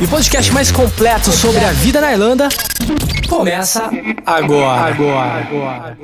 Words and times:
E 0.00 0.04
o 0.04 0.08
podcast 0.08 0.52
mais 0.52 0.72
completo 0.72 1.30
sobre 1.30 1.64
a 1.64 1.72
vida 1.72 2.00
na 2.00 2.12
Irlanda 2.12 2.48
começa 3.28 3.90
agora. 4.26 4.92
Agora. 4.92 5.40
agora. 5.40 5.98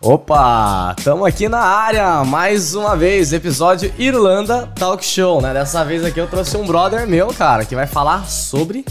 Opa, 0.00 0.94
estamos 0.98 1.26
aqui 1.26 1.48
na 1.48 1.60
área 1.60 2.24
mais 2.24 2.74
uma 2.74 2.96
vez, 2.96 3.32
episódio 3.32 3.92
Irlanda 3.98 4.66
Talk 4.74 5.04
Show, 5.04 5.40
né? 5.40 5.54
Dessa 5.54 5.84
vez 5.84 6.04
aqui 6.04 6.20
eu 6.20 6.26
trouxe 6.26 6.56
um 6.56 6.66
brother 6.66 7.06
meu, 7.06 7.28
cara, 7.28 7.64
que 7.64 7.74
vai 7.74 7.86
falar 7.86 8.28
sobre 8.28 8.84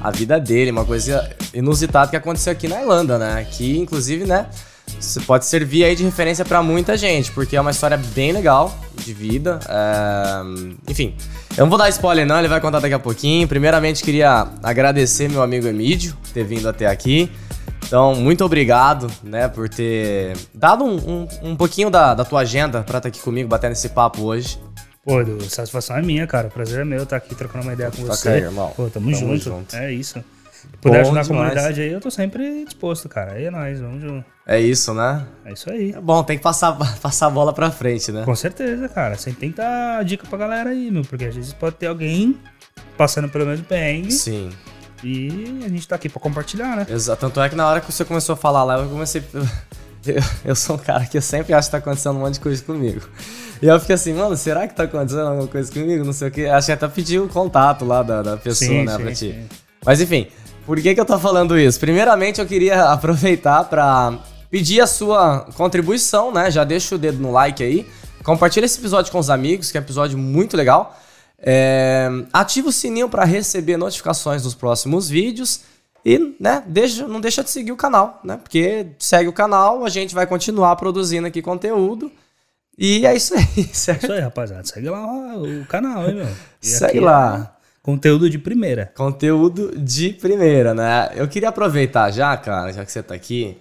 a 0.00 0.10
vida 0.10 0.38
dele, 0.40 0.72
uma 0.72 0.84
coisa 0.84 1.30
inusitada 1.54 2.10
que 2.10 2.16
aconteceu 2.16 2.52
aqui 2.52 2.68
na 2.68 2.80
Irlanda, 2.80 3.16
né? 3.16 3.46
Que 3.50 3.78
inclusive, 3.78 4.24
né, 4.24 4.46
você 4.98 5.20
pode 5.20 5.44
servir 5.46 5.84
aí 5.84 5.94
de 5.94 6.04
referência 6.04 6.44
para 6.44 6.62
muita 6.62 6.96
gente, 6.96 7.30
porque 7.32 7.56
é 7.56 7.60
uma 7.60 7.70
história 7.70 7.96
bem 7.96 8.32
legal 8.32 8.76
de 9.04 9.12
vida. 9.12 9.60
É... 9.68 10.90
Enfim, 10.90 11.14
eu 11.56 11.64
não 11.64 11.68
vou 11.70 11.78
dar 11.78 11.88
spoiler 11.90 12.26
não, 12.26 12.38
ele 12.38 12.48
vai 12.48 12.60
contar 12.60 12.80
daqui 12.80 12.94
a 12.94 12.98
pouquinho. 12.98 13.46
Primeiramente 13.46 14.02
queria 14.02 14.48
agradecer 14.62 15.28
meu 15.28 15.42
amigo 15.42 15.66
Emídio 15.66 16.16
ter 16.32 16.44
vindo 16.44 16.68
até 16.68 16.86
aqui. 16.86 17.30
Então, 17.86 18.16
muito 18.16 18.44
obrigado, 18.44 19.06
né, 19.22 19.46
por 19.46 19.68
ter 19.68 20.36
dado 20.52 20.84
um, 20.84 20.96
um, 20.96 21.28
um 21.50 21.56
pouquinho 21.56 21.88
da, 21.88 22.14
da 22.14 22.24
tua 22.24 22.40
agenda 22.40 22.82
pra 22.82 22.98
estar 22.98 23.08
aqui 23.08 23.20
comigo, 23.20 23.48
batendo 23.48 23.72
esse 23.72 23.88
papo 23.90 24.22
hoje. 24.22 24.58
Pô, 25.04 25.20
Edu, 25.20 25.40
satisfação 25.48 25.96
é 25.96 26.02
minha, 26.02 26.26
cara. 26.26 26.48
Prazer 26.48 26.80
é 26.80 26.84
meu 26.84 27.04
estar 27.04 27.16
aqui 27.16 27.32
trocando 27.36 27.62
uma 27.62 27.72
ideia 27.74 27.92
com 27.92 28.02
Toca 28.02 28.16
você. 28.16 28.28
aí, 28.28 28.40
irmão. 28.42 28.72
Pô, 28.76 28.90
tamo, 28.90 29.12
Tamo 29.12 29.16
junto. 29.16 29.44
junto. 29.44 29.76
É 29.76 29.92
isso. 29.92 30.20
Puder 30.80 31.02
Bom 31.02 31.08
ajudar 31.08 31.20
a 31.20 31.22
demais. 31.24 31.28
comunidade 31.28 31.80
aí, 31.80 31.90
eu 31.92 32.00
tô 32.00 32.10
sempre 32.10 32.64
disposto, 32.64 33.08
cara. 33.08 33.32
Aí 33.32 33.44
é 33.46 33.50
nóis, 33.50 33.80
vamos 33.80 34.00
junto. 34.02 34.24
É 34.46 34.60
isso, 34.60 34.94
né? 34.94 35.26
É 35.44 35.52
isso 35.52 35.70
aí. 35.70 35.92
É 35.92 36.00
bom, 36.00 36.22
tem 36.22 36.36
que 36.36 36.42
passar, 36.44 36.72
passar 37.00 37.26
a 37.26 37.30
bola 37.30 37.52
pra 37.52 37.70
frente, 37.70 38.12
né? 38.12 38.24
Com 38.24 38.34
certeza, 38.36 38.88
cara. 38.88 39.16
Sempre 39.16 39.40
tem 39.40 39.50
que 39.50 39.56
dar 39.56 40.04
dica 40.04 40.26
pra 40.28 40.38
galera 40.38 40.70
aí, 40.70 40.90
meu. 40.90 41.02
Porque 41.02 41.24
às 41.24 41.34
vezes 41.34 41.52
pode 41.52 41.76
ter 41.76 41.86
alguém 41.86 42.36
passando 42.96 43.28
pelo 43.28 43.44
mesmo 43.46 43.64
perrengue 43.64 44.12
Sim, 44.12 44.50
e 45.02 45.60
a 45.64 45.68
gente 45.68 45.86
tá 45.86 45.96
aqui 45.96 46.08
pra 46.08 46.20
compartilhar, 46.20 46.76
né? 46.76 46.86
exato. 46.88 47.20
Tanto 47.20 47.40
é 47.40 47.48
que 47.48 47.54
na 47.56 47.66
hora 47.68 47.80
que 47.80 47.90
você 47.92 48.04
começou 48.04 48.34
a 48.34 48.36
falar 48.36 48.62
lá, 48.64 48.78
eu 48.78 48.88
comecei. 48.88 49.22
Eu, 50.06 50.22
eu 50.44 50.54
sou 50.54 50.76
um 50.76 50.78
cara 50.78 51.04
que 51.04 51.18
eu 51.18 51.22
sempre 51.22 51.52
acho 51.52 51.66
que 51.66 51.72
tá 51.72 51.78
acontecendo 51.78 52.14
um 52.14 52.20
monte 52.20 52.34
de 52.34 52.40
coisa 52.40 52.62
comigo. 52.62 53.00
E 53.60 53.66
eu 53.66 53.80
fiquei 53.80 53.96
assim, 53.96 54.12
mano, 54.14 54.36
será 54.36 54.68
que 54.68 54.72
tá 54.76 54.84
acontecendo 54.84 55.26
alguma 55.26 55.48
coisa 55.48 55.72
comigo? 55.72 56.04
Não 56.04 56.12
sei 56.12 56.28
o 56.28 56.30
que. 56.30 56.46
Acho 56.46 56.66
que 56.66 56.72
até 56.72 56.86
pedi 56.86 57.18
o 57.18 57.26
contato 57.26 57.84
lá 57.84 58.04
da, 58.04 58.22
da 58.22 58.36
pessoa, 58.36 58.68
Sim, 58.70 58.84
né, 58.84 58.96
sim, 58.96 59.02
pra 59.02 59.10
ti. 59.10 59.16
sim. 59.32 59.46
Mas 59.84 60.00
enfim, 60.00 60.28
por 60.66 60.80
que, 60.80 60.94
que 60.94 61.00
eu 61.00 61.04
tô 61.04 61.18
falando 61.18 61.58
isso? 61.58 61.78
Primeiramente, 61.78 62.40
eu 62.40 62.46
queria 62.46 62.90
aproveitar 62.90 63.64
pra 63.64 64.18
pedir 64.50 64.80
a 64.80 64.86
sua 64.86 65.46
contribuição, 65.54 66.32
né? 66.32 66.50
Já 66.50 66.64
deixa 66.64 66.94
o 66.94 66.98
dedo 66.98 67.18
no 67.18 67.32
like 67.32 67.62
aí. 67.62 67.86
Compartilha 68.24 68.64
esse 68.64 68.78
episódio 68.78 69.12
com 69.12 69.18
os 69.18 69.30
amigos, 69.30 69.70
que 69.70 69.78
é 69.78 69.80
um 69.80 69.84
episódio 69.84 70.18
muito 70.18 70.56
legal. 70.56 70.98
É, 71.38 72.08
ativa 72.32 72.68
o 72.68 72.72
sininho 72.72 73.08
pra 73.08 73.24
receber 73.24 73.76
notificações 73.76 74.42
dos 74.42 74.54
próximos 74.54 75.08
vídeos. 75.08 75.60
E, 76.04 76.36
né, 76.38 76.62
deixa, 76.66 77.06
não 77.06 77.20
deixa 77.20 77.42
de 77.42 77.50
seguir 77.50 77.72
o 77.72 77.76
canal, 77.76 78.20
né? 78.24 78.36
Porque 78.36 78.88
segue 78.98 79.28
o 79.28 79.32
canal, 79.32 79.84
a 79.84 79.88
gente 79.88 80.14
vai 80.14 80.26
continuar 80.26 80.74
produzindo 80.76 81.26
aqui 81.26 81.40
conteúdo. 81.40 82.10
E 82.78 83.06
é 83.06 83.14
isso 83.14 83.34
aí, 83.34 83.64
certo? 83.72 84.04
Isso 84.04 84.12
aí, 84.12 84.20
rapaziada. 84.20 84.64
Segue 84.64 84.88
lá 84.88 85.06
o 85.36 85.64
canal, 85.66 86.08
hein, 86.08 86.16
meu. 86.16 86.28
E 86.62 86.66
Segue 86.66 86.84
aqui 86.84 87.00
lá. 87.00 87.55
Conteúdo 87.86 88.28
de 88.28 88.36
primeira. 88.36 88.90
Conteúdo 88.96 89.78
de 89.78 90.10
primeira, 90.10 90.74
né? 90.74 91.08
Eu 91.14 91.28
queria 91.28 91.50
aproveitar 91.50 92.10
já, 92.10 92.36
cara, 92.36 92.72
já 92.72 92.84
que 92.84 92.90
você 92.90 93.00
tá 93.00 93.14
aqui. 93.14 93.56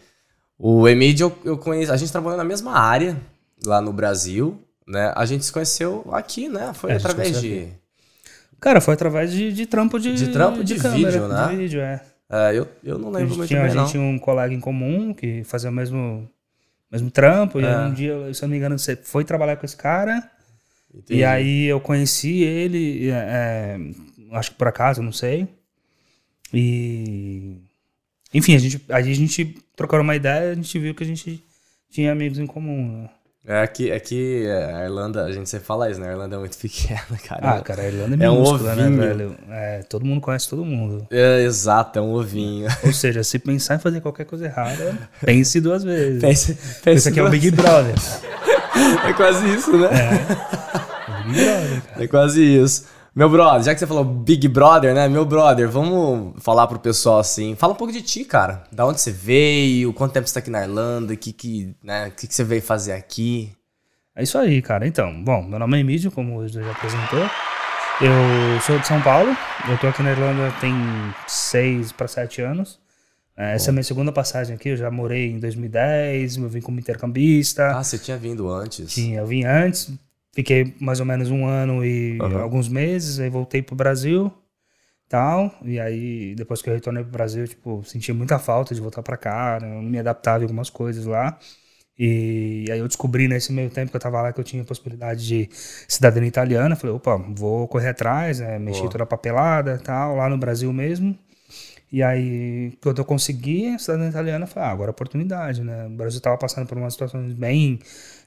O 0.57 0.87
Emílio, 0.87 1.27
eu, 1.45 1.51
eu 1.51 1.57
conheço. 1.59 1.91
A 1.93 1.97
gente 1.97 2.11
trabalhou 2.11 2.35
na 2.35 2.43
mesma 2.43 2.71
área 2.75 3.15
lá 3.63 3.79
no 3.79 3.93
Brasil, 3.93 4.59
né? 4.87 5.13
A 5.15 5.25
gente 5.27 5.45
se 5.45 5.51
conheceu 5.53 6.03
aqui, 6.11 6.49
né? 6.49 6.71
Foi 6.73 6.91
É, 6.91 6.95
através 6.95 7.39
de. 7.39 7.67
Cara, 8.59 8.81
foi 8.81 8.95
através 8.95 9.31
de, 9.31 9.53
de 9.53 9.67
trampo 9.67 9.99
de. 9.99 10.15
De 10.15 10.29
trampo 10.29 10.63
de 10.63 10.73
vídeo, 10.73 11.27
né? 11.27 11.47
De 11.51 11.55
vídeo, 11.57 11.81
é. 11.81 12.01
É, 12.27 12.57
eu, 12.57 12.67
eu 12.83 12.97
não 12.97 13.11
lembro 13.11 13.35
muito 13.35 13.47
tinha, 13.47 13.61
bem, 13.61 13.69
a 13.69 13.75
não. 13.75 13.83
gente 13.83 13.91
tinha 13.91 14.01
um 14.01 14.17
colega 14.17 14.51
em 14.51 14.59
comum 14.59 15.13
que 15.13 15.43
fazia 15.43 15.69
o 15.69 15.73
mesmo, 15.73 16.27
mesmo 16.91 17.11
trampo. 17.11 17.59
E 17.61 17.63
É. 17.63 17.67
aí 17.75 17.85
um 17.91 17.93
dia, 17.93 18.33
se 18.33 18.43
eu 18.43 18.47
não 18.47 18.51
me 18.53 18.57
engano, 18.57 18.79
você 18.79 18.95
foi 18.95 19.23
trabalhar 19.23 19.55
com 19.57 19.67
esse 19.67 19.77
cara. 19.77 20.31
Entendi. 20.97 21.19
E 21.19 21.23
aí 21.25 21.65
eu 21.65 21.79
conheci 21.81 22.41
ele, 22.41 23.09
é, 23.11 23.77
acho 24.37 24.51
que 24.51 24.57
por 24.57 24.67
acaso, 24.67 25.01
não 25.01 25.11
sei. 25.11 25.47
E. 26.53 27.57
Enfim, 28.33 28.55
a 28.55 28.59
gente, 28.59 28.81
aí 28.89 29.11
a 29.11 29.15
gente 29.15 29.57
trocou 29.75 29.99
uma 29.99 30.15
ideia 30.15 30.51
a 30.51 30.55
gente 30.55 30.77
viu 30.79 30.93
que 30.93 31.03
a 31.03 31.07
gente 31.07 31.41
tinha 31.89 32.11
amigos 32.11 32.37
em 32.39 32.45
comum. 32.45 33.03
né? 33.03 33.09
É 33.47 33.67
que, 33.67 33.91
é 33.91 33.99
que 33.99 34.47
a 34.49 34.85
Irlanda, 34.85 35.23
a 35.23 35.31
gente 35.31 35.47
sempre 35.47 35.67
fala 35.67 35.89
isso, 35.89 35.99
né? 35.99 36.09
A 36.09 36.11
Irlanda 36.13 36.35
é 36.35 36.39
muito 36.39 36.57
pequena, 36.59 37.05
cara. 37.27 37.51
Ah, 37.51 37.61
cara, 37.61 37.83
a 37.83 37.87
Irlanda 37.87 38.23
é 38.23 38.25
É 38.25 38.31
um 38.31 38.41
né, 38.41 38.49
ovinho. 38.49 38.97
velho? 38.97 39.37
É, 39.51 39.83
todo 39.83 40.03
mundo 40.03 40.19
conhece 40.19 40.49
todo 40.49 40.65
mundo. 40.65 41.07
É, 41.11 41.43
exato, 41.43 41.99
é 41.99 42.01
um 42.01 42.11
ovinho. 42.13 42.67
Ou 42.83 42.91
seja, 42.91 43.23
se 43.23 43.37
pensar 43.37 43.75
em 43.75 43.79
fazer 43.79 44.01
qualquer 44.01 44.25
coisa 44.25 44.45
errada, 44.45 44.97
pense 45.23 45.61
duas 45.61 45.83
vezes. 45.83 46.21
Pense, 46.21 46.55
pense 46.83 46.97
Esse 46.97 47.09
aqui 47.09 47.19
é 47.19 47.23
o 47.23 47.29
Big 47.29 47.51
Brother. 47.51 47.95
É 49.07 49.13
quase 49.13 49.47
isso, 49.55 49.77
né? 49.77 49.87
Big 51.25 51.45
Brother, 51.45 51.81
cara. 51.83 52.03
É 52.03 52.07
quase 52.07 52.43
isso. 52.43 52.85
Meu 53.15 53.29
brother, 53.29 53.63
já 53.63 53.73
que 53.73 53.79
você 53.79 53.87
falou 53.87 54.03
Big 54.03 54.45
Brother, 54.49 54.93
né? 54.93 55.07
Meu 55.07 55.23
brother, 55.23 55.69
vamos 55.69 56.33
falar 56.43 56.67
pro 56.67 56.77
pessoal 56.77 57.19
assim. 57.19 57.55
Fala 57.55 57.71
um 57.71 57.75
pouco 57.77 57.93
de 57.93 58.01
ti, 58.01 58.25
cara. 58.25 58.65
Da 58.73 58.85
onde 58.85 58.99
você 58.99 59.09
veio, 59.09 59.93
quanto 59.93 60.11
tempo 60.11 60.27
você 60.27 60.33
tá 60.33 60.41
aqui 60.41 60.49
na 60.49 60.63
Irlanda, 60.63 61.13
o 61.13 61.17
que, 61.17 61.31
que, 61.31 61.73
né, 61.81 62.09
que, 62.09 62.27
que 62.27 62.35
você 62.35 62.43
veio 62.43 62.61
fazer 62.61 62.91
aqui. 62.91 63.53
É 64.13 64.21
isso 64.21 64.37
aí, 64.37 64.61
cara. 64.61 64.85
Então, 64.85 65.23
bom, 65.23 65.41
meu 65.43 65.57
nome 65.57 65.77
é 65.77 65.79
Emílio, 65.79 66.11
como 66.11 66.39
o 66.39 66.47
já 66.49 66.69
apresentou. 66.69 67.21
Eu 68.01 68.59
sou 68.59 68.77
de 68.77 68.85
São 68.85 69.01
Paulo. 69.01 69.33
Eu 69.69 69.77
tô 69.77 69.87
aqui 69.87 70.03
na 70.03 70.11
Irlanda 70.11 70.53
tem 70.59 70.73
seis 71.25 71.93
para 71.93 72.09
sete 72.09 72.41
anos. 72.41 72.81
É, 73.37 73.55
Essa 73.55 73.69
é 73.69 73.71
a 73.71 73.73
minha 73.73 73.83
segunda 73.83 74.11
passagem 74.11 74.55
aqui. 74.55 74.69
Eu 74.69 74.77
já 74.77 74.91
morei 74.91 75.31
em 75.31 75.39
2010, 75.39 76.35
eu 76.35 76.49
vim 76.49 76.59
como 76.59 76.81
intercambista. 76.81 77.77
Ah, 77.77 77.81
você 77.81 77.97
tinha 77.97 78.17
vindo 78.17 78.49
antes. 78.49 78.93
Tinha, 78.93 79.19
eu 79.19 79.25
vim 79.25 79.45
antes, 79.45 79.89
fiquei 80.35 80.75
mais 80.79 80.99
ou 80.99 81.05
menos 81.05 81.31
um 81.31 81.47
ano 81.47 81.83
e 81.83 82.19
Aham. 82.21 82.41
alguns 82.41 82.67
meses, 82.67 83.19
aí 83.19 83.29
voltei 83.29 83.61
pro 83.63 83.75
Brasil 83.75 84.31
tal. 85.09 85.53
E 85.63 85.79
aí, 85.79 86.35
depois 86.35 86.61
que 86.61 86.69
eu 86.69 86.73
retornei 86.73 87.03
pro 87.03 87.11
Brasil, 87.11 87.47
tipo, 87.47 87.83
senti 87.85 88.11
muita 88.13 88.37
falta 88.39 88.75
de 88.75 88.81
voltar 88.81 89.01
pra 89.01 89.17
cá, 89.17 89.59
né? 89.61 89.69
não 89.69 89.81
me 89.83 89.99
adaptava 89.99 90.39
em 90.39 90.43
algumas 90.43 90.69
coisas 90.69 91.05
lá. 91.05 91.37
E 91.97 92.65
aí 92.69 92.79
eu 92.79 92.87
descobri 92.87 93.27
nesse 93.27 93.53
meio 93.53 93.69
tempo 93.69 93.89
que 93.89 93.95
eu 93.95 94.01
tava 94.01 94.21
lá 94.21 94.33
que 94.33 94.39
eu 94.39 94.43
tinha 94.43 94.61
a 94.63 94.65
possibilidade 94.65 95.25
de 95.25 95.49
cidadania 95.87 96.27
italiana. 96.27 96.75
Falei, 96.75 96.95
opa, 96.95 97.15
vou 97.17 97.67
correr 97.69 97.89
atrás, 97.89 98.39
né? 98.39 98.59
mexi 98.59 98.81
Boa. 98.81 98.91
toda 98.91 99.03
a 99.05 99.07
papelada 99.07 99.77
tal, 99.79 100.17
lá 100.17 100.27
no 100.29 100.37
Brasil 100.37 100.71
mesmo. 100.73 101.17
E 101.91 102.03
aí, 102.03 102.73
quando 102.83 102.99
eu 102.99 103.05
consegui 103.05 103.67
a 103.69 103.79
cidadania 103.79 104.09
italiana, 104.09 104.43
eu 104.43 104.47
falei, 104.49 104.69
ah, 104.69 104.71
agora 104.73 104.89
é 104.89 104.91
oportunidade, 104.91 105.63
né? 105.63 105.85
O 105.85 105.91
Brasil 105.91 106.19
tava 106.19 106.37
passando 106.37 106.67
por 106.67 106.77
umas 106.77 106.93
situações 106.93 107.33
bem 107.33 107.79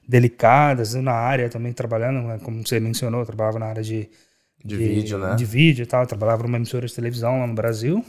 delicadas, 0.09 0.95
na 0.95 1.13
área 1.13 1.51
também 1.51 1.73
trabalhando, 1.73 2.27
né? 2.27 2.39
como 2.43 2.67
você 2.67 2.81
mencionou, 2.81 3.21
eu 3.21 3.27
trabalhava 3.27 3.59
na 3.59 3.67
área 3.67 3.83
de, 3.83 4.09
De 4.65 4.77
vídeo, 4.77 5.19
né? 5.19 5.35
De 5.37 5.45
vídeo 5.45 5.83
e 5.83 5.87
tal, 5.87 6.03
eu 6.03 6.07
trabalhava 6.07 6.43
numa 6.45 6.57
emissora 6.57 6.87
de 6.87 6.95
televisão 6.95 7.41
lá 7.41 7.47
no 7.47 7.55
Brasil. 7.55 8.03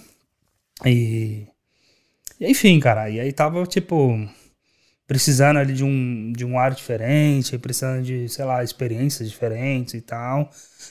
E, 0.86 1.46
e 2.40 2.48
enfim, 2.50 2.80
cara, 2.80 3.10
e 3.10 3.20
aí 3.20 3.34
tava, 3.34 3.66
tipo, 3.66 4.18
precisando 5.08 5.58
ali 5.58 5.74
de 5.74 5.84
um, 5.84 6.32
de 6.32 6.46
um 6.46 6.58
ar 6.60 6.72
diferente, 6.74 7.58
precisando 7.58 8.04
de, 8.04 8.30
sei 8.30 8.46
lá, 8.46 8.64
experiências 8.64 9.30
diferentes 9.30 9.94
e 9.96 10.02
tal. 10.02 10.50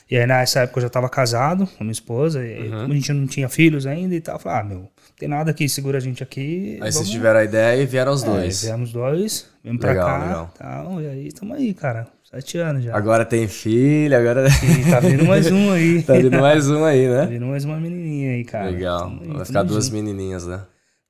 E 0.09 0.17
aí 0.17 0.27
nessa 0.27 0.61
época 0.61 0.79
eu 0.79 0.83
já 0.83 0.89
tava 0.89 1.09
casado 1.09 1.65
com 1.77 1.83
minha 1.83 1.91
esposa, 1.91 2.45
e 2.45 2.69
Uhum. 2.69 2.81
como 2.81 2.93
a 2.93 2.95
gente 2.95 3.13
não 3.13 3.27
tinha 3.27 3.49
filhos 3.49 3.85
ainda 3.87 4.13
e 4.15 4.21
tal, 4.21 4.35
eu 4.35 4.39
falei, 4.39 4.59
ah, 4.59 4.63
meu, 4.63 4.91
tem 5.19 5.27
nada 5.29 5.53
que 5.53 5.67
segura 5.69 5.97
a 5.97 6.01
gente 6.01 6.23
aqui. 6.23 6.73
Aí 6.81 6.91
vocês 6.91 6.95
vamos- 6.95 7.09
tiveram 7.11 7.39
a 7.39 7.43
ideia 7.43 7.81
e 7.81 7.85
vieram 7.85 8.11
os 8.13 8.23
é, 8.23 8.25
dois. 8.25 8.63
viemos 8.63 8.91
dois, 8.91 9.45
viemos 9.63 9.83
Legal, 9.83 10.05
pra 10.05 10.17
cá 10.19 10.25
legal. 10.25 10.53
tal, 10.57 11.01
e 11.01 11.07
aí 11.07 11.31
tamo 11.31 11.53
aí, 11.53 11.73
cara, 11.73 12.07
sete 12.23 12.57
anos 12.57 12.83
já. 12.83 12.95
Agora 12.95 13.25
tem 13.25 13.47
filho, 13.47 14.15
agora 14.17 14.47
E 14.47 14.89
tá 14.89 14.99
vindo 14.99 15.25
mais 15.25 15.51
um 15.51 15.71
aí. 15.73 16.01
tá 16.01 16.13
vindo 16.13 16.39
mais 16.39 16.69
um 16.69 16.83
aí, 16.85 17.07
Tá 17.07 17.13
né? 17.13 17.25
vindo 17.27 17.45
mais 17.45 17.65
uma 17.65 17.77
menininha 17.77 18.31
aí, 18.31 18.43
cara. 18.45 18.69
Legal. 18.69 18.99
Tamo 19.01 19.33
Vai 19.35 19.45
ficar 19.45 19.63
duas 19.63 19.85
junto. 19.85 19.95
menininhas, 19.97 20.47
né? 20.47 20.61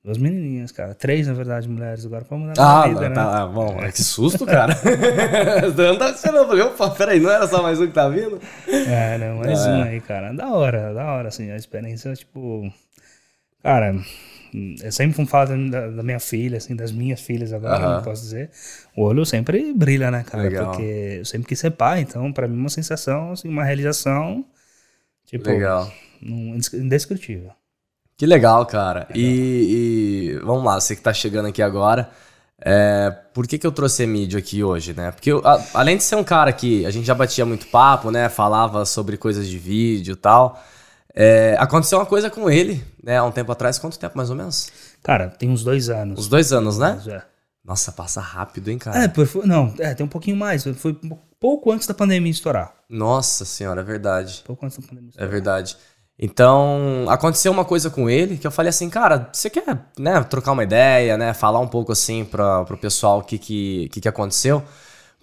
Duas 0.02 0.16
menininhas, 0.16 0.72
cara. 0.72 0.94
Três, 0.94 1.26
na 1.26 1.34
verdade, 1.34 1.68
mulheres 1.68 2.06
agora 2.06 2.24
pra 2.24 2.38
na 2.38 2.54
Ah, 2.56 2.88
vida, 2.88 3.08
né? 3.10 3.14
tá, 3.14 3.46
bom, 3.46 3.78
é 3.82 3.92
que 3.92 4.02
susto, 4.02 4.46
cara. 4.46 4.74
não 5.76 5.98
tá 5.98 6.14
sendo, 6.14 6.38
eu 6.54 6.70
peraí, 6.96 7.20
não 7.20 7.30
era 7.30 7.46
só 7.46 7.62
mais 7.62 7.78
um 7.80 7.86
que 7.86 7.92
tá 7.92 8.08
vindo? 8.08 8.40
É, 8.66 9.18
não, 9.18 9.36
mais 9.36 9.60
É. 9.60 9.68
um 9.68 9.82
aí, 9.82 10.00
cara. 10.00 10.32
Da 10.32 10.48
hora, 10.54 10.94
da 10.94 11.04
hora, 11.12 11.28
assim, 11.28 11.50
a 11.50 11.56
experiência, 11.56 12.14
tipo. 12.14 12.62
Cara, 13.62 13.94
eu 14.82 14.90
sempre 14.90 15.14
fui 15.14 15.26
falar 15.26 15.46
da, 15.46 15.88
da 15.88 16.02
minha 16.02 16.18
filha, 16.18 16.56
assim, 16.58 16.74
das 16.74 16.90
minhas 16.92 17.20
filhas 17.20 17.52
agora, 17.52 17.76
Aham. 17.76 17.96
não 17.96 18.02
posso 18.02 18.22
dizer. 18.22 18.50
O 18.96 19.02
olho 19.02 19.24
sempre 19.24 19.72
brilha, 19.72 20.10
né, 20.10 20.24
cara? 20.24 20.44
Legal. 20.44 20.70
Porque 20.70 20.82
eu 21.18 21.24
sempre 21.24 21.48
quis 21.48 21.58
ser 21.58 21.70
pai, 21.70 22.00
então, 22.00 22.32
pra 22.32 22.48
mim, 22.48 22.56
uma 22.56 22.68
sensação, 22.68 23.32
assim, 23.32 23.48
uma 23.48 23.64
realização, 23.64 24.44
tipo, 25.26 25.48
Legal. 25.48 25.92
num- 26.20 26.58
indescritível. 26.74 27.52
Que 28.16 28.26
legal, 28.26 28.66
cara. 28.66 29.08
E, 29.14 30.34
e 30.36 30.38
vamos 30.44 30.64
lá, 30.64 30.78
você 30.80 30.94
que 30.94 31.00
tá 31.02 31.12
chegando 31.12 31.48
aqui 31.48 31.62
agora, 31.62 32.10
é, 32.60 33.10
por 33.32 33.46
que, 33.46 33.56
que 33.58 33.66
eu 33.66 33.72
trouxe 33.72 34.02
Emílio 34.02 34.38
aqui 34.38 34.62
hoje, 34.62 34.92
né? 34.92 35.10
Porque 35.10 35.32
eu, 35.32 35.40
a- 35.46 35.64
além 35.72 35.96
de 35.96 36.02
ser 36.02 36.16
um 36.16 36.24
cara 36.24 36.52
que 36.52 36.84
a 36.84 36.90
gente 36.90 37.06
já 37.06 37.14
batia 37.14 37.46
muito 37.46 37.66
papo, 37.68 38.10
né? 38.10 38.28
Falava 38.28 38.84
sobre 38.84 39.16
coisas 39.16 39.48
de 39.48 39.58
vídeo 39.58 40.12
e 40.12 40.16
tal. 40.16 40.62
É, 41.14 41.56
aconteceu 41.58 41.98
uma 41.98 42.06
coisa 42.06 42.30
com 42.30 42.48
ele, 42.50 42.84
né? 43.02 43.18
Há 43.18 43.24
um 43.24 43.32
tempo 43.32 43.50
atrás. 43.52 43.78
Quanto 43.78 43.98
tempo, 43.98 44.16
mais 44.16 44.30
ou 44.30 44.36
menos? 44.36 44.68
Cara, 45.02 45.28
tem 45.28 45.48
uns 45.50 45.62
dois 45.64 45.88
anos. 45.88 46.18
Uns 46.20 46.28
dois 46.28 46.52
anos, 46.52 46.78
né? 46.78 47.00
É. 47.08 47.22
Nossa, 47.64 47.92
passa 47.92 48.20
rápido, 48.20 48.68
hein, 48.70 48.78
cara? 48.78 49.04
É, 49.04 49.08
por- 49.08 49.46
não, 49.46 49.74
é, 49.78 49.94
tem 49.94 50.04
um 50.04 50.08
pouquinho 50.08 50.36
mais. 50.36 50.64
Foi 50.76 50.98
pouco 51.38 51.70
antes 51.72 51.86
da 51.86 51.94
pandemia 51.94 52.30
estourar. 52.30 52.72
Nossa 52.88 53.44
senhora, 53.44 53.80
é 53.82 53.84
verdade. 53.84 54.42
Pouco 54.46 54.64
antes 54.64 54.78
da 54.78 54.82
pandemia 54.86 55.08
É 55.08 55.10
estourar. 55.10 55.30
verdade. 55.30 55.76
Então, 56.22 57.06
aconteceu 57.08 57.50
uma 57.50 57.64
coisa 57.64 57.88
com 57.88 58.08
ele 58.10 58.36
que 58.36 58.46
eu 58.46 58.50
falei 58.50 58.68
assim, 58.68 58.90
cara, 58.90 59.30
você 59.32 59.48
quer, 59.48 59.64
né, 59.98 60.22
trocar 60.24 60.52
uma 60.52 60.62
ideia, 60.62 61.16
né, 61.16 61.32
falar 61.32 61.60
um 61.60 61.66
pouco 61.66 61.92
assim 61.92 62.26
para 62.26 62.62
pro 62.64 62.76
pessoal 62.76 63.20
o 63.20 63.22
que 63.24 63.38
que, 63.38 63.88
que 63.90 64.00
que 64.02 64.08
aconteceu? 64.08 64.62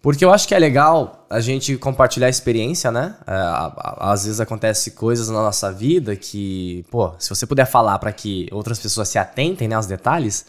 Porque 0.02 0.24
eu 0.24 0.32
acho 0.32 0.48
que 0.48 0.56
é 0.56 0.60
legal 0.60 1.26
a 1.30 1.40
gente 1.40 1.76
compartilhar 1.78 2.28
a 2.28 2.30
experiência, 2.30 2.92
né? 2.92 3.16
É, 3.26 3.34
às 4.00 4.26
vezes 4.26 4.40
acontece 4.40 4.92
coisas 4.92 5.28
na 5.28 5.42
nossa 5.42 5.72
vida 5.72 6.16
que, 6.16 6.86
pô, 6.90 7.14
se 7.18 7.30
você 7.30 7.46
puder 7.46 7.66
falar 7.66 7.98
para 8.00 8.12
que 8.12 8.48
outras 8.52 8.80
pessoas 8.80 9.10
se 9.10 9.18
atentem, 9.18 9.68
né, 9.68 9.76
aos 9.76 9.88
detalhes, 9.88 10.46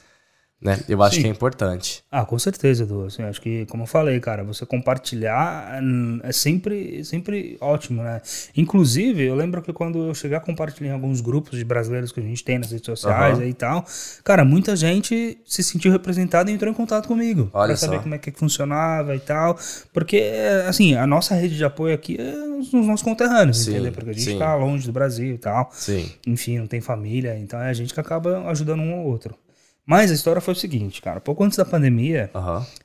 né? 0.60 0.81
Eu 0.88 1.00
acho 1.02 1.16
Sim. 1.16 1.22
que 1.22 1.28
é 1.28 1.31
importante. 1.31 2.02
Ah, 2.10 2.25
com 2.25 2.37
certeza, 2.38 2.82
Edu. 2.82 3.05
Assim, 3.05 3.22
acho 3.22 3.40
que, 3.40 3.64
como 3.66 3.84
eu 3.84 3.87
falei, 3.87 4.19
cara, 4.19 4.43
você 4.43 4.66
compartilhar 4.66 5.81
é 6.22 6.32
sempre, 6.32 7.05
sempre 7.05 7.56
ótimo, 7.60 8.02
né? 8.02 8.20
Inclusive, 8.56 9.22
eu 9.25 9.37
lembro 9.37 9.62
que 9.62 9.72
quando 9.72 10.08
eu 10.08 10.14
cheguei 10.14 10.37
a 10.37 10.40
compartilhar 10.40 10.90
em 10.90 10.93
alguns 10.94 11.20
grupos 11.20 11.56
de 11.58 11.64
brasileiros 11.64 12.10
que 12.10 12.19
a 12.19 12.22
gente 12.22 12.43
tem 12.43 12.58
nas 12.58 12.72
redes 12.72 12.87
sociais 12.87 13.38
aí 13.38 13.50
e 13.50 13.55
tal, 13.55 13.87
cara, 14.25 14.44
muita 14.44 14.75
gente 14.75 15.38
se 15.46 15.62
sentiu 15.62 15.93
representada 15.93 16.50
e 16.50 16.55
entrou 16.55 16.72
em 16.72 16.75
contato 16.75 17.06
comigo 17.06 17.49
Olha 17.52 17.69
pra 17.69 17.76
saber 17.76 17.96
só. 17.96 18.02
como 18.02 18.14
é 18.16 18.19
que 18.19 18.32
funcionava 18.32 19.14
e 19.14 19.20
tal. 19.20 19.56
Porque, 19.93 20.32
assim, 20.66 20.94
a 20.94 21.06
nossa 21.06 21.37
rede 21.37 21.56
de 21.56 21.64
apoio 21.64 21.94
aqui 21.94 22.16
é 22.19 22.49
os 22.58 22.72
nossos 22.72 23.02
conterrâneos, 23.02 23.58
Sim, 23.58 23.70
entendeu? 23.70 23.93
Porque 23.93 24.10
a 24.10 24.12
gente 24.12 24.25
sim. 24.25 24.38
tá 24.38 24.56
longe 24.56 24.84
do 24.84 24.93
Brasil 24.93 25.34
e 25.34 25.38
tal 25.38 25.70
Sim. 25.72 26.10
enfim, 26.26 26.58
não 26.58 26.66
tem 26.66 26.81
família, 26.81 27.38
então 27.38 27.60
é 27.60 27.70
a 27.70 27.72
gente 27.72 27.94
que 27.94 28.00
acaba 28.00 28.49
ajudando 28.50 28.81
um 28.81 28.94
ao 28.94 29.05
outro. 29.05 29.37
Mas 29.88 30.11
a 30.11 30.14
história 30.14 30.38
foi 30.38 30.52
o 30.52 30.56
seguinte, 30.56 31.00
cara, 31.00 31.19
pouco 31.19 31.43
antes 31.43 31.56
da 31.56 31.64
pandemia, 31.64 32.29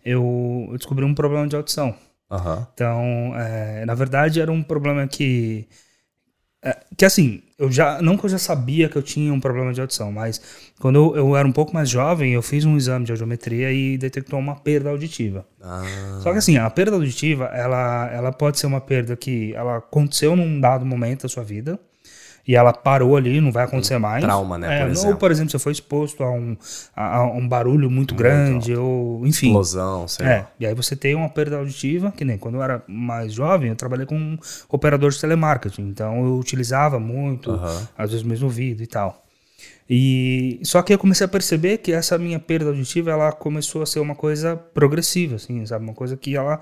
eu, 0.05 0.69
eu 0.71 0.77
descobri 0.77 1.03
um 1.03 1.13
problema 1.13 1.45
de 1.45 1.53
audição. 1.53 1.93
Então, 2.73 3.33
é, 3.35 3.85
na 3.85 3.93
verdade, 3.93 4.39
era 4.39 4.49
um 4.49 4.63
problema 4.63 5.05
que. 5.05 5.67
é, 6.63 6.77
que 6.95 7.03
assim, 7.03 7.43
eu 7.59 7.69
já. 7.69 8.01
Não 8.01 8.17
que 8.17 8.23
eu 8.25 8.29
já 8.29 8.37
sabia 8.37 8.87
que 8.87 8.95
eu 8.95 9.03
tinha 9.03 9.33
um 9.33 9.39
problema 9.41 9.73
de 9.73 9.81
audição, 9.81 10.13
mas 10.13 10.41
quando 10.79 10.95
eu, 10.95 11.15
eu 11.17 11.35
era 11.35 11.45
um 11.45 11.51
pouco 11.51 11.73
mais 11.73 11.89
jovem, 11.89 12.31
eu 12.31 12.41
fiz 12.41 12.63
um 12.63 12.77
exame 12.77 13.03
de 13.05 13.11
audiometria 13.11 13.69
e 13.73 13.97
detectou 13.97 14.39
uma 14.39 14.55
perda 14.55 14.89
auditiva. 14.89 15.45
Ah, 15.61 15.83
Só 16.23 16.31
que 16.31 16.37
assim, 16.37 16.55
a 16.55 16.69
perda 16.69 16.95
auditiva, 16.95 17.47
ela, 17.47 18.09
ela 18.13 18.31
pode 18.31 18.57
ser 18.57 18.65
uma 18.65 18.79
perda 18.79 19.17
que 19.17 19.53
ela 19.55 19.79
aconteceu 19.79 20.37
num 20.37 20.57
dado 20.57 20.85
momento 20.85 21.23
da 21.23 21.27
sua 21.27 21.43
vida 21.43 21.77
e 22.47 22.55
ela 22.55 22.73
parou 22.73 23.15
ali, 23.15 23.39
não 23.39 23.51
vai 23.51 23.63
acontecer 23.63 23.97
mais. 23.97 24.23
trauma, 24.23 24.57
né, 24.57 24.81
É, 24.81 25.07
ou, 25.07 25.15
por 25.15 25.31
exemplo, 25.31 25.51
você 25.51 25.59
foi 25.59 25.71
exposto 25.71 26.23
a 26.23 26.31
um, 26.31 26.57
a, 26.95 27.23
um 27.23 27.47
barulho 27.47 27.89
muito 27.89 28.13
grande, 28.15 28.75
ou 28.75 29.25
enfim. 29.25 29.47
explosão, 29.47 30.07
sei 30.07 30.25
É, 30.25 30.37
lá. 30.39 30.51
e 30.59 30.65
aí 30.65 30.73
você 30.75 30.95
tem 30.95 31.15
uma 31.15 31.29
perda 31.29 31.57
auditiva, 31.57 32.11
que 32.11 32.25
nem 32.25 32.37
quando 32.37 32.55
eu 32.55 32.63
era 32.63 32.83
mais 32.87 33.31
jovem, 33.33 33.69
eu 33.69 33.75
trabalhei 33.75 34.05
com 34.05 34.15
um 34.15 34.37
operador 34.69 35.11
de 35.11 35.19
telemarketing, 35.21 35.83
então 35.83 36.25
eu 36.25 36.37
utilizava 36.37 36.99
muito, 36.99 37.51
às 37.97 38.11
vezes 38.11 38.25
mesmo 38.25 38.45
ouvido 38.47 38.83
e 38.83 38.87
tal. 38.87 39.23
E 39.89 40.59
só 40.63 40.81
que 40.81 40.93
eu 40.93 40.97
comecei 40.97 41.25
a 41.25 41.29
perceber 41.29 41.77
que 41.79 41.91
essa 41.91 42.17
minha 42.17 42.39
perda 42.39 42.69
auditiva, 42.69 43.11
ela 43.11 43.31
começou 43.31 43.81
a 43.81 43.85
ser 43.85 43.99
uma 43.99 44.15
coisa 44.15 44.55
progressiva, 44.55 45.35
assim, 45.35 45.65
sabe, 45.65 45.83
uma 45.83 45.93
coisa 45.93 46.15
que 46.15 46.35
ela 46.35 46.59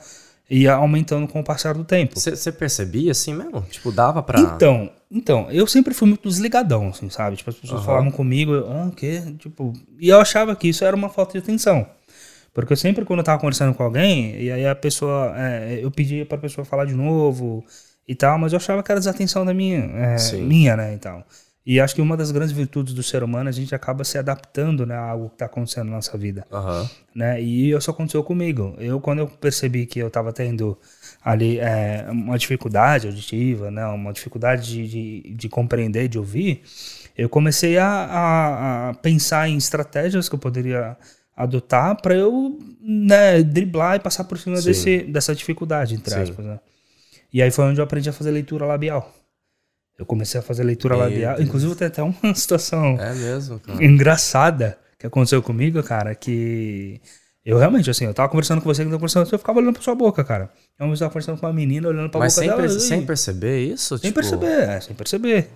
ia 0.51 0.74
aumentando 0.74 1.27
com 1.27 1.39
o 1.39 1.44
passar 1.44 1.74
do 1.74 1.83
tempo. 1.86 2.19
Você 2.19 2.51
percebia 2.51 3.12
assim 3.12 3.33
mesmo? 3.33 3.62
Tipo, 3.69 3.92
dava 3.92 4.21
pra. 4.21 4.39
Então, 4.39 4.92
então, 5.09 5.50
eu 5.50 5.65
sempre 5.65 5.94
fui 5.94 6.07
muito 6.07 6.27
desligadão, 6.27 6.89
assim, 6.89 7.09
sabe? 7.09 7.38
Tipo, 7.38 7.50
as 7.50 7.56
pessoas 7.56 7.81
Aham. 7.81 7.86
falavam 7.88 8.12
comigo, 8.12 8.53
eu, 8.53 8.71
ah, 8.71 8.88
o 8.88 8.92
quê? 8.92 9.21
Tipo, 9.39 9.74
e 10.00 10.09
eu 10.09 10.19
achava 10.19 10.56
que 10.56 10.68
isso 10.68 10.83
era 10.83 10.95
uma 10.95 11.09
falta 11.09 11.33
de 11.33 11.39
atenção. 11.39 11.86
Porque 12.53 12.74
eu 12.74 12.77
sempre, 12.77 13.06
quando 13.06 13.19
eu 13.19 13.24
tava 13.24 13.39
conversando 13.39 13.74
com 13.74 13.83
alguém, 13.83 14.36
e 14.42 14.51
aí 14.51 14.65
a 14.65 14.75
pessoa, 14.75 15.33
é, 15.38 15.80
eu 15.81 15.89
pedia 15.89 16.25
pra 16.25 16.38
pessoa 16.38 16.65
falar 16.65 16.86
de 16.86 16.94
novo 16.94 17.63
e 18.06 18.13
tal, 18.13 18.38
mas 18.38 18.51
eu 18.51 18.57
achava 18.57 18.83
que 18.83 18.92
era 18.92 19.00
desatenção 19.00 19.45
da 19.45 19.53
minha, 19.53 19.80
é, 19.80 20.38
minha, 20.38 20.75
né, 20.75 20.95
e 20.95 20.98
tal. 20.98 21.25
E 21.72 21.80
acho 21.80 21.96
que 21.96 22.02
uma 22.02 22.18
das 22.18 22.32
grandes 22.32 22.52
virtudes 22.52 22.94
do 22.94 23.02
ser 23.02 23.24
humano, 23.24 23.48
a 23.48 23.52
gente 23.54 23.74
acaba 23.74 24.04
se 24.04 24.18
adaptando, 24.18 24.86
né, 24.86 24.94
a 24.94 25.12
algo 25.12 25.30
que 25.30 25.38
tá 25.38 25.46
acontecendo 25.46 25.86
na 25.86 25.96
nossa 25.96 26.18
vida 26.18 26.46
Aham. 26.52 26.90
né? 27.16 27.42
E 27.42 27.72
isso 27.72 27.90
aconteceu 27.90 28.22
comigo. 28.26 28.76
Eu, 28.78 29.00
quando 29.00 29.20
eu 29.20 29.28
percebi 29.28 29.86
que 29.86 29.98
eu 29.98 30.10
estava 30.10 30.34
tendo 30.34 30.78
ali 31.24 31.60
é, 31.60 32.06
uma 32.10 32.38
dificuldade 32.38 33.08
auditiva, 33.08 33.72
né? 33.72 33.86
Uma 33.86 34.12
dificuldade 34.12 34.68
de, 34.68 34.86
de, 34.86 35.34
de 35.34 35.48
compreender, 35.48 36.10
de 36.10 36.20
ouvir, 36.20 36.62
eu 37.18 37.30
comecei 37.30 37.78
a, 37.78 37.88
a, 37.88 38.90
a 38.90 38.94
pensar 38.96 39.48
em 39.48 39.56
estratégias 39.56 40.28
que 40.28 40.36
eu 40.36 40.40
poderia 40.40 40.98
adotar 41.38 42.02
para 42.02 42.14
eu 42.14 42.60
né, 42.82 43.42
driblar 43.44 43.96
e 43.96 44.00
passar 44.02 44.26
por 44.26 44.38
cima 44.38 44.58
Sim. 44.58 44.68
desse, 44.68 44.98
dessa 45.04 45.34
dificuldade, 45.34 45.96
entre 45.96 46.14
Sim. 46.16 46.22
aspas, 46.22 46.46
né? 46.46 46.60
E 47.32 47.42
aí 47.42 47.50
foi 47.50 47.64
onde 47.64 47.80
eu 47.80 47.86
aprendi 47.86 48.10
a 48.10 48.14
fazer 48.14 48.32
leitura 48.32 48.66
labial. 48.66 49.21
Eu 50.01 50.06
comecei 50.07 50.39
a 50.39 50.44
fazer 50.44 50.63
leitura 50.63 50.95
Meu 50.95 51.03
labial. 51.06 51.36
Deus. 51.36 51.48
Inclusive, 51.48 51.75
tem 51.75 51.88
até 51.88 52.01
uma 52.01 52.15
situação 52.36 52.98
É 53.00 53.13
mesmo, 53.13 53.59
cara. 53.59 53.83
engraçada 53.86 54.77
que 54.98 55.06
aconteceu 55.06 55.42
comigo, 55.44 55.81
cara, 55.83 56.15
que 56.15 57.00
eu 57.45 57.57
realmente, 57.57 57.89
assim, 57.89 58.06
eu 58.06 58.13
tava 58.13 58.30
conversando 58.30 58.62
com 58.62 58.65
você, 58.68 58.81
que 58.81 58.88
eu 58.88 58.92
tava 58.92 59.00
conversando, 59.00 59.27
eu 59.31 59.38
ficava 59.39 59.59
olhando 59.59 59.74
pra 59.74 59.81
sua 59.83 59.94
boca, 59.95 60.24
cara. 60.24 60.50
Eu 60.80 60.86
uma 60.86 60.88
vez 60.89 61.00
tava 61.00 61.12
conversando 61.12 61.39
com 61.39 61.45
uma 61.45 61.53
menina, 61.53 61.88
olhando 61.88 62.09
pra 62.09 62.19
Mas 62.19 62.33
boca 62.36 62.48
sem, 62.48 62.56
dela. 62.56 62.65
e- 62.65 62.80
sem 62.80 63.06
perceber 63.06 63.59
isso? 63.65 63.98
sem 64.00 64.09
tipo... 64.09 64.19
perceber, 64.21 64.69
é, 64.69 64.80
sem 64.81 64.95
perceber. 64.95 65.50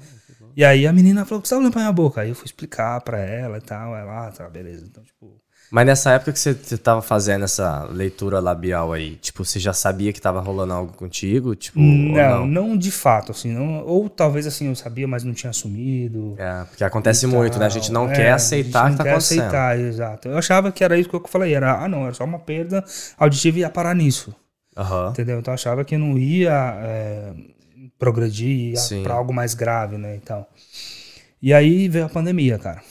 E 0.56 0.64
aí 0.64 0.88
a 0.88 0.94
menina 0.94 1.26
falou, 1.26 1.44
você 1.44 1.50
tá 1.54 1.60
olhando 1.60 1.72
pra 1.72 1.82
minha 1.82 1.92
boca? 1.92 2.22
Aí 2.22 2.30
eu 2.30 2.36
fui 2.36 2.46
explicar 2.46 3.02
pra 3.02 3.20
ela 3.20 3.58
e 3.58 3.62
tal, 3.62 3.96
ela, 3.96 4.28
ah, 4.28 4.32
tá, 4.32 4.48
beleza. 4.50 4.86
Então, 4.88 5.04
tipo... 5.04 5.40
Mas 5.72 5.86
nessa 5.86 6.12
época 6.12 6.32
que 6.32 6.40
você, 6.40 6.54
tava 6.78 7.02
fazendo 7.02 7.44
essa 7.44 7.84
leitura 7.86 8.40
labial 8.40 8.94
aí, 8.94 9.16
tipo, 9.18 9.44
você 9.44 9.60
já 9.60 9.74
sabia 9.74 10.14
que 10.14 10.22
tava 10.22 10.40
rolando 10.40 10.74
algo 10.74 10.94
contigo? 10.94 11.56
Tipo, 11.56 11.80
ou 11.80 11.86
Não, 11.86 12.46
não? 12.46 12.48
não, 12.48 12.78
de 12.78 12.92
fato, 12.92 13.32
assim, 13.32 13.52
não, 13.54 13.84
ou 13.86 14.08
talvez 14.08 14.48
assim 14.48 14.68
eu 14.68 14.76
sabia, 14.76 15.08
mas 15.08 15.24
não 15.24 15.34
tinha 15.34 15.50
assumido. 15.50 16.36
É, 16.38 16.64
porque 16.66 16.84
acontece 16.84 17.28
muito, 17.28 17.60
né? 17.60 17.66
A 17.66 17.70
gente 17.70 17.92
não 17.92 18.10
É, 18.10 18.16
quer 18.16 18.32
aceitar 18.32 18.86
gente 18.86 18.92
que 18.94 18.98
tá 18.98 19.04
quer 19.04 19.10
acontecendo. 19.12 19.40
aceitar, 19.42 19.80
exato. 19.80 20.28
Eu 20.30 20.38
achava 20.38 20.72
que 20.72 20.84
era 20.84 20.98
isso 20.98 21.10
que 21.10 21.16
eu 21.16 21.24
falei, 21.28 21.54
era, 21.54 21.84
ah, 21.84 21.88
não, 21.90 22.04
era 22.06 22.14
só 22.14 22.24
uma 22.24 22.40
perda 22.40 22.84
auditiva 23.18 23.58
e 23.58 23.62
ia 23.62 23.70
parar 23.70 23.94
nisso. 23.96 24.34
Aham. 24.78 25.10
Entendeu? 25.12 25.40
Então 25.40 25.52
eu 25.52 25.56
achava 25.56 25.84
que 25.84 25.98
não 25.98 26.18
ia 26.18 26.52
é, 26.84 27.34
progredir, 27.98 28.74
ia 28.74 29.04
pra 29.04 29.16
algo 29.16 29.34
mais 29.34 29.54
grave, 29.54 29.98
né? 29.98 30.16
E 30.18 30.20
tal. 30.20 30.50
E 31.42 31.54
aí 31.54 31.88
veio 31.90 32.06
a 32.06 32.10
pandemia, 32.10 32.58
cara. 32.58 32.82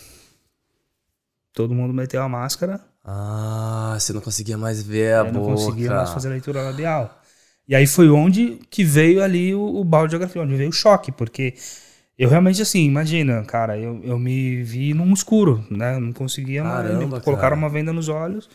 Todo 1.55 1.75
mundo 1.75 1.95
meteu 1.95 2.23
a 2.23 2.29
máscara, 2.29 2.81
Ah, 3.05 3.97
você 3.99 4.13
não 4.13 4.21
conseguia 4.21 4.57
mais 4.57 4.83
ver 4.83 5.15
a 5.15 5.25
eu 5.25 5.33
boca. 5.33 5.41
não 5.41 5.43
conseguia 5.43 5.91
mais 5.93 6.11
fazer 6.11 6.29
leitura 6.29 6.63
labial. 6.63 7.21
E 7.67 7.75
aí 7.75 7.87
foi 7.87 8.09
onde 8.11 8.59
que 8.71 8.85
veio 8.85 9.23
ali 9.23 9.55
o, 9.55 9.61
o 9.63 9.85
balde 9.85 10.09
de 10.09 10.13
geografia, 10.13 10.43
onde 10.43 10.55
veio 10.57 10.69
o 10.71 10.73
choque, 10.73 11.11
porque 11.13 11.55
eu 12.19 12.29
realmente, 12.29 12.63
assim, 12.63 12.81
imagina, 12.85 13.43
cara, 13.45 13.79
eu, 13.79 14.01
eu 14.05 14.19
me 14.19 14.63
vi 14.63 14.95
num 14.95 15.13
escuro, 15.13 15.65
né? 15.71 15.97
Eu 15.97 16.01
não 16.01 16.13
conseguia 16.13 16.65
mais. 16.65 16.83
Caramba, 16.85 17.21
Colocaram 17.21 17.57
cara. 17.57 17.57
uma 17.57 17.69
venda 17.71 17.93
nos 17.93 18.09
olhos, 18.09 18.49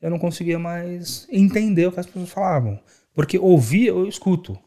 eu 0.00 0.10
não 0.10 0.18
conseguia 0.18 0.58
mais 0.58 1.26
entender 1.30 1.86
o 1.86 1.92
que 1.92 2.00
as 2.00 2.06
pessoas 2.06 2.30
falavam. 2.30 2.80
Porque 3.14 3.38
ouvir, 3.38 3.86
eu 3.88 4.06
escuto. 4.08 4.58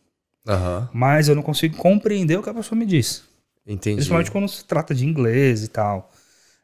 Aham, 0.47 0.89
mas 0.91 1.27
eu 1.27 1.35
não 1.35 1.43
consigo 1.43 1.75
compreender 1.77 2.37
o 2.37 2.43
que 2.43 2.49
a 2.49 2.53
pessoa 2.53 2.77
me 2.77 2.85
diz. 2.85 3.23
entendi. 3.65 3.95
Principalmente 3.95 4.31
quando 4.31 4.47
se 4.49 4.65
trata 4.65 4.95
de 4.95 5.05
inglês 5.05 5.63
e 5.63 5.67
tal. 5.67 6.11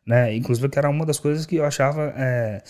Né? 0.06 0.36
Inclusive, 0.36 0.70
que 0.70 0.78
era 0.78 0.90
uma 0.90 1.06
das 1.06 1.20
coisas 1.20 1.46
que 1.46 1.56
eu 1.56 1.66
achava 1.66 2.14
é, 2.18 2.62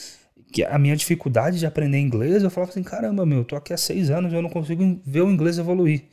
que 0.52 0.64
a 0.64 0.78
minha 0.78 0.96
dificuldade 0.96 1.60
de 1.60 1.66
aprender 1.66 2.00
inglês, 2.00 2.44
eu 2.44 2.50
falava 2.50 2.72
assim, 2.72 2.84
caramba, 2.84 3.26
meu, 3.26 3.40
eu 3.40 3.46
tô 3.46 3.56
aqui 3.56 3.74
há 3.74 3.78
seis 3.78 4.10
anos 4.10 4.32
e 4.32 4.36
eu 4.36 4.42
não 4.42 4.50
consigo 4.50 5.02
ver 5.06 5.22
o 5.22 5.32
inglês 5.32 5.58
evoluir. 5.58 6.04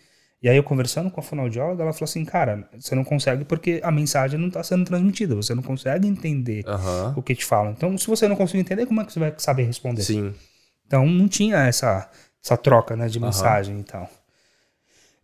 E 0.43 0.49
aí 0.49 0.57
eu 0.57 0.63
conversando 0.63 1.11
com 1.11 1.21
a 1.21 1.23
fonoaudióloga, 1.23 1.83
ela 1.83 1.93
falou 1.93 2.05
assim, 2.05 2.25
cara, 2.25 2.67
você 2.79 2.95
não 2.95 3.05
consegue 3.05 3.45
porque 3.45 3.79
a 3.85 3.91
mensagem 3.91 4.41
não 4.41 4.49
está 4.49 4.63
sendo 4.63 4.87
transmitida, 4.87 5.35
você 5.35 5.55
não 5.55 5.63
consegue 5.63 6.09
entender 6.09 6.65
Aham. 6.67 7.13
o 7.15 7.23
que 7.23 7.35
te 7.35 7.45
falam. 7.45 7.73
Então, 7.73 7.97
se 7.99 8.07
você 8.07 8.27
não 8.27 8.37
consegue 8.37 8.61
entender, 8.61 8.87
como 8.87 9.03
é 9.03 9.05
que 9.05 9.13
você 9.13 9.21
vai 9.21 9.35
saber 9.37 9.65
responder? 9.65 10.03
Sim. 10.03 10.33
Então 10.87 11.07
não 11.07 11.29
tinha 11.29 11.59
essa, 11.59 12.11
essa 12.43 12.57
troca 12.57 12.97
né, 12.97 13.07
de 13.07 13.21
mensagem 13.21 13.81
e 13.81 13.85
tal. 13.85 14.11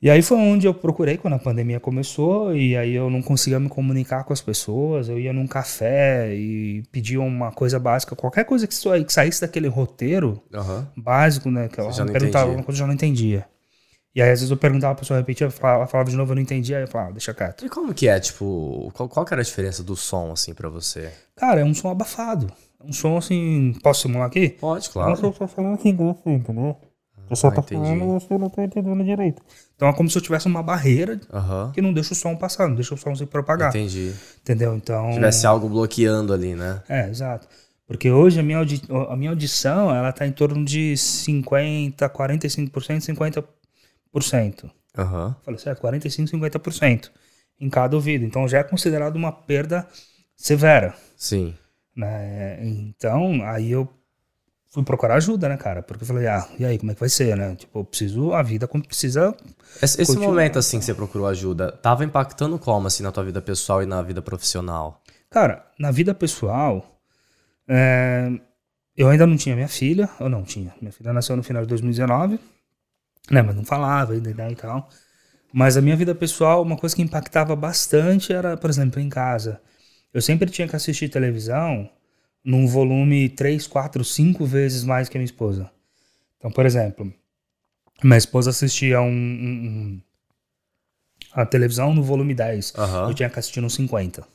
E 0.01 0.11
aí 0.11 0.21
foi 0.23 0.37
onde 0.37 0.67
eu 0.67 0.75
procurei 0.75 1.17
quando 1.17 1.35
a 1.35 1.39
pandemia 1.39 1.81
começou, 1.81 2.55
e 2.55 2.77
aí 2.77 2.93
eu 2.95 3.09
não 3.09 3.23
conseguia 3.23 3.59
me 3.59 3.69
comunicar 3.69 4.25
com 4.25 4.33
as 4.33 4.43
pessoas, 4.43 5.09
eu 5.09 5.19
ia 5.19 5.33
num 5.33 5.47
café 5.47 6.35
e 6.35 6.83
pedia 6.93 7.21
uma 7.21 7.51
coisa 7.51 7.79
básica, 7.79 8.15
qualquer 8.15 8.45
coisa 8.45 8.67
que, 8.67 8.75
sa- 8.75 9.03
que 9.03 9.13
saísse 9.13 9.41
daquele 9.41 9.69
roteiro 9.69 10.43
Aham. 10.55 10.87
básico, 10.97 11.51
né? 11.51 11.69
Que 11.69 11.81
eu 11.81 11.89
não 11.91 12.07
perguntava 12.07 12.51
uma 12.53 12.63
coisa 12.63 12.77
eu 12.77 12.81
já 12.81 12.87
não 12.87 12.95
entendia. 12.95 13.47
E 14.15 14.23
aí 14.23 14.31
às 14.31 14.41
vezes 14.41 14.51
eu 14.51 14.57
perguntava, 14.57 14.95
a 14.95 14.97
pessoa 14.97 15.19
repetia, 15.19 15.51
falava, 15.51 15.87
falava 15.87 16.11
de 16.11 16.17
novo, 16.17 16.33
eu 16.33 16.37
não 16.37 16.43
entendia, 16.43 16.79
aí 16.79 16.85
eu 16.85 16.89
falava, 16.89 17.11
ah, 17.11 17.13
deixa 17.13 17.35
quieto. 17.35 17.67
E 17.67 17.69
como 17.69 17.93
que 17.95 18.09
é, 18.09 18.19
tipo, 18.19 18.91
qual, 18.95 19.09
qual 19.09 19.27
que 19.27 19.35
era 19.35 19.43
a 19.43 19.45
diferença 19.45 19.83
do 19.83 19.95
som, 19.97 20.33
assim, 20.33 20.55
pra 20.55 20.69
você? 20.69 21.13
Cara, 21.37 21.61
é 21.61 21.65
um 21.65 21.75
som 21.75 21.91
abafado. 21.91 22.47
É 22.81 22.85
um 22.85 22.93
som 22.93 23.17
assim. 23.17 23.75
Posso 23.83 24.03
simular 24.03 24.27
aqui? 24.27 24.51
Pode, 24.51 24.85
se 24.85 24.91
eu 24.91 24.93
claro. 24.93 25.29
estou 25.29 25.49
falando 25.49 25.75
assim, 25.75 25.91
assim, 26.11 26.33
entendeu? 26.35 26.77
Pessoa 27.29 27.53
Ah, 27.53 27.57
tá 27.57 27.61
entendi. 27.63 27.83
falando 27.99 28.23
eu 28.31 28.39
não 28.39 28.49
tô 28.51 28.63
entendendo 28.63 29.05
direito. 29.05 29.43
Então 29.75 29.89
é 29.89 29.93
como 29.93 30.09
se 30.09 30.17
eu 30.17 30.23
tivesse 30.23 30.47
uma 30.47 30.63
barreira 30.63 31.21
Aham. 31.33 31.73
que 31.75 31.83
não 31.83 31.93
deixa 31.93 32.13
o 32.13 32.17
som 32.17 32.37
passar, 32.37 32.69
não 32.69 32.75
deixa 32.75 32.95
o 32.95 32.97
som 32.99 33.15
se 33.15 33.27
propagar. 33.27 33.71
Entendi. 33.71 34.13
Entendeu? 34.41 34.75
Então. 34.77 35.13
Tivesse 35.13 35.47
algo 35.47 35.69
bloqueando 35.69 36.33
ali, 36.33 36.55
né? 36.55 36.83
É, 36.89 37.09
exato. 37.09 37.47
Porque 37.87 38.11
hoje 38.11 38.41
a 38.41 38.43
minha, 38.43 38.59
audi- 38.59 38.83
a 39.09 39.17
minha 39.17 39.31
audição, 39.31 39.95
ela 39.95 40.13
tá 40.13 40.27
em 40.27 40.33
torno 40.33 40.65
de 40.65 40.97
50, 40.97 42.09
45%, 42.09 43.01
50%. 43.05 44.71
Aham. 44.97 45.37
Falei 45.45 45.61
certo? 45.61 45.81
45, 45.81 46.31
50% 46.31 47.11
em 47.61 47.69
cada 47.71 47.95
ouvido. 47.97 48.25
Então 48.25 48.47
já 48.49 48.59
é 48.59 48.65
considerado 48.65 49.17
uma 49.17 49.31
perda 49.33 49.87
severa. 50.37 50.95
Sim. 51.17 51.55
né? 51.95 52.59
Então, 52.67 53.43
aí 53.45 53.71
eu 53.71 53.89
fui 54.69 54.83
procurar 54.83 55.17
ajuda, 55.17 55.49
né, 55.49 55.57
cara? 55.57 55.83
Porque 55.83 56.03
eu 56.03 56.07
falei, 56.07 56.27
ah, 56.27 56.47
e 56.59 56.65
aí, 56.65 56.79
como 56.79 56.91
é 56.91 56.95
que 56.95 57.01
vai 57.01 57.09
ser, 57.09 57.37
né? 57.37 57.55
Tipo, 57.57 57.81
eu 57.81 57.85
preciso, 57.85 58.33
a 58.33 58.43
vida 58.43 58.67
como 58.67 58.87
precisa. 58.87 59.35
Esse, 59.83 60.03
esse 60.03 60.19
momento, 60.19 60.59
assim, 60.59 60.79
que 60.79 60.85
você 60.85 60.95
procurou 60.95 61.27
ajuda, 61.27 61.73
tava 61.73 62.05
impactando 62.05 62.59
como, 62.59 62.87
assim, 62.87 63.03
na 63.03 63.13
tua 63.13 63.25
vida 63.25 63.41
pessoal 63.41 63.83
e 63.83 63.87
na 63.87 64.03
vida 64.03 64.21
profissional? 64.21 65.03
Cara, 65.31 65.65
na 65.79 65.91
vida 65.91 66.15
pessoal, 66.15 67.01
é, 67.69 68.31
eu 68.97 69.09
ainda 69.09 69.27
não 69.27 69.37
tinha 69.37 69.55
minha 69.55 69.69
filha, 69.69 70.09
ou 70.21 70.29
não 70.29 70.43
tinha. 70.43 70.75
Minha 70.81 70.93
filha 70.93 71.13
nasceu 71.13 71.37
no 71.37 71.43
final 71.43 71.63
de 71.63 71.69
2019, 71.69 72.39
né? 73.31 73.43
Mas 73.43 73.57
não 73.57 73.65
falava 73.65 74.13
ainda 74.13 74.31
e 74.31 74.57
tal. 74.57 74.89
Mas 75.53 75.77
a 75.77 75.81
minha 75.81 75.97
vida 75.97 76.15
pessoal, 76.15 76.63
uma 76.63 76.77
coisa 76.77 76.95
que 76.95 77.03
impactava 77.03 77.57
bastante 77.57 78.33
era, 78.33 78.57
por 78.57 78.69
exemplo, 78.69 79.01
em 79.01 79.09
casa. 79.09 79.61
Eu 80.13 80.21
sempre 80.21 80.51
tinha 80.51 80.69
que 80.69 80.77
assistir 80.77 81.09
televisão 81.09 81.89
num 82.47 82.67
volume 82.67 83.29
3, 83.29 83.67
4, 83.67 84.05
5 84.05 84.47
vezes 84.47 84.85
mais 84.85 85.09
que 85.09 85.17
a 85.17 85.21
minha 85.21 85.25
esposa. 85.27 85.69
Então, 86.39 86.51
por 86.51 86.65
exemplo, 86.65 87.13
minha 88.05 88.17
esposa 88.17 88.51
assistia 88.51 89.01
um, 89.01 89.07
um- 89.11 89.11
um- 89.11 90.01
a 91.35 91.45
televisão 91.45 91.93
no 91.93 92.03
volume 92.03 92.35
10. 92.35 92.73
Aham. 92.79 93.09
Eu 93.09 93.15
tinha 93.15 93.29
que 93.29 93.39
assistir 93.39 93.61
no 93.61 93.69
50. 93.69 94.27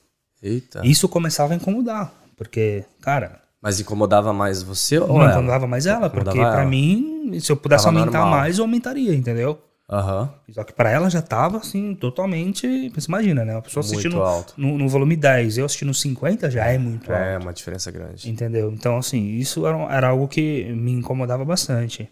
Eita. 0.44 0.82
Isso 0.86 1.08
começava 1.08 1.53
a 1.53 1.56
incomodar, 1.56 2.13
porque, 2.36 2.84
cara, 3.00 3.39
Mas 3.62 3.80
incomodava 3.80 4.34
mais 4.34 4.62
você 4.63 4.98
ou 5.00 5.08
não 5.08 5.22
ela? 5.22 5.32
incomodava 5.34 5.68
mais 5.68 5.86
ela, 5.86 6.10
porque 6.10 6.30
Incomodava 6.30 6.51
pra 6.51 6.62
ela. 6.63 6.70
mim, 6.70 7.39
se 7.39 7.51
eu 7.51 7.56
pudesse 7.56 7.86
Tava 7.86 7.98
aumentar 8.00 8.20
normal. 8.20 8.39
mais, 8.39 8.58
eu 8.58 8.63
aumentaria, 8.65 9.13
entendeu? 9.15 9.62
Aham. 9.91 10.33
Só 10.51 10.63
que 10.63 10.71
pra 10.74 10.89
ela 10.89 11.10
já 11.10 11.21
tava 11.21 11.57
assim, 11.57 11.93
totalmente. 11.95 12.89
Você 12.95 13.07
imagina, 13.10 13.43
né? 13.43 13.53
Uma 13.55 13.62
pessoa 13.62 13.83
assistindo 13.83 14.21
no, 14.55 14.77
no 14.77 14.88
volume 14.88 15.15
10, 15.17 15.57
eu 15.57 15.65
assistindo 15.65 15.89
no 15.89 15.93
50 15.93 16.50
já 16.50 16.65
é 16.65 16.77
muito 16.77 17.12
É, 17.12 17.33
alto. 17.36 17.43
uma 17.43 17.53
diferença 17.53 17.91
grande. 17.91 18.29
Entendeu? 18.29 18.71
Então, 18.71 18.98
assim, 18.98 19.36
isso 19.36 19.67
era, 19.67 19.77
era 19.93 20.07
algo 20.10 20.27
que 20.27 20.63
me 20.74 20.91
incomodava 20.93 21.43
bastante. 21.43 22.07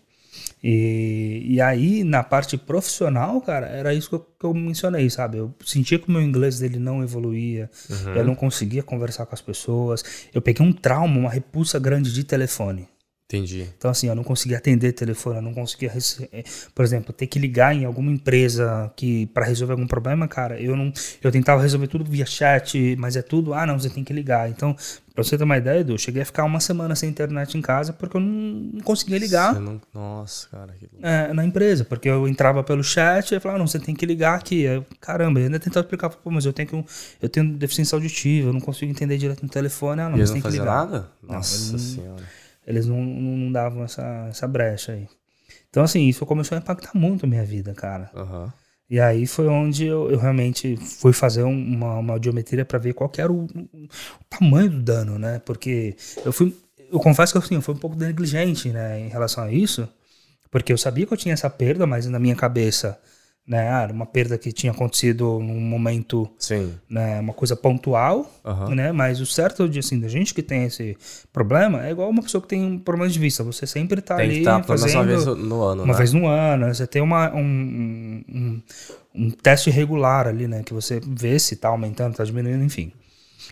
E, 0.62 1.46
e 1.48 1.62
aí, 1.62 2.04
na 2.04 2.22
parte 2.22 2.58
profissional, 2.58 3.40
cara, 3.40 3.68
era 3.68 3.94
isso 3.94 4.10
que 4.10 4.16
eu, 4.16 4.20
que 4.40 4.46
eu 4.46 4.54
mencionei, 4.54 5.10
sabe? 5.10 5.38
Eu 5.38 5.54
sentia 5.66 5.98
que 5.98 6.10
o 6.10 6.12
meu 6.12 6.22
inglês 6.22 6.60
dele 6.60 6.78
não 6.78 7.02
evoluía, 7.02 7.70
Uhum. 7.90 8.14
eu 8.16 8.26
não 8.26 8.36
conseguia 8.36 8.84
conversar 8.84 9.26
com 9.26 9.34
as 9.34 9.42
pessoas. 9.42 10.04
Eu 10.34 10.42
peguei 10.42 10.66
um 10.66 10.74
trauma, 10.74 11.18
uma 11.18 11.30
repulsa 11.30 11.80
grande 11.80 12.14
de 12.14 12.24
telefone. 12.26 12.88
Entendi. 13.32 13.68
Então, 13.78 13.92
assim, 13.92 14.08
eu 14.08 14.16
não 14.16 14.24
conseguia 14.24 14.58
atender 14.58 14.92
telefone, 14.92 15.36
eu 15.36 15.42
não 15.44 15.54
conseguia, 15.54 15.94
eh, 16.32 16.44
por 16.74 16.84
exemplo, 16.84 17.14
ter 17.14 17.28
que 17.28 17.38
ligar 17.38 17.76
em 17.76 17.86
alguma 17.86 18.10
empresa 18.12 18.92
que 18.96 19.28
para 19.28 19.46
resolver 19.46 19.74
algum 19.74 19.86
problema, 19.86 20.28
cara, 20.28 20.60
eu 20.60 20.76
não, 20.76 20.92
eu 21.22 21.32
tentava 21.32 21.62
resolver 21.62 21.86
tudo 21.86 22.04
via 22.10 22.26
chat, 22.26 22.96
mas 22.98 23.16
é 23.16 23.22
tudo, 23.22 23.54
ah, 23.54 23.68
não, 23.68 23.78
você 23.80 23.88
tem 23.88 24.04
que 24.04 24.12
ligar. 24.12 24.50
Então, 24.50 24.76
pra 25.14 25.24
você 25.24 25.38
ter 25.38 25.44
uma 25.44 25.58
ideia, 25.60 25.82
Edu, 25.82 25.94
eu 25.94 25.98
cheguei 26.00 26.24
a 26.24 26.26
ficar 26.26 26.44
uma 26.44 26.60
semana 26.60 26.96
sem 26.96 27.08
internet 27.08 27.56
em 27.56 27.62
casa 27.62 27.94
porque 27.94 28.18
eu 28.18 28.22
não, 28.22 28.72
não 28.74 28.82
conseguia 28.82 29.20
ligar 29.20 29.54
Você 29.54 29.60
não... 29.60 29.80
Nossa, 29.94 30.48
cara. 30.50 30.74
Que... 30.80 30.90
é, 31.00 31.32
na 31.32 31.46
empresa, 31.46 31.86
porque 31.86 32.10
eu 32.10 32.28
entrava 32.28 32.64
pelo 32.64 32.84
chat 32.84 33.36
e 33.36 33.40
falava, 33.40 33.58
ah, 33.58 33.60
não, 33.60 33.68
você 33.68 33.78
tem 33.78 33.94
que 33.94 34.08
ligar 34.08 34.40
aqui. 34.40 34.62
Eu, 34.62 34.84
caramba, 35.00 35.40
eu 35.40 35.46
ainda 35.46 35.60
tentava 35.60 35.86
explicar, 35.86 36.10
pô, 36.10 36.32
mas 36.32 36.46
eu 36.46 36.54
tenho, 36.54 36.68
que, 36.68 36.86
eu 37.22 37.30
tenho 37.30 37.54
deficiência 37.54 37.96
auditiva, 37.96 38.50
eu 38.50 38.54
não 38.54 38.60
consigo 38.60 38.90
entender 38.90 39.20
direto 39.20 39.44
no 39.44 39.50
telefone, 39.50 40.02
ah, 40.02 40.10
não, 40.10 40.18
E 40.18 40.22
mas 40.22 40.32
eles 40.32 40.32
tem 40.32 40.42
não 40.42 40.50
que 40.50 40.58
ligar. 40.58 40.88
nada? 40.88 41.12
Nossa 41.22 41.74
eles- 41.74 41.82
senhora. 41.84 42.24
Eles 42.70 42.88
não, 42.88 43.04
não, 43.04 43.52
davam 43.52 43.84
essa, 43.84 44.28
essa 44.30 44.48
brecha 44.48 44.94
aí. 44.94 45.10
Então, 45.70 45.84
assim, 45.84 46.08
isso 46.08 46.26
começou 46.26 46.58
a 46.58 46.62
impactar 46.62 46.92
muito 46.96 47.26
a 47.26 47.30
minha 47.30 47.46
vida, 47.46 47.74
cara. 47.74 48.12
Aham. 48.16 48.54
E 48.90 49.00
aí 49.00 49.28
foi 49.28 49.48
onde 49.48 49.86
eu, 49.86 50.10
eu 50.12 50.18
realmente 50.18 50.76
fui 50.78 51.14
fazer 51.14 51.44
um- 51.44 51.52
uma, 51.76 52.00
uma 52.00 52.14
audiometria 52.14 52.66
para 52.66 52.80
ver 52.80 52.94
qual 52.94 53.12
era 53.18 53.32
o, 53.32 53.46
o 53.46 53.90
tamanho 54.30 54.70
do 54.72 54.82
dano, 54.82 55.20
né? 55.20 55.40
Porque 55.46 55.96
eu 56.26 56.34
fui, 56.34 56.56
eu 56.92 57.00
confesso 57.00 57.34
que 57.34 57.38
assim, 57.40 57.56
eu 57.56 57.62
fui 57.62 57.76
um 57.76 57.78
pouco 57.78 57.96
negligente, 57.96 58.70
né, 58.72 59.00
em 59.00 59.10
relação 59.10 59.44
a 59.44 59.52
isso, 59.52 59.88
porque 60.52 60.74
eu 60.74 60.78
sabia 60.78 61.06
que 61.06 61.14
eu 61.14 61.18
tinha 61.18 61.34
essa 61.34 61.50
perda, 61.50 61.86
mas 61.88 62.06
na 62.08 62.20
minha 62.20 62.36
cabeça, 62.36 63.00
né, 63.50 63.66
era 63.66 63.92
uma 63.92 64.06
perda 64.06 64.38
que 64.38 64.52
tinha 64.52 64.72
acontecido 64.72 65.40
num 65.40 65.60
momento, 65.60 66.30
Sim. 66.38 66.72
né, 66.88 67.20
uma 67.20 67.34
coisa 67.34 67.56
pontual, 67.56 68.32
Aham. 68.46 68.76
né? 68.76 68.92
Mas 68.92 69.20
o 69.20 69.26
certo 69.26 69.68
de 69.68 69.80
assim, 69.80 70.00
da 70.00 70.08
gente 70.08 70.36
que 70.36 70.44
tem 70.44 70.66
esse 70.66 70.96
problema 71.34 71.84
é 71.84 71.90
igual 71.90 72.08
uma 72.12 72.22
pessoa 72.22 72.40
que 72.44 72.48
tem 72.48 72.64
um 72.64 72.78
problema 72.78 73.10
de 73.12 73.18
vista. 73.18 73.44
Você 73.44 73.66
sempre 73.66 74.02
tá 74.02 74.18
Tem 74.18 74.26
ali 74.30 74.46
menos 74.46 74.68
fazendo 74.68 74.94
uma 74.94 75.04
vez 75.04 75.26
no 75.26 75.64
ano, 75.64 75.84
uma 75.84 75.94
né? 75.94 75.98
vez 75.98 76.14
no 76.14 76.28
ano, 76.28 76.68
né? 76.68 76.74
você 76.76 76.86
tem 76.86 77.02
uma, 77.02 77.34
um, 77.34 78.24
um, 78.30 78.62
um- 79.16 79.32
teste 79.32 79.72
regular 79.72 80.28
ali, 80.28 80.48
né? 80.48 80.62
Que 80.62 80.72
você 80.74 81.02
vê 81.04 81.40
se 81.40 81.56
tá 81.56 81.70
aumentando, 81.70 82.16
tá 82.16 82.24
diminuindo, 82.24 82.64
enfim. 82.64 82.92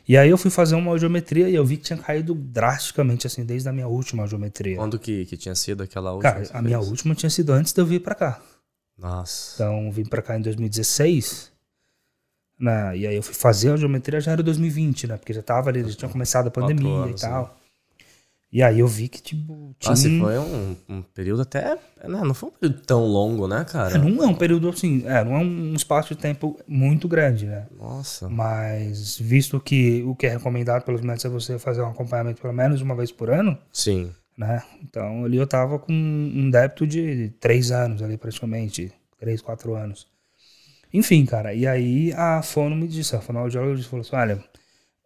E 0.07 0.15
aí 0.15 0.29
eu 0.29 0.37
fui 0.37 0.51
fazer 0.51 0.75
uma 0.75 0.91
audiometria 0.91 1.49
e 1.49 1.55
eu 1.55 1.65
vi 1.65 1.75
que 1.77 1.83
tinha 1.85 1.97
caído 1.97 2.35
drasticamente, 2.35 3.25
assim, 3.25 3.43
desde 3.43 3.67
a 3.67 3.73
minha 3.73 3.87
última 3.87 4.21
audiometria. 4.23 4.75
Quando 4.75 4.99
que, 4.99 5.25
que 5.25 5.35
tinha 5.35 5.55
sido 5.55 5.81
aquela 5.81 6.13
última? 6.13 6.31
Cara, 6.33 6.47
a 6.53 6.61
minha 6.61 6.79
última 6.79 7.15
tinha 7.15 7.31
sido 7.31 7.51
antes 7.51 7.73
de 7.73 7.81
eu 7.81 7.85
vir 7.85 8.01
pra 8.01 8.13
cá. 8.13 8.39
Nossa. 8.97 9.55
Então, 9.55 9.91
vim 9.91 10.05
pra 10.05 10.21
cá 10.21 10.37
em 10.37 10.41
2016. 10.41 11.51
Né? 12.59 12.97
E 12.97 13.07
aí 13.07 13.15
eu 13.15 13.21
fui 13.21 13.35
fazer 13.35 13.69
a 13.69 13.71
audiometria 13.73 14.19
já 14.19 14.31
era 14.31 14.41
2020, 14.41 15.07
né? 15.07 15.17
Porque 15.17 15.33
já 15.33 15.43
tava 15.43 15.69
ali, 15.69 15.87
já 15.87 15.95
tinha 15.95 16.09
começado 16.09 16.47
a 16.47 16.51
pandemia 16.51 16.89
anos, 16.89 17.21
e 17.21 17.25
tal. 17.25 17.55
E 18.51 18.63
aí 18.63 18.79
eu 18.79 18.87
vi 18.87 19.09
que, 19.09 19.21
tipo, 19.21 19.75
tinha... 19.77 19.91
Nossa, 19.91 20.07
foi 20.07 20.39
um, 20.39 20.75
um 20.87 21.01
período 21.01 21.41
até. 21.41 21.75
Né? 22.03 22.21
Não 22.23 22.33
foi 22.33 22.49
um 22.49 22.51
período 22.53 22.81
tão 22.81 23.05
longo, 23.05 23.47
né, 23.47 23.65
cara? 23.65 23.95
É, 23.95 23.97
Não 23.97 24.23
é 24.23 24.27
um 24.27 24.33
período 24.33 24.69
assim, 24.69 25.03
é, 25.05 25.23
não 25.23 25.35
é 25.35 25.39
um 25.39 25.73
espaço 25.75 26.15
de 26.15 26.21
tempo 26.21 26.57
muito 26.65 27.07
grande, 27.07 27.45
né? 27.45 27.67
Nossa. 27.77 28.29
Mas 28.29 29.17
visto 29.19 29.59
que 29.59 30.01
o 30.03 30.15
que 30.15 30.27
é 30.27 30.29
recomendado 30.29 30.83
pelos 30.83 31.01
médicos 31.01 31.25
é 31.25 31.29
você 31.29 31.59
fazer 31.59 31.81
um 31.81 31.89
acompanhamento 31.89 32.41
pelo 32.41 32.53
menos 32.53 32.81
uma 32.81 32.95
vez 32.95 33.11
por 33.11 33.29
ano, 33.29 33.57
Sim. 33.71 34.11
Né? 34.37 34.61
Então 34.83 35.25
ali 35.25 35.37
eu 35.37 35.47
tava 35.47 35.79
com 35.79 35.91
um 35.91 36.49
débito 36.49 36.85
de 36.85 37.29
três 37.39 37.71
anos 37.71 38.01
ali 38.01 38.17
praticamente, 38.17 38.91
três, 39.19 39.41
quatro 39.41 39.73
anos. 39.75 40.07
Enfim, 40.93 41.25
cara, 41.25 41.53
e 41.53 41.67
aí 41.67 42.13
a 42.13 42.41
fono 42.41 42.75
me 42.75 42.87
disse, 42.87 43.15
a 43.15 43.19
fonoaudióloga 43.21 43.75
disse, 43.75 43.89
falou 43.89 44.05
assim, 44.05 44.15
olha, 44.15 44.43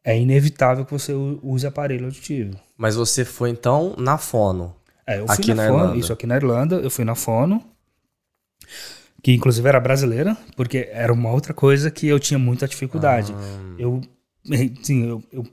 é 0.04 0.20
inevitável 0.20 0.86
que 0.86 0.92
você 0.92 1.14
use 1.14 1.66
aparelho 1.66 2.06
auditivo. 2.06 2.56
Mas 2.78 2.96
você 2.96 3.26
foi 3.26 3.50
então 3.50 3.96
na 3.98 4.18
fono. 4.18 4.76
É, 5.08 5.20
eu 5.20 5.26
fui 5.28 5.36
Aqui 5.36 5.54
na, 5.54 5.64
na 5.64 5.68
Fono, 5.70 5.80
Irlanda. 5.84 5.98
isso 6.00 6.14
aqui 6.14 6.28
na 6.28 6.36
Irlanda, 6.36 6.76
eu 6.76 6.92
fui 6.92 7.04
na 7.04 7.16
Fono, 7.16 7.64
que 9.24 9.34
inclusive 9.34 9.68
era 9.68 9.80
brasileira, 9.80 10.38
porque 10.56 10.90
era 10.92 11.12
uma 11.12 11.32
outra 11.32 11.54
coisa 11.54 11.92
que 11.92 12.08
eu 12.08 12.20
tinha 12.20 12.40
muita 12.40 12.68
dificuldade. 12.68 13.34
Ah. 13.36 13.76
Eu, 13.78 14.02
sim, 14.84 15.08
eu, 15.08 15.24
eu 15.32 15.44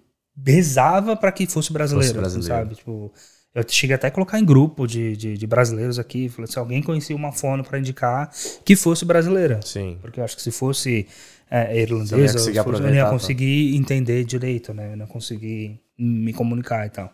rezava 0.47 1.16
para 1.16 1.32
que 1.32 1.47
fosse 1.47 1.73
brasileiro, 1.73 2.08
Fosse 2.14 2.18
brasileiro. 2.20 2.54
sabe? 2.54 2.75
Tipo, 2.76 3.12
eu 3.54 3.64
cheguei 3.68 3.94
até 3.96 4.06
a 4.08 4.10
colocar 4.10 4.38
em 4.38 4.44
grupo 4.44 4.86
de, 4.86 5.16
de, 5.16 5.36
de 5.38 5.46
brasileiros 5.46 5.98
aqui, 5.98 6.28
falei 6.28 6.50
se 6.50 6.58
alguém 6.58 6.82
conhecia 6.82 7.16
uma 7.16 7.32
Fono 7.32 7.64
para 7.64 7.78
indicar 7.78 8.30
que 8.64 8.76
fosse 8.76 9.04
brasileira. 9.04 9.60
Sim. 9.64 9.98
Porque 10.00 10.20
eu 10.20 10.24
acho 10.24 10.36
que 10.36 10.42
se 10.42 10.50
fosse 10.50 11.06
é, 11.50 11.80
irlandesa, 11.80 12.38
fosse- 12.38 12.56
eu 12.56 12.64
não 12.80 12.94
ia 12.94 13.04
tanto. 13.04 13.12
conseguir 13.14 13.74
entender 13.76 14.24
direito, 14.24 14.72
né? 14.74 14.92
Eu 14.92 14.96
não 14.96 15.06
ia 15.06 15.12
conseguir 15.12 15.80
me 15.98 16.32
comunicar 16.32 16.86
e 16.86 16.90
tal. 16.90 17.12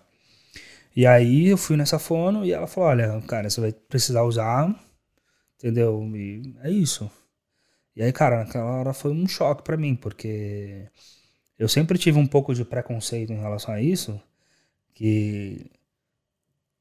E 0.97 1.07
aí 1.07 1.49
eu 1.49 1.57
fui 1.57 1.77
nessa 1.77 1.99
fono 1.99 2.45
e 2.45 2.53
ela 2.53 2.67
falou, 2.67 2.91
olha, 2.91 3.21
cara, 3.27 3.49
você 3.51 3.61
vai 3.61 3.73
precisar 3.73 4.23
usar, 4.23 4.73
entendeu? 5.59 6.03
E 6.15 6.55
é 6.63 6.71
isso. 6.71 7.11
E 7.97 8.03
aí, 8.03 8.13
cara, 8.13 8.45
naquela 8.45 8.65
hora 8.67 8.93
foi 8.93 9.13
um 9.13 9.27
choque 9.27 9.63
pra 9.63 9.77
mim, 9.77 9.95
porque 9.95 10.87
eu 11.59 11.69
sempre 11.69 11.99
tive 11.99 12.19
um 12.19 12.27
pouco 12.27 12.55
de 12.55 12.65
preconceito 12.65 13.33
em 13.33 13.41
relação 13.41 13.73
a 13.75 13.81
isso, 13.81 14.21
que 14.95 15.71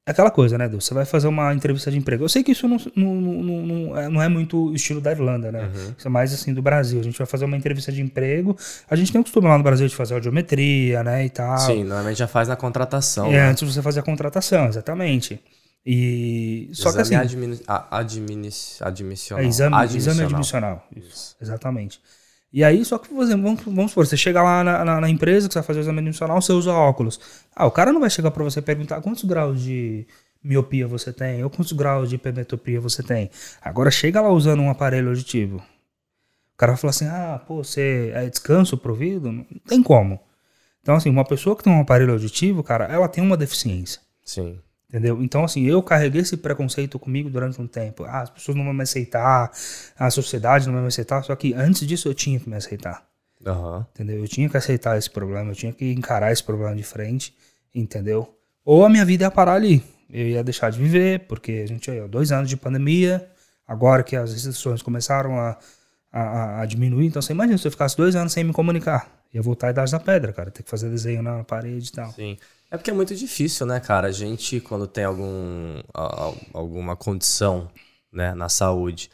aquela 0.06 0.30
coisa, 0.32 0.58
né, 0.58 0.66
Edu? 0.66 0.82
Você 0.82 0.94
vai 0.94 1.06
fazer 1.06 1.28
uma 1.28 1.54
entrevista 1.54 1.90
de 1.92 1.98
emprego. 1.98 2.24
Eu 2.24 2.30
sei 2.30 2.44
que 2.44 2.52
isso 2.52 2.68
não, 2.68 2.78
não, 2.96 3.14
não, 3.16 3.66
não, 3.66 3.98
é, 3.98 4.10
não 4.10 4.22
é 4.22 4.28
muito 4.28 4.68
o 4.70 4.76
estilo 4.76 5.00
da 5.02 5.12
Irlanda, 5.12 5.52
né? 5.52 5.70
Isso 5.98 6.08
é 6.08 6.10
mais 6.12 6.34
assim 6.34 6.54
do 6.54 6.62
Brasil. 6.62 7.00
A 7.00 7.04
gente 7.04 7.18
vai 7.18 7.28
fazer 7.28 7.46
uma 7.46 7.56
entrevista 7.58 7.92
de 7.92 8.02
emprego. 8.02 8.56
A 8.90 8.96
gente 8.96 9.12
tem 9.12 9.20
o 9.22 9.24
costume 9.24 9.48
lá 9.48 9.58
no 9.58 9.64
Brasil 9.64 9.88
de 9.88 9.96
fazer 9.96 10.14
audiometria, 10.16 11.04
né, 11.04 11.26
e 11.26 11.30
tal. 11.30 11.58
Sim, 11.58 11.84
normalmente 11.84 12.18
já 12.18 12.28
faz 12.28 12.48
na 12.48 12.56
contratação. 12.56 13.28
É, 13.28 13.32
né? 13.32 13.42
antes 13.50 13.66
de 13.68 13.74
você 13.74 13.82
fazer 13.82 14.00
a 14.02 14.04
contratação, 14.04 14.68
exatamente. 14.68 15.40
E 15.86 16.70
só 16.74 16.94
que 16.94 17.00
assim, 17.00 17.14
Exame 17.16 17.26
admini 17.26 17.60
a- 17.68 17.98
adminis- 18.00 18.80
admissional. 18.82 19.44
é 19.44 19.48
exame, 19.48 19.76
exame 19.86 20.22
Admissional. 20.24 20.32
admissional. 20.32 20.88
Isso, 20.96 21.36
exatamente. 21.42 22.00
E 22.54 22.64
aí, 22.64 22.86
só 22.86 23.00
que 23.00 23.12
você, 23.12 23.32
vamos, 23.36 23.62
vamos 23.64 23.92
supor, 23.92 24.06
você 24.06 24.16
chega 24.16 24.42
lá 24.44 24.64
na, 24.64 24.86
na- 24.86 25.02
na 25.02 25.10
empresa 25.10 25.48
que 25.48 25.54
você 25.54 25.60
vai 25.60 25.66
fazer 25.66 25.80
o 25.80 25.82
exame 25.82 26.00
admissional, 26.00 26.40
você 26.42 26.54
usa 26.54 26.72
óculos. 26.72 27.20
Ah, 27.56 27.66
o 27.66 27.72
cara 27.72 27.92
não 27.92 28.00
vai 28.00 28.10
chegar 28.12 28.30
pra 28.32 28.44
você 28.44 28.62
perguntar 28.62 29.02
quantos 29.02 29.24
graus 29.24 29.60
de 29.62 30.06
miopia 30.44 30.88
você 30.88 31.12
tem, 31.12 31.44
ou 31.44 31.50
quantos 31.50 31.72
graus 31.74 32.10
de 32.10 32.16
hipermetropia 32.16 32.80
você 32.80 33.02
tem. 33.02 33.32
Agora 33.62 33.90
chega 33.90 34.22
lá 34.22 34.30
usando 34.30 34.62
um 34.62 34.70
aparelho 34.70 35.10
auditivo. 35.10 35.58
O 35.58 36.58
cara 36.58 36.74
vai 36.74 36.82
falar 36.82 36.92
assim, 36.92 37.08
ah, 37.08 37.42
pô, 37.48 37.64
você 37.64 38.12
é 38.14 38.30
descanso 38.30 38.78
pro 38.78 38.92
ouvido? 38.92 39.32
Não 39.32 39.46
tem 39.68 39.82
como. 39.82 40.20
Então, 40.82 40.96
assim, 40.96 41.10
uma 41.10 41.26
pessoa 41.26 41.56
que 41.56 41.64
tem 41.64 41.74
um 41.74 41.82
aparelho 41.82 42.12
auditivo, 42.14 42.62
cara, 42.64 42.86
ela 42.86 43.08
tem 43.08 43.24
uma 43.24 43.36
deficiência. 43.38 44.00
Sim. 44.24 44.60
Entendeu? 44.94 45.24
Então, 45.24 45.44
assim, 45.44 45.64
eu 45.64 45.82
carreguei 45.82 46.22
esse 46.22 46.38
preconceito 46.38 47.00
comigo 47.00 47.28
durante 47.28 47.60
um 47.60 47.66
tempo. 47.66 48.04
Ah, 48.04 48.22
as 48.22 48.30
pessoas 48.30 48.56
não 48.56 48.64
vão 48.64 48.76
me 48.76 48.84
aceitar, 48.84 49.52
a 49.98 50.10
sociedade 50.12 50.68
não 50.68 50.74
vai 50.74 50.84
me 50.84 50.88
aceitar. 50.88 51.24
Só 51.24 51.36
que 51.36 51.52
antes 51.56 51.88
disso 51.88 52.08
eu 52.08 52.14
tinha 52.14 52.40
que 52.40 52.48
me 52.48 52.56
aceitar. 52.56 53.04
Aham. 53.44 53.88
Entendeu? 53.92 54.20
Eu 54.20 54.28
tinha 54.28 54.48
que 54.48 54.56
aceitar 54.56 54.96
esse 54.96 55.10
problema, 55.10 55.50
eu 55.52 55.56
tinha 55.56 55.74
que 55.74 55.92
encarar 55.92 56.32
esse 56.32 56.44
problema 56.44 56.76
de 56.76 56.84
frente, 56.84 57.34
entendeu? 57.74 58.38
Ou 58.64 58.86
a 58.86 58.90
minha 58.90 59.04
vida 59.04 59.24
ia 59.26 59.32
parar 59.32 59.56
ali. 59.56 59.84
Eu 60.12 60.28
ia 60.28 60.44
deixar 60.44 60.70
de 60.70 60.78
viver, 60.78 61.22
porque 61.28 61.64
a 61.64 61.68
gente 61.68 61.90
ó, 61.90 62.08
dois 62.08 62.32
anos 62.32 62.48
de 62.48 62.56
pandemia, 62.56 63.28
agora 63.68 64.04
que 64.04 64.16
as 64.16 64.32
restrições 64.32 64.84
começaram 64.84 65.40
a, 65.40 65.58
a- 66.12 66.22
a, 66.22 66.62
a 66.62 66.66
diminuir. 66.68 67.08
Então, 67.08 67.20
você 67.20 67.34
imagina 67.34 67.58
se 67.58 67.68
eu 67.68 67.72
ficasse 67.72 67.98
dois 67.98 68.16
anos 68.16 68.32
sem 68.32 68.44
me 68.44 68.54
comunicar. 68.54 69.12
Ia 69.34 69.42
voltar 69.42 69.68
à 69.68 69.70
idade 69.72 69.92
da 69.92 70.00
pedra, 70.00 70.32
cara. 70.32 70.52
Ter 70.52 70.62
que 70.62 70.70
fazer 70.70 70.88
desenho 70.92 71.24
na 71.24 71.44
parede 71.44 71.90
e 71.90 71.92
tal. 71.92 72.12
Sim. 72.12 72.38
É 72.74 72.78
porque 72.78 72.90
é 72.90 72.94
muito 72.94 73.16
difícil, 73.16 73.68
né, 73.68 73.80
cara? 73.80 74.08
A 74.08 74.12
gente, 74.12 74.60
quando 74.60 74.88
tem 74.88 75.04
algum, 75.04 75.80
alguma 76.52 76.96
condição 76.96 77.70
né, 78.12 78.34
na 78.34 78.50
saúde, 78.50 79.12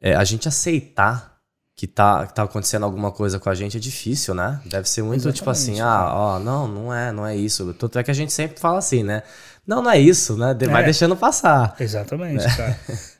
é, 0.00 0.14
a 0.14 0.24
gente 0.24 0.48
aceitar 0.48 1.36
que 1.76 1.86
tá, 1.86 2.26
que 2.26 2.32
tá 2.34 2.44
acontecendo 2.44 2.84
alguma 2.84 3.12
coisa 3.12 3.38
com 3.38 3.50
a 3.50 3.54
gente 3.54 3.76
é 3.76 3.80
difícil, 3.80 4.34
né? 4.34 4.62
Deve 4.64 4.88
ser 4.88 5.02
muito 5.02 5.30
tipo 5.30 5.50
assim, 5.50 5.74
Exatamente, 5.74 6.10
ah, 6.10 6.14
ó, 6.14 6.38
não, 6.38 6.66
não 6.66 6.94
é, 6.94 7.12
não 7.12 7.26
é 7.26 7.36
isso. 7.36 7.74
Tanto 7.74 7.98
é 7.98 8.02
que 8.02 8.10
a 8.10 8.14
gente 8.14 8.32
sempre 8.32 8.58
fala 8.58 8.78
assim, 8.78 9.02
né? 9.02 9.22
Não, 9.66 9.82
não 9.82 9.90
é 9.90 9.98
isso, 9.98 10.38
né? 10.38 10.54
De- 10.54 10.66
Vai 10.66 10.80
É. 10.80 10.84
deixando 10.86 11.14
passar. 11.14 11.76
Exatamente, 11.78 12.44
cara. 12.56 12.78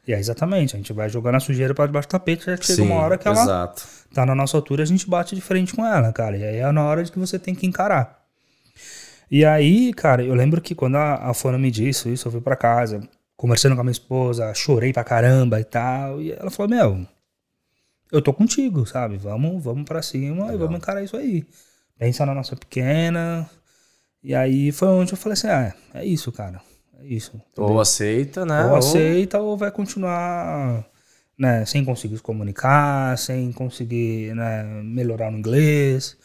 E 0.09 0.14
é 0.14 0.18
exatamente, 0.18 0.75
a 0.75 0.78
gente 0.78 0.90
vai 0.95 1.11
jogando 1.11 1.35
a 1.35 1.40
sujeira 1.40 1.75
para 1.75 1.85
debaixo 1.85 2.09
do 2.09 2.12
tapete, 2.12 2.47
já 2.47 2.56
chega 2.56 2.76
Sim, 2.76 2.83
uma 2.87 2.95
hora 3.02 3.18
que 3.18 3.28
ela 3.28 3.42
exato. 3.42 3.83
tá 4.14 4.25
na 4.25 4.35
nossa 4.35 4.56
altura, 4.56 4.85
a 4.85 4.87
gente 4.87 5.06
bate 5.06 5.35
de 5.35 5.42
frente 5.42 5.75
com 5.75 5.85
ela, 5.85 6.11
cara. 6.14 6.38
E 6.38 6.42
aí 6.45 6.56
é 6.56 6.73
na 6.73 6.83
hora 6.83 7.04
de 7.04 7.12
que 7.12 7.18
você 7.18 7.38
tem 7.38 7.54
que 7.54 7.66
encarar. 7.66 8.25
E 9.30 9.45
aí, 9.45 9.92
cara, 9.92 10.23
eu 10.23 10.35
lembro 10.35 10.61
que 10.61 10.75
quando 10.75 10.97
a, 10.97 11.30
a 11.30 11.35
Fona 11.35 11.59
me 11.59 11.71
disse 11.71 12.12
isso, 12.12 12.28
eu 12.28 12.33
fui 12.33 12.40
pra 12.40 12.56
casa, 12.56 13.00
conversando 13.37 13.75
com 13.75 13.80
a 13.80 13.85
minha 13.85 13.92
esposa, 13.92 14.54
chorei 14.54 14.92
pra 14.92 15.04
caramba 15.04 15.61
e 15.61 15.64
tal. 15.64 16.23
E 16.23 16.33
ela 16.33 16.50
falou: 16.50 16.71
Meu, 16.71 17.06
eu 18.12 18.23
tô 18.23 18.33
contigo, 18.33 18.87
sabe? 18.87 19.16
Vamos, 19.16 19.62
vamos 19.62 19.85
pra 19.85 20.02
cima 20.02 20.54
e 20.54 20.56
vamos 20.56 20.76
encarar 20.78 21.02
isso 21.02 21.16
aí. 21.16 21.45
Pensa 21.99 22.25
na 22.25 22.35
nossa 22.35 22.54
pequena. 22.54 23.49
E 24.23 24.35
aí 24.35 24.71
foi 24.71 24.88
onde 24.88 25.12
eu 25.12 25.16
falei 25.16 25.35
assim: 25.35 25.49
Ah, 25.49 25.75
é 25.95 26.04
isso, 26.04 26.30
cara. 26.30 26.61
É 27.00 27.04
isso. 27.06 27.40
Ou 27.56 27.80
aceita, 27.80 28.47
né? 28.47 28.64
Ou 28.66 28.76
aceita 28.76 29.40
ou 29.40 29.56
vai 29.56 29.71
continuar 29.71 30.87
né, 31.38 31.64
sem 31.66 31.85
conseguir 31.85 32.16
se 32.16 32.23
comunicar, 32.23 33.18
sem 33.18 33.52
conseguir 33.52 34.35
né, 34.35 34.62
melhorar 34.83 35.30
no 35.30 35.38
inglês 35.38 36.16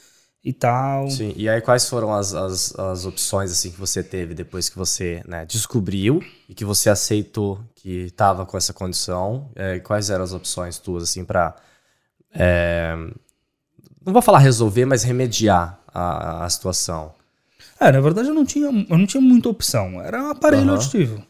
e 0.44 0.52
tal. 0.54 1.10
Sim, 1.10 1.34
e 1.36 1.48
aí 1.50 1.62
quais 1.62 1.88
foram 1.88 2.14
as, 2.14 2.34
as, 2.34 2.74
as 2.78 3.06
opções 3.06 3.52
assim 3.52 3.72
que 3.72 3.80
você 3.80 4.04
teve 4.04 4.34
depois 4.34 4.70
que 4.70 4.78
você 4.78 5.22
né, 5.28 5.46
descobriu 5.46 6.24
e 6.50 6.54
que 6.56 6.66
você 6.66 6.90
aceitou 6.90 7.60
que 7.76 8.06
estava 8.06 8.46
com 8.46 8.58
essa 8.58 8.74
condição? 8.74 9.50
É, 9.56 9.80
quais 9.80 10.10
eram 10.10 10.24
as 10.24 10.34
opções 10.34 10.80
tuas 10.80 11.04
assim 11.04 11.24
para 11.26 11.56
não 14.06 14.14
vou 14.14 14.22
falar 14.22 14.40
resolver, 14.40 14.86
mas 14.86 15.04
remediar 15.04 15.80
a, 15.88 16.46
a 16.46 16.50
situação? 16.50 17.14
É, 17.80 17.92
na 17.92 18.00
verdade 18.02 18.30
eu 18.30 18.34
não 18.34 18.46
tinha, 18.46 18.68
eu 18.68 18.98
não 18.98 19.06
tinha 19.06 19.22
muita 19.22 19.50
opção. 19.50 20.02
Era 20.02 20.24
um 20.24 20.30
aparelho 20.30 20.64
Aham. 20.64 20.74
auditivo. 20.74 21.24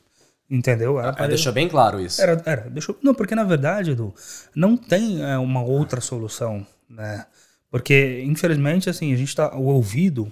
Entendeu? 0.49 0.99
Era 0.99 1.07
É, 1.07 1.12
aparelho. 1.12 1.36
deixou 1.36 1.53
bem 1.53 1.67
claro 1.69 1.99
isso. 1.99 2.21
Era, 2.21 2.41
era, 2.45 2.69
deixa 2.69 2.91
eu- 2.91 2.97
não, 3.01 3.13
porque 3.13 3.33
na 3.36 3.43
verdade, 3.43 3.91
Edu, 3.91 4.13
não 4.53 4.75
tem 4.75 5.23
é, 5.23 5.38
uma 5.38 5.63
outra 5.63 6.01
solução, 6.01 6.65
né? 6.89 7.25
Porque, 7.71 8.21
infelizmente, 8.27 8.89
assim, 8.89 9.13
a 9.13 9.15
gente 9.15 9.34
tá. 9.34 9.55
O 9.55 9.63
ouvido, 9.63 10.31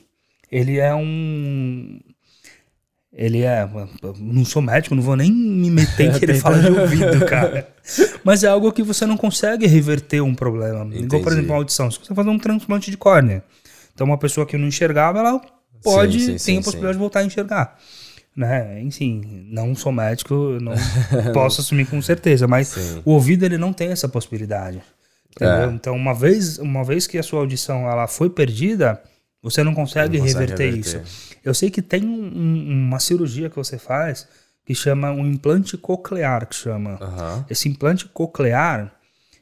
ele 0.51 0.77
é 0.77 0.93
um. 0.93 1.97
Ele 3.13 3.41
é. 3.41 3.67
Não 4.19 4.43
sou 4.43 4.61
médico, 4.61 4.93
não 4.93 5.01
vou 5.01 5.15
nem 5.15 5.31
me 5.31 5.71
meter 5.71 6.07
em 6.07 6.19
querer 6.19 6.35
falar 6.41 6.59
de 6.59 6.69
ouvido, 6.69 7.25
cara. 7.25 7.73
Mas 8.25 8.43
é 8.43 8.47
algo 8.47 8.71
que 8.73 8.83
você 8.83 9.05
não 9.05 9.15
consegue 9.15 9.65
reverter 9.65 10.21
um 10.21 10.35
problema. 10.35 10.93
Igual, 10.93 11.21
por 11.21 11.31
exemplo, 11.31 11.53
a 11.53 11.55
audição. 11.55 11.89
Se 11.89 11.97
você 11.99 12.13
fazer 12.13 12.29
um 12.29 12.37
transplante 12.37 12.91
de 12.91 12.97
córnea. 12.97 13.41
Então, 13.95 14.05
uma 14.05 14.17
pessoa 14.17 14.45
que 14.45 14.57
não 14.57 14.67
enxergava, 14.67 15.19
ela 15.19 15.41
pode, 15.81 16.19
Sim, 16.19 16.25
sim, 16.25 16.27
tem 16.27 16.39
sim, 16.39 16.57
a 16.57 16.63
possibilidade 16.63 16.93
de 16.93 16.99
voltar 16.99 17.19
a 17.21 17.23
enxergar. 17.23 17.77
Né? 18.35 18.81
Enfim, 18.81 19.47
não 19.49 19.75
sou 19.75 19.91
médico, 19.91 20.57
não 20.61 20.73
posso 21.33 21.61
assumir 21.61 21.85
com 21.85 22.01
certeza, 22.01 22.47
mas 22.47 22.75
o 23.03 23.11
ouvido 23.11 23.43
ele 23.43 23.57
não 23.57 23.73
tem 23.73 23.91
essa 23.91 24.07
possibilidade. 24.07 24.81
Entendeu? 25.45 25.69
É. 25.69 25.73
Então, 25.73 25.95
uma 25.95 26.13
vez, 26.13 26.57
uma 26.57 26.83
vez 26.83 27.07
que 27.07 27.17
a 27.17 27.23
sua 27.23 27.39
audição 27.39 27.89
ela 27.89 28.07
foi 28.07 28.29
perdida, 28.29 29.01
você 29.41 29.63
não 29.63 29.73
consegue, 29.73 30.17
Não 30.17 30.25
consegue 30.25 30.39
reverter, 30.41 30.65
reverter. 30.75 31.01
isso. 31.05 31.37
Eu 31.43 31.53
sei 31.53 31.69
que 31.69 31.81
tem 31.81 32.05
um- 32.05 32.31
um- 32.37 32.87
uma 32.87 32.99
cirurgia 32.99 33.49
que 33.49 33.55
você 33.55 33.77
faz 33.77 34.27
que 34.65 34.75
chama 34.75 35.11
um 35.11 35.25
implante 35.25 35.77
coclear, 35.77 36.45
que 36.45 36.55
chama. 36.55 36.97
Aham. 37.01 37.45
Esse 37.49 37.69
implante 37.69 38.05
coclear, 38.05 38.93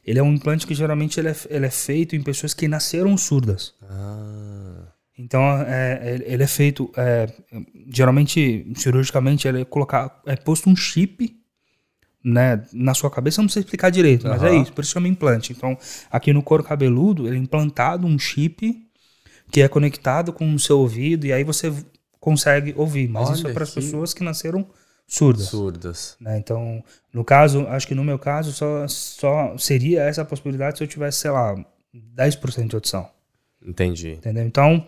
ele 0.06 0.18
é 0.18 0.22
um 0.22 0.32
implante 0.32 0.66
que 0.66 0.74
geralmente 0.74 1.18
ele 1.18 1.28
é, 1.30 1.36
ele 1.50 1.66
é 1.66 1.70
feito 1.70 2.14
em 2.14 2.22
pessoas 2.22 2.54
que 2.54 2.68
nasceram 2.68 3.16
surdas. 3.16 3.74
Ah, 3.82 4.84
Então, 5.20 5.42
é, 5.66 6.14
ele- 6.14 6.24
ele 6.28 6.42
é 6.44 6.46
feito, 6.46 6.92
é, 6.96 7.26
geralmente, 7.92 8.70
cirurgicamente, 8.76 9.48
ele 9.48 9.62
é, 9.62 9.64
colocar, 9.64 10.20
é 10.24 10.36
posto 10.36 10.70
um 10.70 10.76
chip 10.76 11.36
né, 12.28 12.62
na 12.72 12.94
sua 12.94 13.10
cabeça, 13.10 13.40
eu 13.40 13.42
não 13.42 13.48
sei 13.48 13.60
explicar 13.62 13.90
direito, 13.90 14.26
mas 14.28 14.42
é 14.42 14.48
Aham. 14.48 14.62
isso, 14.62 14.72
por 14.72 14.82
isso 14.82 14.92
chama 14.92 15.08
implante. 15.08 15.52
Então, 15.52 15.76
aqui 16.10 16.32
no 16.32 16.42
couro 16.42 16.62
cabeludo, 16.62 17.26
ele 17.26 17.36
é 17.36 17.38
implantado 17.38 18.06
um 18.06 18.18
chip 18.18 18.84
que 19.50 19.62
é 19.62 19.68
conectado 19.68 20.32
com 20.32 20.52
o 20.54 20.58
seu 20.58 20.78
ouvido 20.78 21.26
e 21.26 21.32
aí 21.32 21.42
você 21.44 21.72
consegue 22.20 22.74
ouvir. 22.76 23.08
Mas 23.08 23.30
isso 23.30 23.42
é 23.42 23.44
Olha 23.46 23.54
para 23.54 23.62
as 23.64 23.70
que- 23.70 23.76
pessoas 23.80 24.12
que 24.12 24.22
nasceram 24.22 24.66
surdas. 25.06 25.46
surdas. 25.46 26.16
né? 26.20 26.36
Então, 26.38 26.84
no 27.12 27.24
caso, 27.24 27.66
acho 27.68 27.86
que 27.88 27.94
no 27.94 28.04
meu 28.04 28.18
caso, 28.18 28.52
só, 28.52 28.86
só 28.88 29.56
seria 29.56 30.02
essa 30.02 30.24
possibilidade 30.24 30.76
se 30.78 30.84
eu 30.84 30.88
tivesse, 30.88 31.20
sei 31.20 31.30
lá, 31.30 31.54
10% 31.94 32.68
de 32.68 32.76
audição. 32.76 33.08
Entendi. 33.66 34.10
Entendeu? 34.12 34.44
Então, 34.44 34.86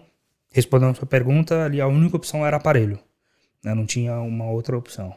respondendo 0.52 0.90
a 0.90 0.94
sua 0.94 1.06
pergunta, 1.06 1.64
ali 1.64 1.80
a 1.80 1.86
única 1.86 2.16
opção 2.16 2.44
era 2.46 2.56
aparelho. 2.58 2.98
né? 3.64 3.74
Não 3.74 3.86
tinha 3.86 4.18
uma 4.20 4.50
outra 4.50 4.76
opção. 4.76 5.14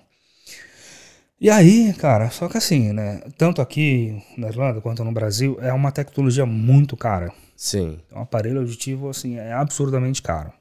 E 1.40 1.50
aí, 1.50 1.94
cara, 1.94 2.30
só 2.30 2.48
que 2.48 2.58
assim, 2.58 2.94
né? 2.94 3.22
Tanto 3.38 3.62
aqui 3.62 4.22
na 4.38 4.48
Irlanda 4.48 4.80
quanto 4.80 5.04
no 5.04 5.12
Brasil, 5.12 5.58
é 5.62 5.74
uma 5.74 5.92
tecnologia 5.92 6.46
muito 6.46 6.96
cara. 6.96 7.32
Sim. 7.56 8.00
Um 8.14 8.22
aparelho 8.22 8.60
auditivo, 8.60 9.10
assim, 9.10 9.38
é 9.38 9.52
absurdamente 9.54 10.22
caro. 10.22 10.54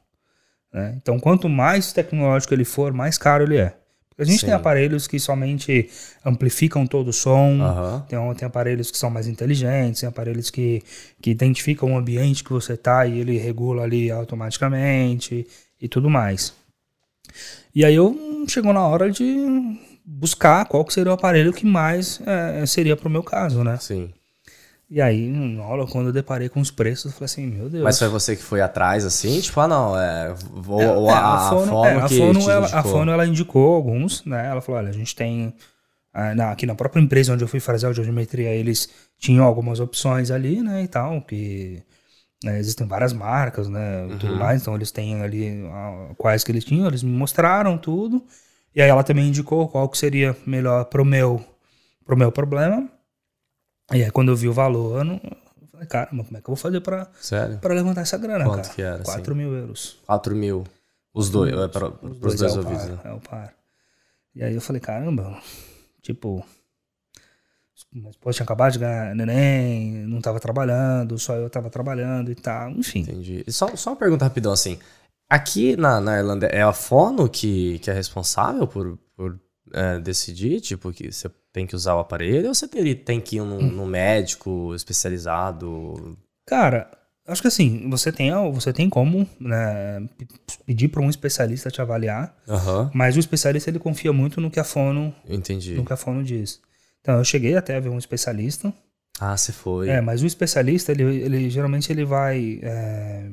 né? 0.73 0.95
Então, 1.01 1.19
quanto 1.21 1.49
mais 1.49 1.93
tecnológico 1.93 2.55
ele 2.55 2.65
for, 2.65 2.93
mais 2.93 3.17
caro 3.19 3.45
ele 3.45 3.59
é. 3.59 3.77
A 4.19 4.25
gente 4.25 4.41
Sim. 4.41 4.47
tem 4.47 4.55
aparelhos 4.55 5.07
que 5.07 5.19
somente 5.19 5.89
amplificam 6.25 6.87
todo 6.87 7.09
o 7.09 7.13
som, 7.13 7.59
Aham. 7.63 8.05
tem, 8.09 8.35
tem 8.35 8.47
aparelhos 8.47 8.91
que 8.91 8.99
são 8.99 9.11
mais 9.11 9.27
inteligentes, 9.27 10.01
tem 10.01 10.09
aparelhos 10.09 10.51
que, 10.51 10.83
que 11.21 11.31
identificam 11.31 11.93
o 11.95 11.97
ambiente 11.97 12.45
que 12.45 12.53
você 12.53 12.77
tá 12.77 13.07
e 13.07 13.19
ele 13.19 13.39
regula 13.39 13.83
ali 13.85 14.11
automaticamente 14.11 15.47
e 15.81 15.89
tudo 15.89 16.11
mais. 16.11 16.55
E 17.75 17.85
aí 17.85 17.95
eu 17.95 18.09
hum, 18.11 18.45
chegou 18.49 18.73
na 18.73 18.87
hora 18.87 19.11
de 19.11 19.25
buscar 20.05 20.67
qual 20.67 20.85
que 20.85 20.93
seria 20.93 21.11
o 21.11 21.15
aparelho 21.15 21.53
que 21.53 21.65
mais 21.67 22.21
eh, 22.27 22.65
seria 22.67 22.97
pro 22.97 23.11
meu 23.11 23.23
caso, 23.23 23.63
né? 23.65 23.79
Sim. 23.79 24.13
E 24.91 25.01
aí, 25.01 25.29
na 25.31 25.65
hora, 25.65 25.87
quando 25.87 26.09
eu 26.09 26.13
deparei 26.13 26.51
com 26.51 26.61
os 26.61 26.71
preços, 26.71 27.07
eu 27.07 27.13
falei 27.13 27.25
assim, 27.25 27.47
meu 27.47 27.71
Deus. 27.71 27.83
Mas 27.83 27.99
foi 27.99 28.09
você 28.09 28.37
que 28.37 28.43
foi 28.43 28.61
atrás, 28.61 29.07
assim? 29.07 29.41
Tipo, 29.41 29.61
ah, 29.61 29.69
não, 29.69 29.99
é. 29.99 30.35
Ou, 30.67 30.83
ou 30.83 31.11
É, 31.11 31.15
a, 31.15 31.35
a 31.35 31.49
Fono, 31.49 31.85
é, 31.87 31.97
a 31.97 32.09
que 32.09 32.19
Fono, 32.19 32.51
ela, 32.51 32.67
a. 32.67 32.83
Fono, 32.83 33.11
ela 33.11 33.27
indicou 33.27 33.75
alguns, 33.75 34.23
né? 34.27 34.49
Ela 34.49 34.61
falou, 34.61 34.81
olha, 34.81 34.91
a 34.91 34.93
gente 34.93 35.17
tem... 35.17 35.55
ah, 36.13 36.51
aqui 36.51 36.67
na 36.67 36.75
própria 36.75 37.01
empresa 37.01 37.33
onde 37.33 37.43
eu 37.43 37.49
fui 37.49 37.61
fazer 37.61 37.87
a 37.87 37.89
audiometria, 37.89 38.51
eles 38.51 38.89
tinham 39.19 39.47
algumas 39.47 39.81
opções 39.81 40.31
ali, 40.31 40.61
né, 40.63 40.83
e 40.83 40.89
tal, 40.89 41.23
que 41.23 41.83
né, 42.45 42.59
existem 42.59 42.87
várias 42.87 43.13
marcas, 43.15 43.69
né, 43.69 44.07
e 44.11 44.17
tudo 44.19 44.37
mais, 44.37 44.61
então 44.61 44.75
eles 44.75 44.91
têm 44.91 45.23
ali 45.23 45.65
ah, 45.73 46.11
quais 46.19 46.45
que 46.45 46.53
eles 46.53 46.65
tinham, 46.65 46.87
eles 46.87 47.03
me 47.03 47.13
mostraram 47.13 47.79
tudo, 47.79 48.23
e 48.75 48.83
aí 48.83 48.89
ela 48.89 49.03
também 49.03 49.29
indicou 49.29 49.69
qual 49.69 49.89
que 49.89 49.99
seria 49.99 50.37
melhor 50.47 50.85
pro 50.87 51.05
meu, 51.05 51.45
pro 52.05 52.17
meu 52.17 52.33
problema, 52.33 52.89
e 53.93 54.03
aí 54.03 54.11
quando 54.11 54.31
eu 54.31 54.37
vi 54.37 54.49
o 54.49 54.53
valor, 54.53 54.99
eu, 54.99 55.05
não, 55.05 55.21
falei, 55.71 55.87
caramba, 55.89 56.25
como 56.25 56.37
é 56.37 56.41
que 56.41 56.49
eu 56.49 56.55
vou 56.55 56.57
fazer 56.57 56.81
pra, 56.81 57.09
Sério? 57.21 57.59
pra 57.59 57.75
levantar 57.75 58.03
essa 58.03 58.19
grana, 58.19 58.45
Quanto 58.45 58.63
cara? 58.63 58.75
que 58.75 58.83
era, 58.83 59.03
4 59.03 59.35
mil 59.35 59.53
euros. 59.55 59.99
4 60.07 60.35
mil. 60.35 60.65
Os 61.15 61.29
dois, 61.29 61.53
é 61.53 61.69
para, 61.69 61.89
Os 61.89 62.19
pros 62.19 62.35
dois 62.37 62.55
é 62.55 62.59
ouvidos, 62.59 62.85
par, 62.85 62.91
né? 62.91 62.99
É 63.05 63.13
o 63.13 63.21
par. 63.21 63.55
E 64.35 64.43
aí 64.43 64.55
eu 64.55 64.63
falei, 64.63 64.81
caramba, 64.81 65.39
tipo, 66.01 66.43
minha 67.93 68.11
esposa 68.11 68.37
tinha 68.37 68.45
acabado 68.45 68.73
de 68.73 68.79
ganhar 68.79 69.15
neném, 69.15 70.07
não 70.07 70.21
tava 70.21 70.41
trabalhando, 70.41 71.19
só 71.19 71.35
eu 71.35 71.51
tava 71.51 71.69
trabalhando 71.69 72.31
e 72.31 72.35
tal, 72.35 72.71
enfim. 72.71 73.01
Entendi. 73.01 73.45
E 73.47 73.53
só, 73.53 73.75
só 73.77 73.91
uma 73.91 73.97
pergunta 73.97 74.25
rapidão, 74.25 74.53
assim. 74.53 74.79
Aqui 75.35 75.77
na, 75.77 76.01
na 76.01 76.19
Irlanda, 76.19 76.47
é 76.47 76.63
a 76.63 76.73
Fono 76.73 77.29
que, 77.29 77.79
que 77.79 77.91
é 77.91 77.95
responsável 77.95 78.67
por, 78.67 78.99
por 79.17 79.41
é, 79.73 79.99
decidir, 79.99 80.61
tipo, 80.61 80.93
que 80.93 81.11
você 81.11 81.31
tem 81.53 81.67
que 81.67 81.75
usar 81.75 81.95
o 81.95 82.01
aparelho 82.01 82.49
ou 82.49 82.55
você 82.55 82.69
tem 82.69 83.21
que 83.21 83.37
ir 83.37 83.41
num, 83.41 83.59
Hum. 83.61 83.71
num 83.73 83.87
médico 83.87 84.75
especializado? 84.75 86.19
Cara, 86.47 86.91
acho 87.27 87.41
que 87.43 87.49
assim, 87.49 87.89
você 87.89 88.11
tem, 88.13 88.31
você 88.53 88.73
tem 88.73 88.91
como 88.91 89.27
né, 89.41 90.07
pe- 90.19 90.27
pedir 90.67 90.89
para 90.89 91.01
um 91.03 91.09
especialista 91.11 91.71
te 91.71 91.81
avaliar, 91.81 92.37
Aham, 92.49 92.91
mas 92.93 93.17
o 93.17 93.21
especialista 93.21 93.71
ele 93.71 93.79
confia 93.79 94.13
muito 94.13 94.41
no 94.41 94.51
que 94.51 94.61
a 94.61 94.65
fono, 94.65 95.15
entendi. 95.29 95.75
no 95.75 95.85
que 95.85 95.93
a 95.93 95.97
fono 95.97 96.23
diz. 96.23 96.61
Então, 97.01 97.17
eu 97.19 97.25
cheguei 97.25 97.57
até 97.57 97.77
a 97.77 97.81
ver 97.81 97.89
um 97.89 97.99
especialista, 97.99 98.73
Ah, 99.21 99.37
você 99.37 99.53
foi. 99.53 99.89
É, 99.89 100.01
mas 100.01 100.23
o 100.23 100.27
especialista, 100.27 100.93
ele, 100.93 101.05
ele 101.05 101.51
geralmente 101.51 101.91
ele 101.93 102.05
vai. 102.05 102.59
é, 102.63 103.31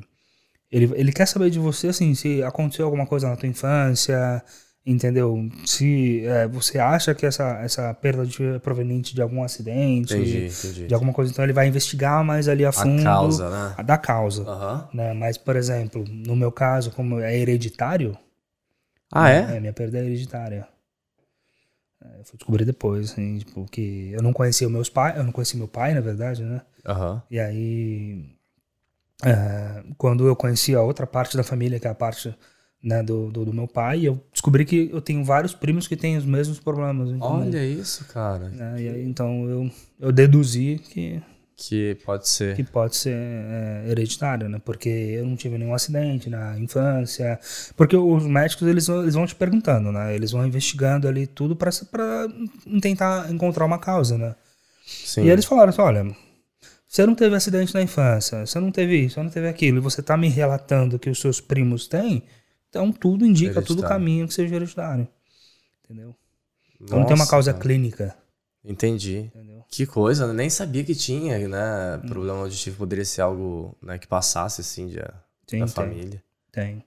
ele, 0.70 0.92
ele 0.94 1.12
quer 1.12 1.26
saber 1.26 1.50
de 1.50 1.58
você, 1.58 1.88
assim, 1.88 2.14
se 2.14 2.42
aconteceu 2.42 2.84
alguma 2.84 3.06
coisa 3.06 3.28
na 3.28 3.36
tua 3.36 3.48
infância, 3.48 4.42
entendeu? 4.86 5.48
Se 5.66 6.24
é, 6.24 6.46
você 6.48 6.78
acha 6.78 7.14
que 7.14 7.26
essa, 7.26 7.60
essa 7.62 7.92
perda 7.94 8.24
de, 8.24 8.42
é 8.42 8.58
proveniente 8.58 9.14
de 9.14 9.20
algum 9.20 9.42
acidente, 9.42 10.14
entendi, 10.14 10.46
entendi. 10.46 10.86
de 10.86 10.94
alguma 10.94 11.12
coisa, 11.12 11.30
então 11.30 11.44
ele 11.44 11.52
vai 11.52 11.66
investigar 11.66 12.24
mais 12.24 12.48
ali 12.48 12.64
a 12.64 12.72
fundo. 12.72 13.00
A 13.00 13.04
causa, 13.04 13.50
né? 13.50 13.74
a 13.76 13.82
da 13.82 13.98
causa. 13.98 14.42
Aham. 14.48 14.88
Né? 14.94 15.12
Mas, 15.12 15.36
por 15.36 15.56
exemplo, 15.56 16.04
no 16.08 16.34
meu 16.36 16.52
caso, 16.52 16.90
como 16.92 17.20
é 17.20 17.36
hereditário, 17.36 18.16
Ah, 19.12 19.28
é? 19.28 19.58
minha 19.60 19.72
perda 19.72 19.98
é 19.98 20.04
hereditária. 20.04 20.66
É, 22.02 22.20
Eu 22.20 22.24
fui 22.24 22.38
descobrir 22.38 22.64
depois, 22.64 23.10
assim, 23.12 23.38
tipo, 23.38 23.66
que 23.70 24.10
eu 24.12 24.22
não 24.22 24.32
conhecia 24.32 24.68
meus 24.68 24.88
pais, 24.88 25.16
eu 25.16 25.24
não 25.24 25.32
conhecia 25.32 25.58
meu 25.58 25.68
pai, 25.68 25.92
na 25.94 26.00
verdade, 26.00 26.42
né? 26.42 26.62
Aham. 26.86 27.22
E 27.30 27.38
aí, 27.38 28.24
é, 29.24 29.82
quando 29.98 30.26
eu 30.26 30.34
conheci 30.36 30.74
a 30.74 30.82
outra 30.82 31.06
parte 31.06 31.36
da 31.36 31.42
família, 31.42 31.78
que 31.80 31.86
é 31.86 31.90
a 31.90 31.94
parte 31.94 32.34
né, 32.82 33.02
do, 33.02 33.30
do, 33.30 33.44
do 33.44 33.52
meu 33.52 33.68
pai, 33.68 34.06
eu 34.06 34.18
descobri 34.32 34.64
que 34.64 34.88
eu 34.92 35.00
tenho 35.00 35.22
vários 35.24 35.54
primos 35.54 35.86
que 35.86 35.96
têm 35.96 36.16
os 36.16 36.24
mesmos 36.24 36.58
problemas. 36.58 37.10
em 37.10 37.18
comum, 37.18 37.42
Olha 37.42 37.64
isso, 37.64 38.04
cara. 38.06 38.48
né? 38.48 38.80
E 38.82 38.88
aí, 38.88 39.04
então, 39.04 39.46
eu, 39.48 39.70
eu 40.00 40.10
deduzi 40.10 40.80
que, 40.90 41.20
Que 41.56 41.94
pode 42.06 42.26
ser. 42.26 42.56
que 42.56 42.64
pode 42.64 42.96
ser 42.96 43.12
é, 43.14 43.84
hereditário, 43.90 44.48
né? 44.48 44.58
Porque 44.64 44.88
eu 44.88 45.26
não 45.26 45.36
tive 45.36 45.58
nenhum 45.58 45.74
acidente 45.74 46.30
na 46.30 46.58
infância. 46.58 47.38
Porque 47.76 47.94
os 47.94 48.24
médicos, 48.24 48.66
eles, 48.66 48.88
eles 48.88 49.14
vão 49.14 49.26
te 49.26 49.34
perguntando, 49.34 49.92
né? 49.92 50.14
Eles 50.14 50.30
vão 50.32 50.46
investigando 50.46 51.06
ali 51.06 51.26
tudo 51.26 51.54
para 51.54 51.70
tentar 52.80 53.30
encontrar 53.30 53.66
uma 53.66 53.78
causa, 53.78 54.16
né? 54.16 54.34
Sim. 54.86 55.24
E 55.24 55.30
eles 55.30 55.44
falaram 55.44 55.68
assim, 55.68 55.82
olha, 55.82 56.06
você 56.90 57.06
não 57.06 57.14
teve 57.14 57.36
acidente 57.36 57.72
na 57.72 57.80
infância, 57.80 58.44
você 58.44 58.58
não 58.58 58.72
teve 58.72 58.96
isso, 58.96 59.14
você 59.14 59.22
não 59.22 59.30
teve 59.30 59.46
aquilo, 59.46 59.78
e 59.78 59.80
você 59.80 60.02
tá 60.02 60.16
me 60.16 60.28
relatando 60.28 60.98
que 60.98 61.08
os 61.08 61.20
seus 61.20 61.40
primos 61.40 61.86
têm, 61.86 62.24
então 62.68 62.90
tudo 62.90 63.24
indica, 63.24 63.62
tudo 63.62 63.82
caminho 63.82 64.26
que 64.26 64.34
seja 64.34 64.56
hereditário. 64.56 65.06
Entendeu? 65.84 66.16
Então 66.80 66.98
não 66.98 67.06
tem 67.06 67.14
uma 67.14 67.20
Nossa, 67.20 67.30
causa 67.30 67.52
cara. 67.52 67.62
clínica. 67.62 68.16
Entendi. 68.64 69.30
Entendeu? 69.32 69.64
Que 69.68 69.86
coisa, 69.86 70.24
eu 70.24 70.34
nem 70.34 70.50
sabia 70.50 70.82
que 70.82 70.96
tinha, 70.96 71.38
né? 71.46 71.98
Problema 72.08 72.40
auditivo 72.40 72.78
poderia 72.78 73.04
ser 73.04 73.20
algo 73.20 73.76
né, 73.80 73.96
que 73.96 74.08
passasse, 74.08 74.60
assim, 74.60 74.88
de, 74.88 74.98
Sim, 75.46 75.60
da 75.60 75.66
tem. 75.66 75.68
família. 75.68 76.22
Tem. 76.50 76.84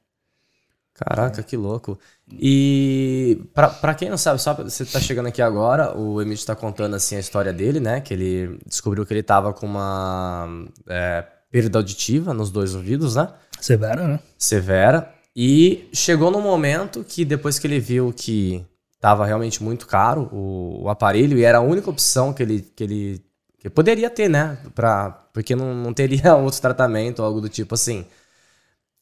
Caraca, 0.93 1.41
que 1.41 1.57
louco. 1.57 1.97
E 2.31 3.41
pra, 3.53 3.69
pra 3.69 3.95
quem 3.95 4.09
não 4.09 4.17
sabe, 4.17 4.39
só 4.39 4.53
você 4.53 4.85
tá 4.85 4.99
chegando 4.99 5.27
aqui 5.27 5.41
agora, 5.41 5.97
o 5.97 6.21
Emílio 6.21 6.45
tá 6.45 6.55
contando 6.55 6.95
assim 6.95 7.15
a 7.15 7.19
história 7.19 7.51
dele, 7.51 7.79
né? 7.79 7.99
Que 7.99 8.13
ele 8.13 8.59
descobriu 8.65 9.05
que 9.05 9.13
ele 9.13 9.23
tava 9.23 9.53
com 9.53 9.65
uma 9.65 10.47
é, 10.87 11.25
perda 11.51 11.79
auditiva 11.79 12.33
nos 12.33 12.51
dois 12.51 12.75
ouvidos, 12.75 13.15
né? 13.15 13.27
Severa, 13.59 14.07
né? 14.07 14.19
Severa. 14.37 15.11
E 15.35 15.89
chegou 15.91 16.29
no 16.29 16.39
momento 16.39 17.03
que 17.03 17.25
depois 17.25 17.57
que 17.57 17.65
ele 17.65 17.79
viu 17.79 18.13
que 18.15 18.63
tava 18.99 19.25
realmente 19.25 19.63
muito 19.63 19.87
caro 19.87 20.29
o, 20.31 20.83
o 20.83 20.89
aparelho 20.89 21.37
e 21.37 21.43
era 21.43 21.57
a 21.57 21.61
única 21.61 21.89
opção 21.89 22.31
que 22.31 22.43
ele, 22.43 22.61
que 22.61 22.83
ele 22.83 23.25
que 23.57 23.69
poderia 23.69 24.09
ter, 24.09 24.29
né? 24.29 24.57
Pra, 24.75 25.09
porque 25.33 25.55
não, 25.55 25.73
não 25.73 25.93
teria 25.93 26.35
outro 26.37 26.61
tratamento 26.61 27.19
ou 27.19 27.25
algo 27.25 27.41
do 27.41 27.49
tipo 27.49 27.73
assim. 27.73 28.05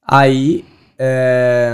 Aí 0.08 0.66
é, 1.04 1.74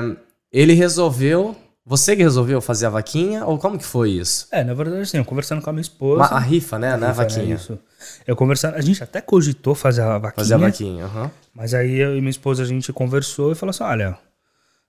ele 0.54 0.74
resolveu. 0.74 1.54
Você 1.86 2.16
que 2.16 2.24
resolveu 2.24 2.62
fazer 2.62 2.86
a 2.86 2.90
vaquinha? 2.90 3.46
Ou 3.46 3.58
como 3.58 3.78
que 3.78 3.86
foi 3.86 4.12
isso? 4.12 4.48
É, 4.52 4.64
na 4.64 4.74
verdade, 4.74 5.02
assim, 5.02 5.18
eu 5.18 5.26
conversando 5.26 5.62
com 5.62 5.70
a 5.70 5.74
minha 5.74 5.82
esposa. 5.82 6.24
A 6.24 6.40
rifa, 6.40 6.78
né? 6.80 6.90
A 6.90 6.96
rifa, 6.96 7.08
né, 7.08 7.14
vaquinha. 7.14 7.56
isso. 7.56 7.80
Eu 8.26 8.36
conversando, 8.36 8.76
a 8.76 8.82
gente 8.82 9.02
até 9.04 9.22
cogitou 9.22 9.74
fazer 9.76 10.02
a 10.02 10.18
vaquinha. 10.18 10.34
fazer 10.44 10.54
a 10.54 10.58
vaquinha. 10.58 11.06
aham. 11.06 11.32
Mas 11.54 11.74
aí 11.74 11.96
eu 11.96 12.16
e 12.18 12.20
minha 12.20 12.30
esposa 12.30 12.64
a 12.64 12.66
gente 12.66 12.92
conversou 12.94 13.52
e 13.52 13.56
falou 13.56 13.70
assim: 13.72 13.84
olha, 13.84 14.18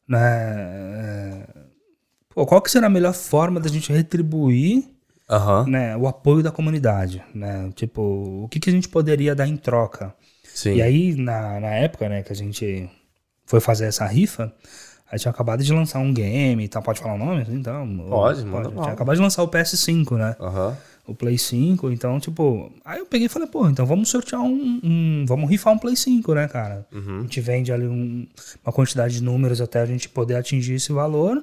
né, 0.09 1.45
pô, 2.35 2.47
qual 2.47 2.61
que 2.63 2.71
será 2.71 2.87
a 2.87 2.91
melhor 2.91 3.15
forma 3.15 3.61
da 3.61 3.69
gente 3.69 3.93
retribuir 3.93 4.85
Aham. 5.31 5.67
né, 5.69 5.97
o 5.97 6.07
apoio 6.09 6.43
da 6.43 6.51
comunidade? 6.51 7.23
Né? 7.35 7.71
Tipo, 7.75 8.43
o 8.45 8.49
que, 8.49 8.59
que 8.59 8.71
a 8.71 8.73
gente 8.73 8.89
poderia 8.89 9.35
dar 9.35 9.47
em 9.47 9.57
troca? 9.57 10.15
Sim. 10.53 10.75
E 10.75 10.83
aí, 10.83 11.15
na, 11.15 11.61
na 11.61 11.69
época 11.69 12.09
né, 12.09 12.23
que 12.23 12.33
a 12.33 12.37
gente 12.37 12.91
foi 13.49 13.59
fazer 13.61 13.87
essa 13.87 14.07
rifa, 14.07 14.53
a 15.11 15.17
gente 15.17 15.23
tinha 15.23 15.33
acabado 15.33 15.65
de 15.65 15.73
lançar 15.73 15.99
um 15.99 16.13
game 16.13 16.63
e 16.65 16.69
tal. 16.69 16.83
Pode 16.83 17.01
falar 17.01 17.15
o 17.15 17.19
nome? 17.19 17.45
Então, 17.49 17.87
Pode, 18.09 18.45
manda 18.45 18.69
bala. 18.69 18.83
Tinha 18.83 18.93
acabado 18.93 19.17
de 19.17 19.23
lançar 19.23 19.43
o 19.43 19.49
PS5, 19.49 20.17
né? 20.17 20.37
Aham. 20.39 20.77
o 21.07 21.15
Play 21.15 21.39
5, 21.39 21.91
então, 21.91 22.21
tipo, 22.21 22.71
aí 22.85 22.99
eu 22.99 23.07
peguei 23.07 23.25
e 23.25 23.29
falei, 23.31 23.49
pô, 23.49 23.67
então 23.67 23.87
vamos 23.87 24.11
sortear 24.11 24.43
um, 24.43 24.79
um- 24.85 25.25
vamos 25.27 25.49
rifar 25.49 25.73
um 25.73 25.79
Play 25.79 25.97
5, 25.97 26.35
né, 26.35 26.47
cara? 26.47 26.87
A 26.93 27.23
gente 27.23 27.41
vende 27.41 27.73
ali 27.73 27.87
um- 27.87 28.27
uma 28.63 28.71
quantidade 28.71 29.15
de 29.15 29.23
números 29.23 29.59
até 29.63 29.81
a 29.81 29.87
gente 29.87 30.07
poder 30.11 30.37
atingir 30.37 30.75
esse 30.75 30.93
valor, 30.93 31.43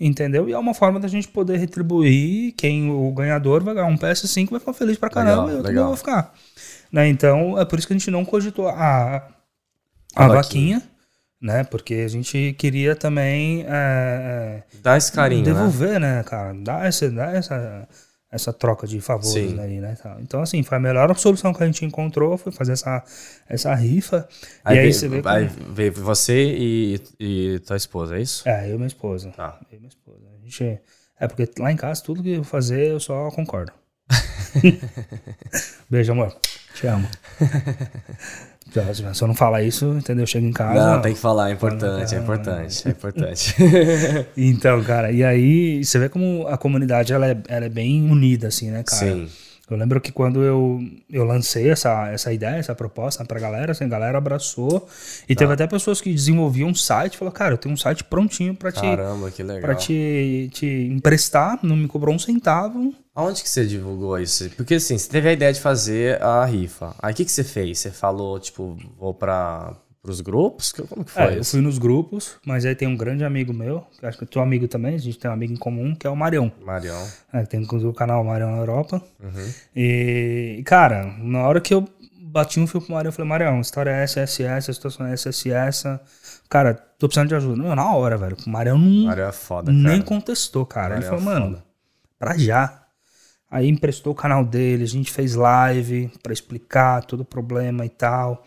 entendeu? 0.00 0.48
E 0.48 0.54
é 0.54 0.58
uma 0.58 0.72
forma 0.72 0.98
da 0.98 1.06
gente 1.06 1.28
poder 1.28 1.58
retribuir, 1.58 2.52
quem 2.56 2.90
o 2.90 3.12
ganhador 3.12 3.62
vai 3.62 3.74
ganhar 3.74 3.88
um 3.88 3.96
PS5 3.98 4.50
vai 4.52 4.60
ficar 4.60 4.72
feliz 4.72 4.96
pra 4.96 5.10
caramba 5.10 5.42
Legal, 5.42 5.48
e 5.50 5.52
eu 5.52 5.58
também 5.58 5.72
legal. 5.74 5.88
vou 5.88 5.96
ficar. 5.98 6.32
Né, 6.90 7.06
então, 7.06 7.58
é 7.60 7.64
por 7.66 7.78
isso 7.78 7.86
que 7.86 7.92
a 7.92 7.98
gente 7.98 8.10
não 8.10 8.24
cogitou 8.24 8.68
a, 8.68 9.16
a, 10.16 10.24
A 10.24 10.28
vaquinha, 10.28 10.82
né, 11.44 11.62
porque 11.62 11.96
a 11.96 12.08
gente 12.08 12.54
queria 12.58 12.96
também 12.96 13.66
é, 13.68 13.68
é, 13.68 14.62
Dá 14.80 14.96
esse 14.96 15.12
carinho, 15.12 15.44
né? 15.44 15.52
devolver, 15.52 16.00
né? 16.00 16.22
cara? 16.22 16.54
Dar 16.54 16.86
essa, 16.86 17.10
dar 17.10 17.36
essa, 17.36 17.86
essa 18.32 18.50
troca 18.50 18.86
de 18.86 18.98
favores 18.98 19.50
Sim. 19.50 19.60
ali, 19.60 19.78
né? 19.78 19.94
Então, 20.20 20.40
assim, 20.40 20.62
foi 20.62 20.78
a 20.78 20.80
melhor 20.80 21.14
solução 21.18 21.52
que 21.52 21.62
a 21.62 21.66
gente 21.66 21.84
encontrou, 21.84 22.38
foi 22.38 22.50
fazer 22.50 22.72
essa, 22.72 23.04
essa 23.46 23.74
rifa. 23.74 24.26
Aí, 24.64 24.76
e 24.76 24.80
aí 24.80 24.92
você 24.94 25.06
vê 25.06 25.20
aí 25.26 25.50
veio 25.68 25.92
você 25.92 26.42
e, 26.56 27.00
e 27.20 27.58
tua 27.58 27.76
esposa, 27.76 28.16
é 28.16 28.22
isso? 28.22 28.48
É, 28.48 28.70
eu 28.70 28.76
e 28.76 28.76
minha 28.76 28.86
esposa. 28.86 29.30
Tá. 29.36 29.60
Eu 29.70 29.76
e 29.76 29.80
minha 29.80 29.90
esposa. 29.90 30.24
A 30.34 30.42
gente... 30.42 30.80
É 31.20 31.28
porque 31.28 31.46
lá 31.60 31.70
em 31.70 31.76
casa, 31.76 32.02
tudo 32.02 32.22
que 32.22 32.30
eu 32.30 32.42
fazer, 32.42 32.90
eu 32.90 32.98
só 32.98 33.30
concordo. 33.30 33.70
Beijo, 35.90 36.12
amor. 36.12 36.34
Te 36.74 36.86
amo. 36.86 37.06
Se 39.14 39.22
eu 39.22 39.28
não 39.28 39.34
falar 39.34 39.62
isso, 39.62 39.84
entendeu? 39.86 40.22
Eu 40.22 40.26
chego 40.26 40.46
em 40.46 40.52
casa. 40.52 40.94
Não, 40.94 41.00
tem 41.02 41.14
que 41.14 41.18
falar, 41.20 41.50
é 41.50 41.52
importante, 41.52 42.14
é 42.14 42.18
importante, 42.18 42.88
é 42.88 42.90
importante. 42.92 43.54
Então, 44.36 44.82
cara, 44.82 45.10
e 45.12 45.22
aí 45.22 45.84
você 45.84 45.98
vê 45.98 46.08
como 46.08 46.46
a 46.48 46.56
comunidade 46.56 47.12
ela 47.12 47.26
é, 47.28 47.36
ela 47.48 47.66
é 47.66 47.68
bem 47.68 48.02
unida, 48.10 48.48
assim, 48.48 48.70
né, 48.70 48.82
cara? 48.82 49.00
Sim. 49.12 49.28
Eu 49.70 49.78
lembro 49.78 49.98
que 49.98 50.12
quando 50.12 50.42
eu, 50.42 50.78
eu 51.10 51.24
lancei 51.24 51.70
essa, 51.70 52.08
essa 52.10 52.30
ideia, 52.30 52.56
essa 52.56 52.74
proposta 52.74 53.24
pra 53.24 53.40
galera, 53.40 53.72
assim, 53.72 53.84
a 53.84 53.88
galera 53.88 54.18
abraçou. 54.18 54.86
E 55.26 55.34
Tá. 55.34 55.38
teve 55.38 55.54
até 55.54 55.66
pessoas 55.66 56.02
que 56.02 56.12
desenvolviam 56.12 56.68
um 56.68 56.74
site, 56.74 57.16
falou, 57.16 57.32
cara, 57.32 57.54
eu 57.54 57.58
tenho 57.58 57.72
um 57.74 57.76
site 57.78 58.04
prontinho 58.04 58.54
pra 58.54 58.70
te, 58.70 58.82
Caramba, 58.82 59.30
que 59.30 59.42
legal. 59.42 59.62
pra 59.62 59.74
te, 59.74 60.50
te 60.52 60.66
emprestar, 60.66 61.58
não 61.62 61.76
me 61.76 61.88
cobrou 61.88 62.14
um 62.14 62.18
centavo. 62.18 62.92
Aonde 63.14 63.42
que 63.42 63.48
você 63.48 63.64
divulgou 63.64 64.18
isso? 64.18 64.50
Porque 64.56 64.74
assim, 64.74 64.98
você 64.98 65.08
teve 65.08 65.28
a 65.28 65.32
ideia 65.32 65.52
de 65.52 65.60
fazer 65.60 66.20
a 66.20 66.44
rifa. 66.44 66.94
Aí 67.00 67.12
o 67.12 67.16
que, 67.16 67.24
que 67.24 67.30
você 67.30 67.44
fez? 67.44 67.78
Você 67.78 67.90
falou, 67.90 68.40
tipo, 68.40 68.76
vou 68.98 69.14
pra, 69.14 69.72
pros 70.02 70.20
grupos? 70.20 70.72
Como 70.72 71.04
que 71.04 71.12
foi 71.12 71.22
É, 71.22 71.36
eu 71.36 71.40
isso? 71.40 71.52
fui 71.52 71.60
nos 71.60 71.78
grupos, 71.78 72.36
mas 72.44 72.64
aí 72.66 72.74
tem 72.74 72.88
um 72.88 72.96
grande 72.96 73.24
amigo 73.24 73.52
meu, 73.52 73.86
que 73.98 74.04
acho 74.04 74.18
que 74.18 74.24
é 74.24 74.26
teu 74.26 74.42
amigo 74.42 74.66
também, 74.66 74.96
a 74.96 74.98
gente 74.98 75.16
tem 75.18 75.30
um 75.30 75.34
amigo 75.34 75.52
em 75.52 75.56
comum, 75.56 75.94
que 75.94 76.06
é 76.06 76.10
o 76.10 76.16
Marião. 76.16 76.50
Marião. 76.64 77.06
É, 77.32 77.44
tem 77.46 77.64
o 77.64 77.92
canal 77.92 78.24
Marião 78.24 78.50
na 78.50 78.58
Europa. 78.58 79.00
Uhum. 79.22 79.52
E, 79.76 80.62
cara, 80.66 81.04
na 81.18 81.46
hora 81.46 81.60
que 81.60 81.72
eu 81.72 81.88
bati 82.20 82.58
um 82.58 82.66
fio 82.66 82.80
pro 82.80 82.92
Marião, 82.92 83.10
eu 83.10 83.12
falei, 83.12 83.28
Marião, 83.28 83.58
a 83.58 83.60
história 83.60 83.90
é 83.90 84.02
essa, 84.02 84.20
essa, 84.20 84.42
essa, 84.42 84.70
a 84.72 84.74
situação 84.74 85.06
é 85.06 85.12
essa, 85.12 85.30
essa. 85.50 86.00
Cara, 86.50 86.74
tô 86.74 87.06
precisando 87.06 87.28
de 87.28 87.34
ajuda. 87.36 87.62
Não, 87.62 87.74
na 87.76 87.94
hora, 87.94 88.18
velho. 88.18 88.36
O 88.44 88.50
Marião 88.50 88.76
não, 88.76 89.06
Marião 89.06 89.28
é 89.28 89.32
foda, 89.32 89.72
cara. 89.72 89.88
nem 89.88 90.02
contestou, 90.02 90.66
cara. 90.66 90.96
Ele 90.96 91.04
Marião 91.06 91.18
falou, 91.24 91.36
é 91.36 91.40
mano, 91.40 91.62
pra 92.18 92.36
já. 92.36 92.83
Aí 93.50 93.68
emprestou 93.68 94.12
o 94.12 94.16
canal 94.16 94.44
dele, 94.44 94.82
a 94.82 94.88
gente 94.88 95.12
fez 95.12 95.34
live 95.34 96.10
pra 96.22 96.32
explicar 96.32 97.04
todo 97.04 97.20
o 97.20 97.24
problema 97.24 97.84
e 97.86 97.88
tal. 97.88 98.44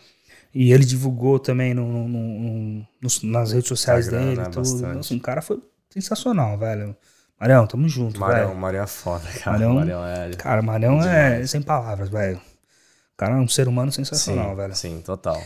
E 0.54 0.72
ele 0.72 0.84
divulgou 0.84 1.38
também 1.38 1.72
no, 1.74 2.06
no- 2.08 2.08
no- 2.08 2.86
nas 3.24 3.52
redes 3.52 3.68
sociais 3.68 4.06
Instagram, 4.06 4.26
dele 4.26 4.40
né, 4.40 4.46
e 4.48 4.50
tudo. 4.50 4.86
Assim, 4.98 5.16
o 5.16 5.20
cara 5.20 5.40
foi 5.40 5.62
sensacional, 5.90 6.58
velho. 6.58 6.96
Marião, 7.40 7.66
tamo 7.66 7.88
junto, 7.88 8.18
Marião, 8.18 8.48
velho. 8.48 8.58
Marião 8.58 8.82
é 8.84 8.86
foda, 8.86 9.24
cara. 9.44 9.52
Marião- 9.58 9.74
Marião 9.74 10.04
é. 10.06 10.30
Cara, 10.36 10.62
Marião 10.62 11.00
é 11.02 11.30
Demais. 11.32 11.50
sem 11.50 11.62
palavras, 11.62 12.08
velho. 12.08 12.36
O 12.36 13.16
cara 13.16 13.34
é 13.36 13.38
um 13.38 13.48
ser 13.48 13.68
humano 13.68 13.90
sim, 13.92 14.04
sensacional, 14.04 14.54
velho. 14.56 14.74
sim, 14.74 15.00
total. 15.04 15.40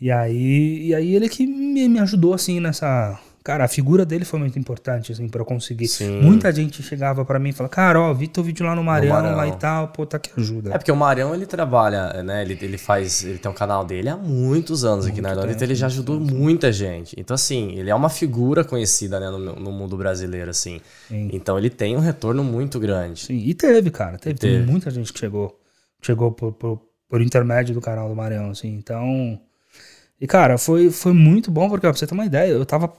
E 0.00 0.10
aí, 0.12 0.86
e 0.88 0.94
aí 0.94 1.14
ele 1.14 1.28
que 1.28 1.46
me, 1.46 1.88
me 1.88 1.98
ajudou, 2.00 2.34
assim, 2.34 2.60
nessa... 2.60 3.18
Cara, 3.48 3.64
a 3.64 3.68
figura 3.68 4.04
dele 4.04 4.26
foi 4.26 4.38
muito 4.38 4.58
importante, 4.58 5.10
assim, 5.10 5.26
pra 5.26 5.40
eu 5.40 5.44
conseguir. 5.46 5.88
Sim. 5.88 6.20
Muita 6.20 6.52
gente 6.52 6.82
chegava 6.82 7.24
pra 7.24 7.38
mim 7.38 7.48
e 7.48 7.52
falava, 7.54 7.72
cara, 7.72 7.98
ó, 7.98 8.12
vi 8.12 8.28
teu 8.28 8.44
vídeo 8.44 8.66
lá 8.66 8.74
no 8.74 8.84
Marião, 8.84 9.14
Marião. 9.14 9.34
lá 9.34 9.48
e 9.48 9.56
tal, 9.56 9.88
pô, 9.88 10.04
tá 10.04 10.18
que 10.18 10.28
ajuda. 10.38 10.74
É 10.74 10.76
porque 10.76 10.92
o 10.92 10.96
Marião, 10.96 11.34
ele 11.34 11.46
trabalha, 11.46 12.22
né? 12.22 12.42
Ele, 12.42 12.58
ele 12.60 12.76
faz. 12.76 13.24
Ele 13.24 13.38
tem 13.38 13.50
um 13.50 13.54
canal 13.54 13.86
dele 13.86 14.10
há 14.10 14.18
muitos 14.18 14.84
anos 14.84 15.06
aqui 15.06 15.22
na 15.22 15.30
Irlanda, 15.30 15.50
então 15.50 15.64
ele 15.64 15.74
já 15.74 15.86
ajudou 15.86 16.20
muita 16.20 16.70
gente. 16.70 17.18
Então, 17.18 17.34
assim, 17.34 17.72
ele 17.72 17.88
é 17.88 17.94
uma 17.94 18.10
figura 18.10 18.62
conhecida, 18.64 19.18
né, 19.18 19.30
no, 19.30 19.38
no 19.38 19.72
mundo 19.72 19.96
brasileiro, 19.96 20.50
assim. 20.50 20.82
Sim. 21.08 21.30
Então 21.32 21.56
ele 21.56 21.70
tem 21.70 21.96
um 21.96 22.00
retorno 22.00 22.44
muito 22.44 22.78
grande. 22.78 23.20
Sim, 23.20 23.38
e 23.38 23.54
teve, 23.54 23.90
cara, 23.90 24.18
teve, 24.18 24.38
teve. 24.38 24.58
teve. 24.58 24.70
muita 24.70 24.90
gente 24.90 25.10
que 25.10 25.18
chegou, 25.18 25.58
chegou 26.02 26.32
por, 26.32 26.52
por, 26.52 26.82
por 27.08 27.22
intermédio 27.22 27.74
do 27.74 27.80
canal 27.80 28.10
do 28.10 28.14
Marião, 28.14 28.50
assim, 28.50 28.68
então... 28.74 29.40
E, 30.20 30.26
cara, 30.26 30.58
foi, 30.58 30.90
foi 30.90 31.14
muito 31.14 31.50
bom, 31.50 31.70
porque, 31.70 31.86
ó, 31.86 31.90
pra 31.90 31.98
você 31.98 32.06
ter 32.06 32.12
uma 32.12 32.26
ideia, 32.26 32.50
eu 32.50 32.66
tava, 32.66 32.92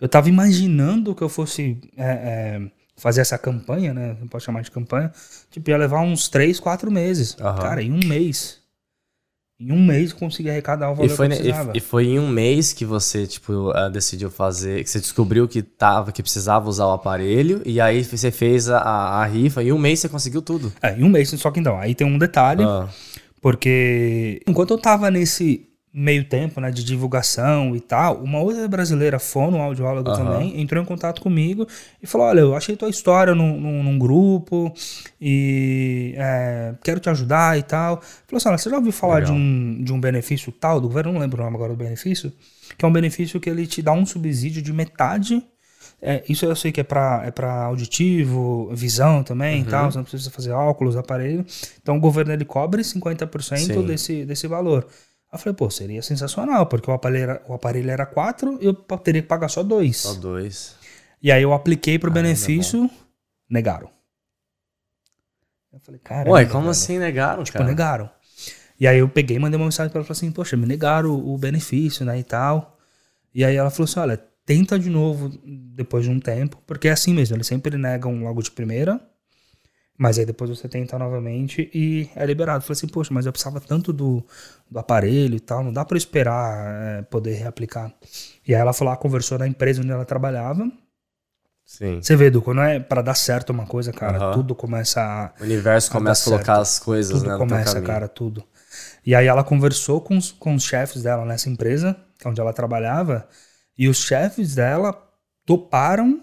eu 0.00 0.08
tava 0.08 0.28
imaginando 0.28 1.14
que 1.14 1.22
eu 1.22 1.28
fosse 1.28 1.76
é, 1.96 2.04
é, 2.10 2.60
fazer 2.96 3.20
essa 3.20 3.38
campanha, 3.38 3.92
né, 3.94 4.16
não 4.20 4.28
pode 4.28 4.44
chamar 4.44 4.62
de 4.62 4.70
campanha, 4.70 5.12
tipo, 5.50 5.70
ia 5.70 5.76
levar 5.76 6.00
uns 6.00 6.28
três, 6.28 6.58
quatro 6.60 6.90
meses. 6.90 7.36
Aham. 7.40 7.56
Cara, 7.58 7.82
em 7.82 7.92
um 7.92 8.04
mês, 8.06 8.58
em 9.60 9.72
um 9.72 9.84
mês 9.84 10.10
eu 10.12 10.16
consegui 10.16 10.48
arrecadar 10.50 10.90
o 10.90 10.94
valor 10.94 11.10
E 11.10 11.16
foi, 11.16 11.28
que 11.28 11.34
eu 11.34 11.38
precisava. 11.38 11.72
e, 11.74 11.78
e 11.78 11.80
foi 11.80 12.06
em 12.06 12.18
um 12.20 12.28
mês 12.28 12.72
que 12.72 12.84
você, 12.84 13.26
tipo, 13.26 13.70
ah, 13.74 13.88
decidiu 13.88 14.30
fazer, 14.30 14.84
que 14.84 14.90
você 14.90 15.00
descobriu 15.00 15.48
que 15.48 15.62
tava, 15.62 16.12
que 16.12 16.22
precisava 16.22 16.68
usar 16.68 16.86
o 16.86 16.92
aparelho, 16.92 17.60
e 17.66 17.80
aí 17.80 18.04
você 18.04 18.30
fez 18.30 18.68
a, 18.68 18.78
a, 18.78 19.22
a 19.22 19.26
rifa, 19.26 19.62
e 19.62 19.68
em 19.68 19.72
um 19.72 19.78
mês 19.78 19.98
você 20.00 20.08
conseguiu 20.08 20.42
tudo. 20.42 20.72
É, 20.80 20.96
em 20.96 21.02
um 21.02 21.08
mês, 21.08 21.28
só 21.30 21.50
que 21.50 21.58
então, 21.60 21.76
aí 21.78 21.94
tem 21.94 22.06
um 22.06 22.18
detalhe, 22.18 22.62
Ah, 22.62 22.88
Porque 23.40 24.42
enquanto 24.46 24.70
eu 24.72 24.78
tava 24.78 25.10
nesse 25.10 25.67
meio 25.98 26.24
tempo, 26.24 26.60
né, 26.60 26.70
de 26.70 26.84
divulgação 26.84 27.74
e 27.74 27.80
tal, 27.80 28.22
uma 28.22 28.40
outra 28.40 28.68
brasileira, 28.68 29.18
fono, 29.18 29.60
audióloga 29.60 30.12
Aham. 30.12 30.18
também, 30.24 30.60
entrou 30.60 30.80
em 30.82 30.86
contato 30.86 31.20
comigo 31.20 31.66
e 32.00 32.06
falou, 32.06 32.28
olha, 32.28 32.40
eu 32.40 32.54
achei 32.54 32.76
tua 32.76 32.88
história 32.88 33.34
num, 33.34 33.58
num, 33.60 33.82
num 33.82 33.98
grupo 33.98 34.72
e 35.20 36.14
é, 36.16 36.74
quero 36.84 37.00
te 37.00 37.10
ajudar 37.10 37.58
e 37.58 37.62
tal. 37.62 38.00
Falou 38.00 38.36
assim, 38.36 38.48
olha, 38.48 38.58
você 38.58 38.70
já 38.70 38.76
ouviu 38.76 38.92
falar 38.92 39.22
de 39.22 39.32
um, 39.32 39.82
de 39.82 39.92
um 39.92 40.00
benefício 40.00 40.52
tal 40.52 40.80
do 40.80 40.86
governo? 40.88 41.12
Não 41.12 41.20
lembro 41.20 41.40
o 41.40 41.44
nome 41.44 41.56
agora 41.56 41.72
do 41.72 41.76
benefício. 41.78 42.32
Que 42.76 42.84
é 42.84 42.88
um 42.88 42.92
benefício 42.92 43.40
que 43.40 43.50
ele 43.50 43.66
te 43.66 43.82
dá 43.82 43.92
um 43.92 44.06
subsídio 44.06 44.62
de 44.62 44.72
metade 44.72 45.42
é, 46.00 46.22
isso 46.28 46.44
eu 46.46 46.54
sei 46.54 46.70
que 46.70 46.80
é 46.80 46.84
para 46.84 47.22
é 47.26 47.30
pra 47.32 47.64
auditivo, 47.64 48.70
visão 48.72 49.24
também 49.24 49.62
e 49.62 49.64
Uhum. 49.64 49.70
tal, 49.70 49.90
você 49.90 49.98
não 49.98 50.04
precisa 50.04 50.30
fazer 50.30 50.52
óculos, 50.52 50.96
aparelho. 50.96 51.44
Então 51.82 51.96
o 51.96 52.00
governo 52.00 52.32
ele 52.32 52.44
cobre 52.44 52.82
50% 52.84 53.58
Sim. 53.58 53.86
desse, 53.86 54.24
desse 54.24 54.46
valor. 54.46 54.86
Eu 55.32 55.38
falei, 55.38 55.54
pô, 55.54 55.68
seria 55.70 56.00
sensacional, 56.02 56.66
porque 56.66 56.90
o 56.90 56.94
aparelho 56.94 57.22
era, 57.30 57.42
o 57.46 57.52
aparelho 57.54 57.90
era 57.90 58.06
4 58.06 58.58
e 58.62 58.66
eu 58.66 58.74
teria 58.74 59.20
que 59.22 59.28
pagar 59.28 59.48
só 59.48 59.62
2. 59.62 59.96
só 59.96 60.14
dois. 60.14 60.74
E 61.22 61.30
aí 61.30 61.42
eu 61.42 61.52
apliquei 61.52 61.98
pro 61.98 62.10
Ah, 62.10 62.14
benefício, 62.14 62.88
negaram. 63.48 63.90
Eu 65.72 65.80
falei, 65.80 66.00
cara. 66.02 66.30
Ué, 66.30 66.46
como 66.46 66.70
assim 66.70 66.98
negaram, 66.98 67.44
Tipo, 67.44 67.58
cara? 67.58 67.68
negaram. 67.68 68.10
E 68.80 68.86
aí 68.86 68.98
eu 68.98 69.08
peguei 69.08 69.36
e 69.36 69.40
mandei 69.40 69.58
uma 69.58 69.66
mensagem 69.66 69.90
pra 69.90 69.98
ela, 69.98 70.06
falei 70.06 70.16
assim, 70.18 70.30
poxa, 70.30 70.56
me 70.56 70.66
negaram 70.66 71.10
o, 71.10 71.34
o 71.34 71.38
benefício, 71.38 72.06
né, 72.06 72.18
e 72.18 72.22
tal. 72.24 72.78
E 73.34 73.44
aí 73.44 73.56
ela 73.56 73.70
falou 73.70 73.84
assim, 73.84 74.00
olha, 74.00 74.16
tenta 74.46 74.78
de 74.78 74.88
novo 74.88 75.28
depois 75.74 76.04
de 76.04 76.10
um 76.10 76.20
tempo, 76.20 76.62
porque 76.66 76.88
é 76.88 76.92
assim 76.92 77.12
mesmo, 77.12 77.36
eles 77.36 77.46
sempre 77.46 77.76
negam 77.76 78.22
logo 78.22 78.40
de 78.42 78.50
primeira, 78.50 79.00
mas 79.98 80.18
aí 80.18 80.24
depois 80.24 80.48
você 80.48 80.68
tenta 80.68 80.98
novamente 80.98 81.68
e 81.74 82.08
é 82.14 82.24
liberado. 82.24 82.58
Eu 82.58 82.62
falei 82.62 82.78
assim, 82.78 82.86
poxa, 82.88 83.12
mas 83.12 83.26
eu 83.26 83.32
precisava 83.32 83.60
tanto 83.60 83.92
do, 83.92 84.24
do 84.70 84.78
aparelho 84.78 85.34
e 85.36 85.40
tal, 85.40 85.64
não 85.64 85.72
dá 85.72 85.84
pra 85.84 85.96
esperar 85.98 86.98
é, 86.98 87.02
poder 87.02 87.34
reaplicar. 87.34 87.92
E 88.46 88.54
aí 88.54 88.60
ela 88.60 88.72
falou, 88.72 88.92
lá, 88.92 88.96
conversou 88.96 89.38
na 89.38 89.46
empresa 89.46 89.80
onde 89.80 89.90
ela 89.90 90.04
trabalhava. 90.04 90.70
Sim. 91.64 92.00
Você 92.00 92.16
vê, 92.16 92.26
Edu, 92.26 92.40
quando 92.40 92.62
é 92.62 92.80
pra 92.80 93.02
dar 93.02 93.14
certo 93.14 93.50
uma 93.50 93.66
coisa, 93.66 93.92
cara, 93.92 94.18
Aham. 94.18 94.32
tudo 94.32 94.54
começa 94.54 95.02
a, 95.02 95.32
O 95.40 95.44
universo 95.44 95.90
Ah, 95.90 95.92
começa 95.92 96.22
a 96.22 96.24
colocar 96.24 96.44
certo. 96.54 96.60
as 96.62 96.78
coisas, 96.78 97.12
tudo 97.22 97.28
né, 97.28 97.36
começa, 97.36 97.80
cara, 97.82 98.08
tudo. 98.08 98.42
E 99.04 99.14
aí 99.14 99.26
ela 99.26 99.44
conversou 99.44 100.00
com 100.00 100.16
os, 100.16 100.32
com 100.32 100.54
os 100.54 100.62
chefes 100.62 101.02
dela 101.02 101.24
nessa 101.26 101.48
empresa, 101.50 101.96
que 102.18 102.26
é 102.26 102.30
onde 102.30 102.40
ela 102.40 102.52
trabalhava, 102.52 103.28
e 103.76 103.86
os 103.88 103.98
chefes 103.98 104.54
dela 104.54 104.96
toparam 105.44 106.22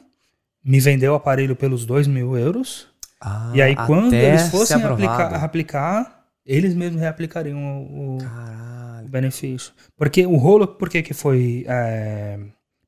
me 0.63 0.79
vender 0.79 1.10
o 1.10 1.15
aparelho 1.15 1.55
pelos 1.55 1.86
dois 1.86 2.08
mil 2.08 2.36
euros. 2.36 2.88
Ah, 3.21 3.51
e 3.53 3.62
aí, 3.62 3.75
quando 3.75 4.13
eles 4.13 4.49
fossem 4.49 4.84
aplicar, 4.84 5.43
aplicar, 5.43 6.14
eles 6.45 6.73
mesmos 6.75 7.01
reaplicariam 7.01 7.58
o, 7.58 8.17
o- 8.17 9.10
benefício. 9.10 9.71
Porque 9.97 10.25
o 10.25 10.36
rolo, 10.36 10.67
por 10.67 10.89
que, 10.89 11.01
que 11.03 11.13
foi 11.13 11.63
é, 11.67 12.39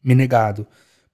me 0.03 0.15
negado? 0.15 0.65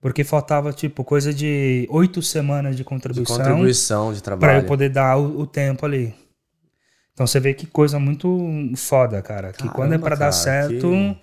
Porque 0.02 0.24
faltava, 0.24 0.74
tipo, 0.74 1.04
coisa 1.04 1.34
de 1.34 1.88
oito 1.90 2.22
semanas 2.22 2.72
de 2.72 2.78
De 2.78 2.84
contribuição 2.84 3.38
contribuição 3.38 4.14
de 4.14 4.22
para 4.22 4.38
trabalho. 4.38 4.60
eu 4.62 4.66
poder 4.68 4.90
dar 4.90 5.18
o, 5.18 5.42
o 5.42 5.48
tempo 5.48 5.86
ali. 5.86 6.14
Então 7.14 7.28
você 7.28 7.40
vê 7.40 7.54
que 7.54 7.68
coisa 7.68 8.00
muito 8.00 8.38
foda, 8.76 9.22
cara. 9.22 9.54
Que 9.54 9.70
quando 9.70 9.94
é 9.94 9.98
Caramba, 9.98 10.06
pra 10.08 10.16
dar 10.16 10.32
certo, 10.32 10.90
que- 10.90 11.18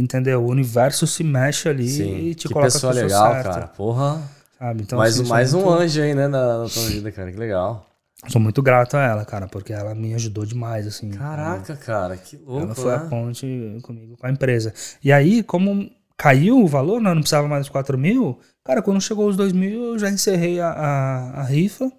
entendeu? 0.00 0.42
O 0.44 0.50
universo 0.50 1.06
se 1.06 1.22
mexe 1.24 1.68
ali 1.68 1.88
Sim. 1.88 2.16
e 2.18 2.34
te 2.34 2.48
que 2.48 2.52
coloca 2.54 2.70
pessoa 2.72 2.92
legal, 2.92 3.32
certas, 3.34 3.54
cara. 3.54 3.66
Porra. 3.68 4.22
Sabe? 4.58 4.82
Então, 4.82 4.98
mais 4.98 5.14
assim, 5.14 5.22
um, 5.22 5.26
sou 5.26 5.34
mais 5.36 5.54
um 5.54 5.60
muito- 5.60 5.72
anjo 5.80 6.02
aí, 6.02 6.14
né, 6.14 6.26
na, 6.28 6.64
na 6.64 6.68
tua 6.68 6.82
vida, 6.86 7.12
cara. 7.12 7.30
Que 7.30 7.38
legal. 7.38 7.87
Sou 8.26 8.40
muito 8.40 8.60
grato 8.60 8.96
a 8.96 9.02
ela, 9.02 9.24
cara, 9.24 9.46
porque 9.46 9.72
ela 9.72 9.94
me 9.94 10.12
ajudou 10.14 10.44
demais, 10.44 10.86
assim. 10.86 11.10
Caraca, 11.10 11.76
cara, 11.76 12.16
que 12.16 12.36
louco, 12.36 12.64
Ela 12.64 12.74
foi 12.74 12.92
a 12.92 12.98
né? 12.98 13.08
ponte 13.08 13.78
comigo, 13.82 14.16
com 14.16 14.26
a 14.26 14.30
empresa. 14.30 14.74
E 15.02 15.12
aí, 15.12 15.42
como 15.42 15.88
caiu 16.16 16.60
o 16.60 16.66
valor, 16.66 17.00
né, 17.00 17.10
não 17.10 17.20
precisava 17.20 17.46
mais 17.46 17.62
dos 17.62 17.68
4 17.70 17.96
mil, 17.96 18.40
cara, 18.64 18.82
quando 18.82 19.00
chegou 19.00 19.28
os 19.28 19.36
2 19.36 19.52
mil, 19.52 19.92
eu 19.92 19.98
já 19.98 20.10
encerrei 20.10 20.58
a, 20.60 20.68
a, 20.68 21.40
a 21.40 21.42
rifa. 21.44 21.90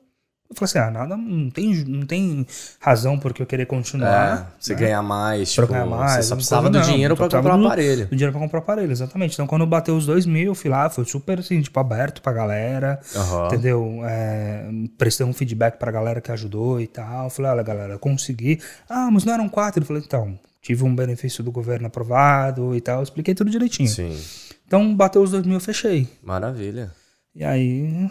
Eu 0.49 0.55
falei 0.55 0.65
assim, 0.65 0.79
ah, 0.79 0.89
nada, 0.89 1.15
não 1.15 1.47
tem, 1.51 1.75
não 1.85 2.07
tem 2.07 2.45
razão 2.79 3.19
porque 3.19 3.39
eu 3.39 3.45
querer 3.45 3.63
É, 3.63 3.65
continuar. 3.67 4.51
você 4.59 4.73
né? 4.73 4.79
ganhar 4.79 5.03
mais, 5.03 5.53
Pra 5.53 5.63
tipo, 5.65 5.73
ganhar 5.75 5.85
mais, 5.85 6.11
você 6.13 6.23
só 6.23 6.35
precisava 6.35 6.69
do 6.71 6.79
não, 6.79 6.85
dinheiro 6.85 7.15
precisava 7.15 7.43
comprar 7.43 7.55
o 7.55 7.61
do- 7.61 7.67
aparelho. 7.67 8.05
O 8.05 8.09
dinheiro 8.15 8.31
pra 8.31 8.41
comprar 8.41 8.59
o 8.59 8.63
aparelho, 8.63 8.91
exatamente. 8.91 9.33
Então, 9.35 9.45
quando 9.45 9.63
bateu 9.67 9.95
os 9.95 10.07
2 10.07 10.25
mil, 10.25 10.47
eu 10.47 10.55
fui 10.55 10.67
lá, 10.71 10.89
foi 10.89 11.05
super 11.05 11.37
assim, 11.39 11.61
tipo, 11.61 11.79
aberto 11.79 12.19
pra 12.23 12.33
galera. 12.33 12.99
Aham. 13.15 13.45
Entendeu? 13.45 14.01
É, 14.05 14.67
prestei 14.97 15.23
um 15.23 15.33
feedback 15.33 15.77
pra 15.77 15.91
galera 15.91 16.19
que 16.19 16.31
ajudou 16.31 16.81
e 16.81 16.87
tal. 16.87 17.29
Falei, 17.29 17.51
olha, 17.51 17.61
galera, 17.63 17.93
eu 17.93 17.99
consegui. 17.99 18.59
Ah, 18.89 19.07
mas 19.11 19.23
não 19.25 19.33
eram 19.33 19.47
quatro? 19.47 19.83
Eu 19.83 19.85
falei, 19.85 20.01
então, 20.03 20.37
tive 20.63 20.83
um 20.83 20.95
benefício 20.95 21.43
do 21.43 21.51
governo 21.51 21.85
aprovado 21.85 22.75
e 22.75 22.81
tal. 22.81 23.03
Expliquei 23.03 23.35
tudo 23.35 23.51
direitinho. 23.51 23.87
Sim, 23.87 24.19
Então, 24.65 24.95
bateu 24.95 25.21
os 25.21 25.29
dois 25.29 25.45
mil, 25.45 25.53
eu 25.57 25.59
fechei. 25.61 26.09
maravilha. 26.23 26.89
E 27.35 27.43
aí, 27.45 28.09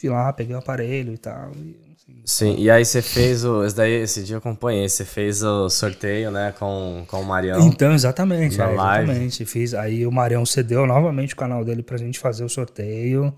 fui 0.00 0.08
lá, 0.08 0.32
peguei 0.32 0.54
o 0.54 0.58
aparelho 0.58 1.12
e 1.12 1.18
tal. 1.18 1.50
e, 1.54 1.76
assim, 1.94 2.22
Sim, 2.24 2.56
e 2.58 2.70
aí 2.70 2.84
você 2.84 3.02
fez 3.02 3.44
o. 3.44 3.64
Esse 3.64 3.76
daí, 3.76 3.92
esse 3.92 4.22
dia 4.22 4.34
eu 4.34 4.38
acompanhei, 4.38 4.88
você 4.88 5.04
fez 5.04 5.42
o 5.42 5.68
sorteio, 5.68 6.30
né, 6.30 6.52
com, 6.58 7.04
com 7.06 7.20
o 7.20 7.24
Marião. 7.24 7.60
Então, 7.60 7.92
exatamente, 7.92 8.56
Na 8.56 8.70
é, 8.70 8.74
live. 8.74 9.04
exatamente. 9.04 9.44
Fiz, 9.44 9.74
aí 9.74 10.06
o 10.06 10.12
Marião 10.12 10.44
cedeu 10.46 10.86
novamente 10.86 11.34
o 11.34 11.36
canal 11.36 11.64
dele 11.64 11.82
pra 11.82 11.96
gente 11.98 12.18
fazer 12.18 12.44
o 12.44 12.48
sorteio 12.48 13.34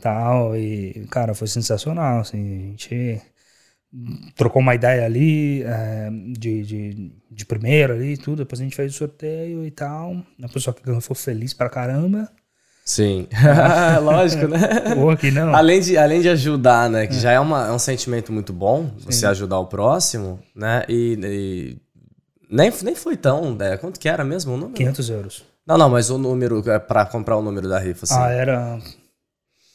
tal. 0.00 0.56
E, 0.56 1.06
cara, 1.10 1.34
foi 1.34 1.46
sensacional. 1.46 2.20
Assim, 2.20 2.38
a 2.38 2.70
gente 2.70 3.22
trocou 4.36 4.62
uma 4.62 4.74
ideia 4.74 5.04
ali 5.04 5.62
é, 5.62 6.10
de, 6.38 6.62
de, 6.62 7.12
de 7.30 7.46
primeiro 7.46 7.92
ali 7.92 8.14
e 8.14 8.16
tudo. 8.18 8.38
Depois 8.38 8.60
a 8.60 8.64
gente 8.64 8.76
fez 8.76 8.94
o 8.94 8.98
sorteio 8.98 9.64
e 9.64 9.70
tal. 9.70 10.16
A 10.42 10.48
pessoa 10.48 10.74
que 10.74 10.82
ganhou 10.82 11.00
foi 11.00 11.16
feliz 11.16 11.52
pra 11.54 11.68
caramba. 11.68 12.30
Sim, 12.90 13.28
lógico, 14.02 14.48
né? 14.48 14.58
Pô, 14.96 15.10
aqui 15.10 15.30
não. 15.30 15.54
Além 15.54 15.80
de, 15.80 15.96
além 15.96 16.20
de 16.20 16.28
ajudar, 16.28 16.90
né? 16.90 17.06
Que 17.06 17.14
já 17.20 17.30
é, 17.30 17.38
uma, 17.38 17.68
é 17.68 17.70
um 17.70 17.78
sentimento 17.78 18.32
muito 18.32 18.52
bom 18.52 18.90
você 19.04 19.26
ajudar 19.26 19.60
o 19.60 19.66
próximo, 19.66 20.40
né? 20.56 20.82
E, 20.88 21.16
e 21.22 21.78
Nem, 22.50 22.72
nem 22.82 22.96
foi 22.96 23.16
tão. 23.16 23.54
né? 23.54 23.76
Quanto 23.76 24.00
que 24.00 24.08
era 24.08 24.24
mesmo 24.24 24.54
o 24.54 24.56
número? 24.56 24.74
500 24.74 25.10
euros. 25.10 25.44
Não, 25.64 25.78
não, 25.78 25.88
mas 25.88 26.10
o 26.10 26.18
número 26.18 26.68
é 26.68 26.80
pra 26.80 27.06
comprar 27.06 27.36
o 27.36 27.42
número 27.42 27.68
da 27.68 27.78
rifa, 27.78 28.06
assim. 28.06 28.14
Ah, 28.18 28.32
era. 28.32 28.80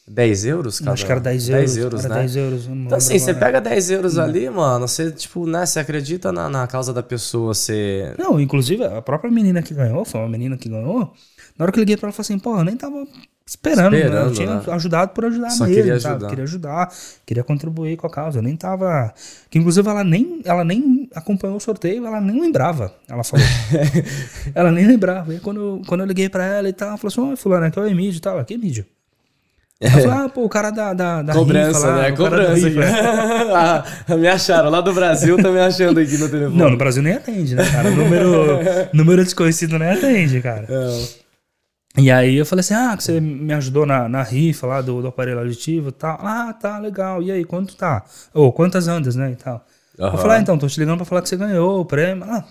10 0.07 0.45
euros, 0.45 0.79
cara? 0.79 0.91
Acho 0.91 1.05
que 1.05 1.11
era 1.11 1.21
10 1.21 1.49
euros. 1.49 1.61
10 1.73 1.77
euros, 1.77 2.05
era 2.05 2.13
né? 2.15 2.19
10 2.19 2.35
euros. 2.35 2.67
Então, 2.67 2.97
assim, 2.97 3.17
você 3.17 3.33
pega 3.33 3.61
10 3.61 3.91
euros 3.91 4.19
ali, 4.19 4.49
mano, 4.49 4.87
você, 4.87 5.09
tipo, 5.11 5.47
né, 5.47 5.65
você 5.65 5.79
acredita 5.79 6.31
na, 6.31 6.47
na 6.49 6.67
causa 6.67 6.93
da 6.93 7.01
pessoa, 7.01 7.53
você. 7.53 8.13
Não, 8.19 8.39
inclusive 8.39 8.83
a 8.83 9.01
própria 9.01 9.31
menina 9.31 9.63
que 9.63 9.73
ganhou, 9.73 10.03
foi 10.03 10.19
uma 10.19 10.29
menina 10.29 10.57
que 10.57 10.67
ganhou. 10.69 11.11
Na 11.57 11.63
hora 11.63 11.71
que 11.71 11.79
eu 11.79 11.81
liguei 11.81 11.95
pra 11.95 12.07
ela, 12.07 12.11
eu 12.11 12.15
falei 12.15 12.25
assim, 12.25 12.39
pô, 12.39 12.57
eu 12.57 12.63
nem 12.65 12.75
tava 12.75 13.07
esperando, 13.47 13.91
né? 13.91 13.99
Esperando, 13.99 14.27
Eu 14.27 14.33
tinha 14.33 14.55
né? 14.55 14.61
ajudado 14.73 15.13
por 15.13 15.25
ajudar 15.25 15.49
Só 15.51 15.63
mesmo, 15.65 15.75
queria 15.75 15.99
sabe? 15.99 16.15
ajudar. 16.15 16.29
Queria 16.29 16.43
ajudar, 16.43 16.93
queria 17.25 17.43
contribuir 17.43 17.95
com 17.95 18.07
a 18.07 18.09
causa. 18.09 18.39
Eu 18.39 18.43
nem 18.43 18.55
tava. 18.57 19.13
Que 19.49 19.57
inclusive 19.57 19.87
ela 19.87 20.03
nem, 20.03 20.41
ela 20.43 20.65
nem 20.65 21.09
acompanhou 21.15 21.55
o 21.57 21.61
sorteio, 21.61 22.05
ela 22.05 22.19
nem 22.19 22.41
lembrava, 22.41 22.93
ela 23.07 23.23
falou. 23.23 23.45
ela 24.53 24.71
nem 24.71 24.85
lembrava. 24.85 25.33
E 25.33 25.39
quando 25.39 25.61
eu, 25.61 25.81
quando 25.87 26.01
eu 26.01 26.07
liguei 26.07 26.27
pra 26.27 26.45
ela 26.45 26.67
e 26.67 26.73
tal, 26.73 26.89
ela 26.89 26.97
falou 26.97 27.11
assim: 27.11 27.29
Oi, 27.31 27.35
fulano, 27.37 27.65
aqui 27.67 27.79
é 27.79 27.81
o 27.81 27.87
Emílio 27.87 28.17
e 28.17 28.19
tal. 28.19 28.43
Que 28.43 28.55
Emílio? 28.55 28.85
Ela 29.77 29.91
falou, 29.91 30.11
ah, 30.13 30.29
pô, 30.29 30.45
o 30.45 30.49
cara 30.49 30.69
da, 30.69 30.93
da, 30.93 31.21
da 31.21 31.33
Cobrança, 31.33 31.79
rifa 31.79 31.87
lá, 31.87 32.01
né? 32.03 32.11
Cobrança. 32.13 32.67
ah, 34.07 34.15
me 34.15 34.25
acharam. 34.25 34.69
Lá 34.69 34.79
do 34.79 34.93
Brasil 34.93 35.35
tá 35.35 35.51
me 35.51 35.59
achando 35.59 35.99
aqui 35.99 36.17
no 36.17 36.29
telefone. 36.29 36.57
Não, 36.57 36.69
no 36.69 36.77
Brasil 36.77 37.03
nem 37.03 37.11
atende, 37.11 37.55
né, 37.55 37.69
cara? 37.69 37.91
Número, 37.91 38.59
número 38.93 39.23
desconhecido 39.25 39.77
nem 39.77 39.89
atende, 39.89 40.39
cara. 40.39 40.65
E 41.97 42.11
aí 42.11 42.35
eu 42.35 42.45
falei 42.45 42.59
assim, 42.59 42.73
ah, 42.73 42.95
que 42.97 43.03
você 43.03 43.21
me 43.21 43.53
ajudou 43.53 43.85
na, 43.85 44.09
na 44.09 44.21
rifa 44.21 44.67
lá 44.67 44.81
do, 44.81 45.01
do 45.01 45.07
aparelho 45.07 45.39
auditivo 45.39 45.89
e 45.89 45.91
tal. 45.93 46.17
Ah, 46.21 46.51
tá, 46.53 46.77
legal. 46.77 47.23
E 47.23 47.31
aí, 47.31 47.45
quanto 47.45 47.75
tá? 47.75 48.03
Ou 48.33 48.51
quantas 48.51 48.87
andas, 48.87 49.15
né, 49.15 49.31
e 49.31 49.35
tal. 49.35 49.65
Eu 49.97 50.05
Aham. 50.05 50.17
falei, 50.17 50.37
ah, 50.37 50.41
então, 50.41 50.57
tô 50.57 50.67
te 50.67 50.79
ligando 50.79 50.97
pra 50.97 51.05
falar 51.05 51.21
que 51.21 51.29
você 51.29 51.37
ganhou 51.37 51.79
o 51.79 51.85
prêmio. 51.85 52.25
Ah, 52.25 52.43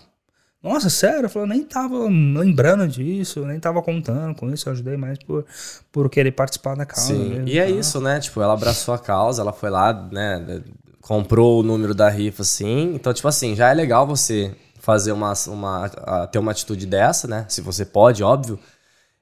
nossa, 0.63 0.89
sério? 0.89 1.27
Eu 1.27 1.29
falei, 1.29 1.47
eu 1.47 1.55
nem 1.55 1.63
tava 1.63 1.95
lembrando 2.09 2.89
disso, 2.89 3.41
eu 3.41 3.47
nem 3.47 3.61
tava 3.61 3.83
contando 3.83 4.35
com 4.35 4.51
isso. 4.51 4.67
Eu 4.67 4.73
ajudei 4.73 4.97
mais 4.97 5.19
por, 5.19 5.45
por 5.93 6.09
querer 6.09 6.33
participar 6.33 6.75
da 6.75 6.87
causa. 6.87 7.09
Sim, 7.09 7.29
mesmo, 7.35 7.49
e 7.49 7.59
é 7.59 7.71
isso, 7.71 8.01
né? 8.01 8.19
Tipo, 8.19 8.41
ela 8.41 8.55
abraçou 8.55 8.95
a 8.95 8.99
causa, 8.99 9.43
ela 9.43 9.53
foi 9.53 9.69
lá, 9.69 9.93
né? 10.11 10.63
Comprou 11.03 11.61
o 11.61 11.63
número 11.63 11.95
da 11.95 12.09
rifa, 12.09 12.41
assim. 12.41 12.95
Então, 12.95 13.13
tipo 13.13 13.29
assim, 13.29 13.55
já 13.55 13.71
é 13.71 13.75
legal 13.75 14.07
você 14.07 14.57
fazer 14.81 15.13
uma, 15.13 15.35
uma 15.49 15.89
ter 16.33 16.39
uma 16.39 16.53
atitude 16.53 16.87
dessa, 16.87 17.29
né? 17.29 17.45
Se 17.47 17.61
você 17.61 17.85
pode, 17.85 18.23
óbvio. 18.23 18.59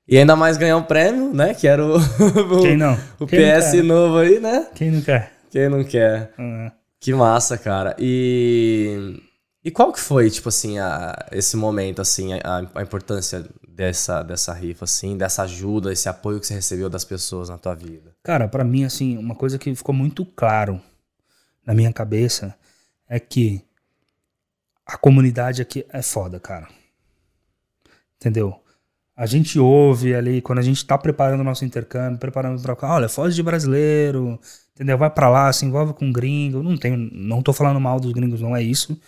E 0.06 0.18
ainda 0.18 0.34
mais 0.36 0.56
ganhar 0.56 0.76
um 0.76 0.82
prêmio, 0.82 1.32
né? 1.32 1.54
Que 1.54 1.66
era 1.68 1.84
o, 1.84 1.96
o, 2.58 2.62
Quem 2.62 2.76
não? 2.76 2.98
o 3.20 3.26
Quem 3.26 3.40
não 3.46 3.60
PS 3.60 3.70
quer? 3.70 3.82
novo 3.82 4.16
aí, 4.18 4.40
né? 4.40 4.68
Quem 4.74 4.90
não 4.90 5.00
quer? 5.00 5.32
Quem 5.50 5.68
não 5.68 5.84
quer? 5.84 6.32
Ah, 6.38 6.72
Que 7.00 7.14
massa, 7.14 7.56
cara. 7.56 7.94
E 7.98 9.20
e 9.64 9.70
qual 9.70 9.92
que 9.92 10.00
foi, 10.00 10.28
tipo 10.28 10.48
assim, 10.48 10.78
a- 10.80 11.26
esse 11.30 11.56
momento, 11.56 12.02
assim, 12.02 12.32
a, 12.34 12.68
a 12.74 12.82
importância 12.82 13.44
dessa, 13.68 14.20
dessa 14.24 14.52
rifa, 14.52 14.84
assim, 14.86 15.16
dessa 15.16 15.44
ajuda, 15.44 15.92
esse 15.92 16.08
apoio 16.08 16.40
que 16.40 16.46
você 16.48 16.54
recebeu 16.54 16.90
das 16.90 17.04
pessoas 17.04 17.48
na 17.48 17.56
tua 17.56 17.74
vida? 17.74 18.12
Cara, 18.24 18.48
pra 18.48 18.64
mim, 18.64 18.82
assim, 18.84 19.16
uma 19.16 19.36
coisa 19.36 19.58
que 19.60 19.72
ficou 19.74 19.94
muito 19.94 20.26
claro 20.26 20.80
na 21.64 21.74
minha 21.74 21.92
cabeça 21.92 22.56
é 23.08 23.20
que 23.20 23.62
a 24.84 24.96
comunidade 24.96 25.62
aqui 25.62 25.86
é 25.90 26.02
foda, 26.02 26.40
cara. 26.40 26.66
Entendeu? 28.16 28.60
A 29.16 29.26
gente 29.26 29.58
ouve 29.58 30.14
ali, 30.14 30.40
quando 30.40 30.58
a 30.58 30.62
gente 30.62 30.84
tá 30.84 30.96
preparando 30.96 31.40
o 31.40 31.44
nosso 31.44 31.64
intercâmbio, 31.64 32.18
preparando 32.18 32.60
pra 32.62 32.74
cá, 32.74 32.94
olha, 32.94 33.08
foge 33.08 33.34
de 33.36 33.42
brasileiro, 33.42 34.38
entendeu? 34.74 34.96
Vai 34.96 35.10
pra 35.10 35.28
lá, 35.28 35.52
se 35.52 35.66
envolve 35.66 35.92
com 35.92 36.10
gringo. 36.10 36.62
Não 36.62 36.76
tenho, 36.76 36.96
não 36.96 37.42
tô 37.42 37.52
falando 37.52 37.78
mal 37.78 38.00
dos 38.00 38.12
gringos, 38.12 38.40
não 38.40 38.56
é 38.56 38.62
isso, 38.62 38.98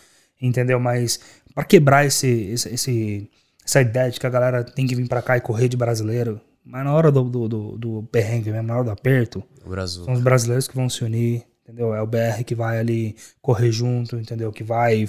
entendeu? 0.40 0.78
Mas 0.78 1.18
pra 1.54 1.64
quebrar 1.64 2.04
esse, 2.04 2.28
esse, 2.28 3.30
essa 3.64 3.80
ideia 3.80 4.10
de 4.10 4.20
que 4.20 4.26
a 4.26 4.30
galera 4.30 4.62
tem 4.62 4.86
que 4.86 4.94
vir 4.94 5.08
pra 5.08 5.22
cá 5.22 5.36
e 5.38 5.40
correr 5.40 5.68
de 5.68 5.76
brasileiro, 5.76 6.40
mas 6.64 6.84
na 6.84 6.92
hora 6.92 7.10
do, 7.10 7.24
do, 7.24 7.48
do, 7.48 7.78
do 7.78 8.02
perrengue 8.12 8.50
mesmo, 8.50 8.68
na 8.68 8.74
hora 8.74 8.84
do 8.84 8.90
aperto, 8.90 9.42
são 10.04 10.14
os 10.14 10.20
brasileiros 10.20 10.68
que 10.68 10.76
vão 10.76 10.88
se 10.88 11.02
unir, 11.02 11.44
entendeu? 11.64 11.94
É 11.94 12.02
o 12.02 12.06
BR 12.06 12.44
que 12.44 12.54
vai 12.54 12.78
ali 12.78 13.16
correr 13.40 13.72
junto, 13.72 14.16
entendeu? 14.16 14.52
Que 14.52 14.62
vai 14.62 15.08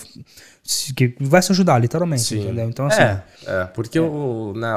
que 0.95 1.15
vai 1.19 1.41
se 1.41 1.51
ajudar, 1.51 1.77
literalmente, 1.77 2.35
entendeu? 2.35 2.67
Então, 2.67 2.87
assim, 2.87 3.01
é, 3.01 3.21
é, 3.45 3.65
porque 3.65 3.99
O, 3.99 4.53
né, 4.55 4.73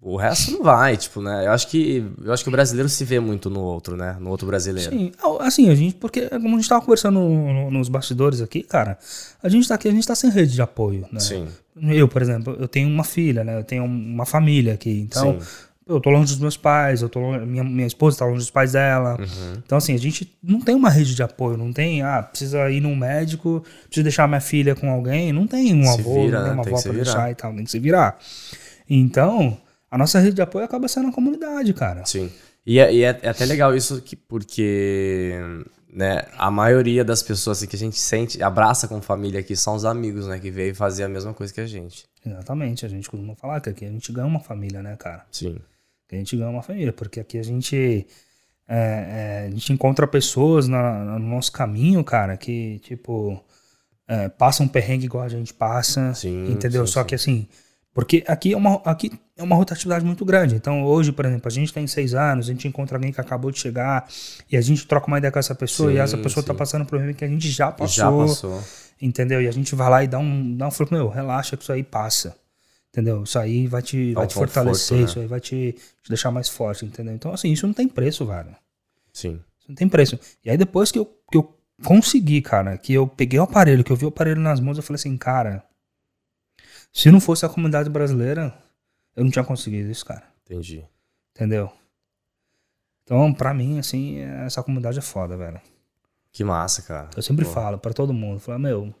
o, 0.00 0.16
resto 0.16 0.52
não 0.52 0.62
vai, 0.62 0.96
tipo, 0.96 1.20
né? 1.20 1.46
Eu 1.46 1.52
acho 1.52 1.68
que 1.68 2.04
eu 2.24 2.32
acho 2.32 2.42
que 2.42 2.48
o 2.48 2.52
brasileiro 2.52 2.88
se 2.88 3.04
vê 3.04 3.20
muito 3.20 3.50
no 3.50 3.60
outro, 3.60 3.96
né? 3.96 4.16
No 4.20 4.30
outro 4.30 4.46
brasileiro. 4.46 4.90
Sim, 4.90 5.12
ao- 5.20 5.42
assim, 5.42 5.68
a 5.68 5.74
gente, 5.74 5.96
porque 5.96 6.28
como 6.28 6.54
a 6.56 6.58
gente 6.58 6.68
tava 6.68 6.80
conversando 6.80 7.20
no- 7.20 7.70
nos 7.70 7.88
bastidores 7.88 8.40
aqui, 8.40 8.62
cara, 8.62 8.96
a 9.42 9.48
gente 9.48 9.68
tá 9.68 9.74
aqui, 9.74 9.88
a 9.88 9.92
gente 9.92 10.06
tá 10.06 10.14
sem 10.14 10.30
rede 10.30 10.54
de 10.54 10.62
apoio, 10.62 11.06
né? 11.12 11.20
Sim. 11.20 11.48
Eu, 11.80 12.08
por 12.08 12.22
exemplo, 12.22 12.56
eu 12.58 12.66
tenho 12.66 12.88
uma 12.88 13.04
filha, 13.04 13.44
né? 13.44 13.56
Eu 13.58 13.64
tenho 13.64 13.84
uma 13.84 14.26
família 14.26 14.74
aqui, 14.74 14.90
então 14.90 15.38
Sim. 15.38 15.46
Eu 15.88 16.00
tô 16.00 16.10
longe 16.10 16.32
dos 16.32 16.38
meus 16.40 16.56
pais, 16.56 17.00
eu 17.02 17.08
tô 17.08 17.18
longe, 17.18 17.44
minha, 17.46 17.64
minha 17.64 17.86
esposa 17.86 18.18
tá 18.18 18.24
longe 18.26 18.38
dos 18.38 18.50
pais 18.50 18.72
dela. 18.72 19.16
Uhum. 19.18 19.54
Então, 19.64 19.78
assim, 19.78 19.94
a 19.94 19.98
gente 19.98 20.30
não 20.42 20.60
tem 20.60 20.74
uma 20.74 20.90
rede 20.90 21.14
de 21.14 21.22
apoio, 21.22 21.56
não 21.56 21.72
tem, 21.72 22.02
ah, 22.02 22.22
precisa 22.22 22.70
ir 22.70 22.80
num 22.80 22.94
médico, 22.94 23.64
precisa 23.86 24.02
deixar 24.04 24.28
minha 24.28 24.40
filha 24.40 24.74
com 24.74 24.90
alguém, 24.90 25.32
não 25.32 25.46
tem 25.46 25.74
um 25.74 25.82
Se 25.84 26.00
avô, 26.00 26.22
vira, 26.24 26.38
não 26.38 26.44
tem 26.44 26.48
né? 26.50 26.54
uma 26.54 26.64
Tem 26.64 26.72
avó 26.74 26.82
pra 26.82 26.92
virar. 26.92 27.04
deixar 27.04 27.30
e 27.30 27.34
tal, 27.34 27.54
tem 27.54 27.64
que 27.64 27.70
se 27.70 27.78
virar. 27.78 28.18
Então, 28.88 29.56
a 29.90 29.98
nossa 29.98 30.18
rede 30.18 30.34
de 30.34 30.42
apoio 30.42 30.64
acaba 30.64 30.86
sendo 30.88 31.08
a 31.08 31.12
comunidade, 31.12 31.72
cara. 31.74 32.04
Sim. 32.04 32.30
E 32.66 32.78
é, 32.78 32.92
e 32.94 33.02
é- 33.02 33.18
é 33.22 33.28
até 33.30 33.44
legal 33.46 33.74
isso 33.74 34.00
que, 34.02 34.14
porque 34.14 35.32
né, 35.90 36.22
a 36.36 36.50
maioria 36.50 37.02
das 37.04 37.22
pessoas 37.22 37.58
assim, 37.58 37.66
que 37.66 37.76
a 37.76 37.78
gente 37.78 37.98
sente, 37.98 38.42
abraça 38.42 38.86
com 38.86 39.00
família 39.00 39.40
aqui 39.40 39.56
são 39.56 39.74
os 39.74 39.84
amigos, 39.86 40.26
né? 40.26 40.38
Que 40.38 40.50
veio 40.50 40.74
fazer 40.74 41.04
a 41.04 41.08
mesma 41.08 41.32
coisa 41.32 41.52
que 41.52 41.60
a 41.62 41.66
gente. 41.66 42.04
Exatamente, 42.24 42.84
a 42.84 42.88
gente 42.88 43.08
costuma 43.08 43.34
falar 43.36 43.60
que 43.62 43.70
aqui 43.70 43.86
a 43.86 43.90
gente 43.90 44.12
ganha 44.12 44.26
uma 44.26 44.40
família, 44.40 44.82
né, 44.82 44.96
cara? 44.98 45.24
Sim. 45.32 45.56
Que 46.08 46.14
a 46.14 46.18
gente 46.18 46.36
ganha 46.36 46.48
uma 46.50 46.62
família, 46.62 46.92
porque 46.92 47.20
aqui 47.20 47.38
a 47.38 47.42
gente 47.42 48.06
é, 48.66 49.44
é, 49.44 49.46
a 49.46 49.50
gente 49.50 49.72
encontra 49.72 50.06
pessoas 50.06 50.66
na- 50.68 51.18
no 51.18 51.18
nosso 51.28 51.52
caminho, 51.52 52.02
cara, 52.04 52.36
que 52.36 52.78
tipo 52.80 53.42
é, 54.06 54.28
passam 54.28 54.66
um 54.66 54.68
perrengue 54.68 55.04
igual 55.06 55.22
a 55.24 55.28
gente 55.28 55.52
passa, 55.54 56.14
Sim, 56.14 56.50
entendeu? 56.52 56.86
sim, 56.86 56.92
Só 56.94 57.00
sim. 57.02 57.06
que 57.08 57.14
assim, 57.14 57.46
porque 57.94 58.24
aqui 58.26 58.52
é 58.52 58.56
uma 58.56 58.76
aqui 58.84 59.10
é 59.36 59.42
uma 59.42 59.54
rotatividade 59.56 60.04
muito 60.04 60.24
grande. 60.24 60.54
Então 60.54 60.82
hoje, 60.84 61.12
por 61.12 61.24
exemplo, 61.26 61.46
a 61.46 61.50
gente 61.50 61.72
tem 61.72 61.86
seis 61.86 62.14
anos, 62.14 62.46
a 62.48 62.52
gente 62.52 62.66
encontra 62.68 62.96
alguém 62.96 63.12
que 63.12 63.20
acabou 63.20 63.50
de 63.50 63.58
chegar 63.58 64.06
e 64.50 64.56
a 64.56 64.60
gente 64.60 64.86
troca 64.86 65.06
uma 65.08 65.18
ideia 65.18 65.30
com 65.32 65.38
essa 65.38 65.54
pessoa 65.54 65.92
e 65.92 65.98
essa 65.98 66.16
pessoa 66.18 66.44
tá 66.44 66.54
passando 66.54 66.84
por 66.86 66.96
um 66.96 66.98
perrengue 67.00 67.18
que 67.18 67.24
a 67.24 67.28
gente 67.28 67.48
já 67.50 67.70
passou, 67.70 67.88
Já 67.88 68.10
passou. 68.10 68.62
entendeu? 69.00 69.40
E 69.42 69.48
a 69.48 69.52
gente 69.52 69.74
vai 69.74 69.90
lá 69.90 70.04
e 70.04 70.08
dá 70.08 70.18
um, 70.18 70.56
dá 70.56 70.68
um 70.68 70.70
meu, 70.90 71.08
relaxa 71.08 71.56
que 71.56 71.62
isso 71.62 71.72
aí 71.72 71.82
passa. 71.82 72.34
Entendeu? 72.98 73.22
Isso 73.22 73.38
aí 73.38 73.68
vai 73.68 73.80
te, 73.80 74.12
vai 74.12 74.26
te 74.26 74.34
conforto, 74.34 74.50
fortalecer, 74.50 74.98
né? 74.98 75.04
isso 75.04 75.20
aí 75.20 75.26
vai 75.28 75.38
te, 75.38 75.72
te 76.02 76.08
deixar 76.08 76.32
mais 76.32 76.48
forte, 76.48 76.84
entendeu? 76.84 77.14
Então, 77.14 77.32
assim, 77.32 77.52
isso 77.52 77.64
não 77.64 77.72
tem 77.72 77.86
preço, 77.86 78.26
velho. 78.26 78.56
Sim. 79.12 79.40
Isso 79.56 79.68
não 79.68 79.76
tem 79.76 79.88
preço. 79.88 80.18
E 80.44 80.50
aí, 80.50 80.56
depois 80.56 80.90
que 80.90 80.98
eu, 80.98 81.04
que 81.30 81.38
eu 81.38 81.56
consegui, 81.84 82.42
cara, 82.42 82.76
que 82.76 82.92
eu 82.92 83.06
peguei 83.06 83.38
o 83.38 83.44
aparelho, 83.44 83.84
que 83.84 83.92
eu 83.92 83.96
vi 83.96 84.04
o 84.04 84.08
aparelho 84.08 84.40
nas 84.40 84.58
mãos, 84.58 84.76
eu 84.76 84.82
falei 84.82 84.96
assim, 84.96 85.16
cara, 85.16 85.64
se 86.92 87.08
não 87.08 87.20
fosse 87.20 87.46
a 87.46 87.48
comunidade 87.48 87.88
brasileira, 87.88 88.52
eu 89.14 89.22
não 89.22 89.30
tinha 89.30 89.44
conseguido 89.44 89.88
isso, 89.88 90.04
cara. 90.04 90.24
Entendi. 90.44 90.84
Entendeu? 91.36 91.70
Então, 93.04 93.32
pra 93.32 93.54
mim, 93.54 93.78
assim, 93.78 94.18
essa 94.44 94.60
comunidade 94.60 94.98
é 94.98 95.02
foda, 95.02 95.36
velho. 95.36 95.60
Que 96.32 96.42
massa, 96.42 96.82
cara. 96.82 97.10
Eu 97.16 97.22
sempre 97.22 97.44
Pô. 97.44 97.52
falo 97.52 97.78
pra 97.78 97.92
todo 97.92 98.12
mundo, 98.12 98.40
falo, 98.40 98.58
meu, 98.58 98.92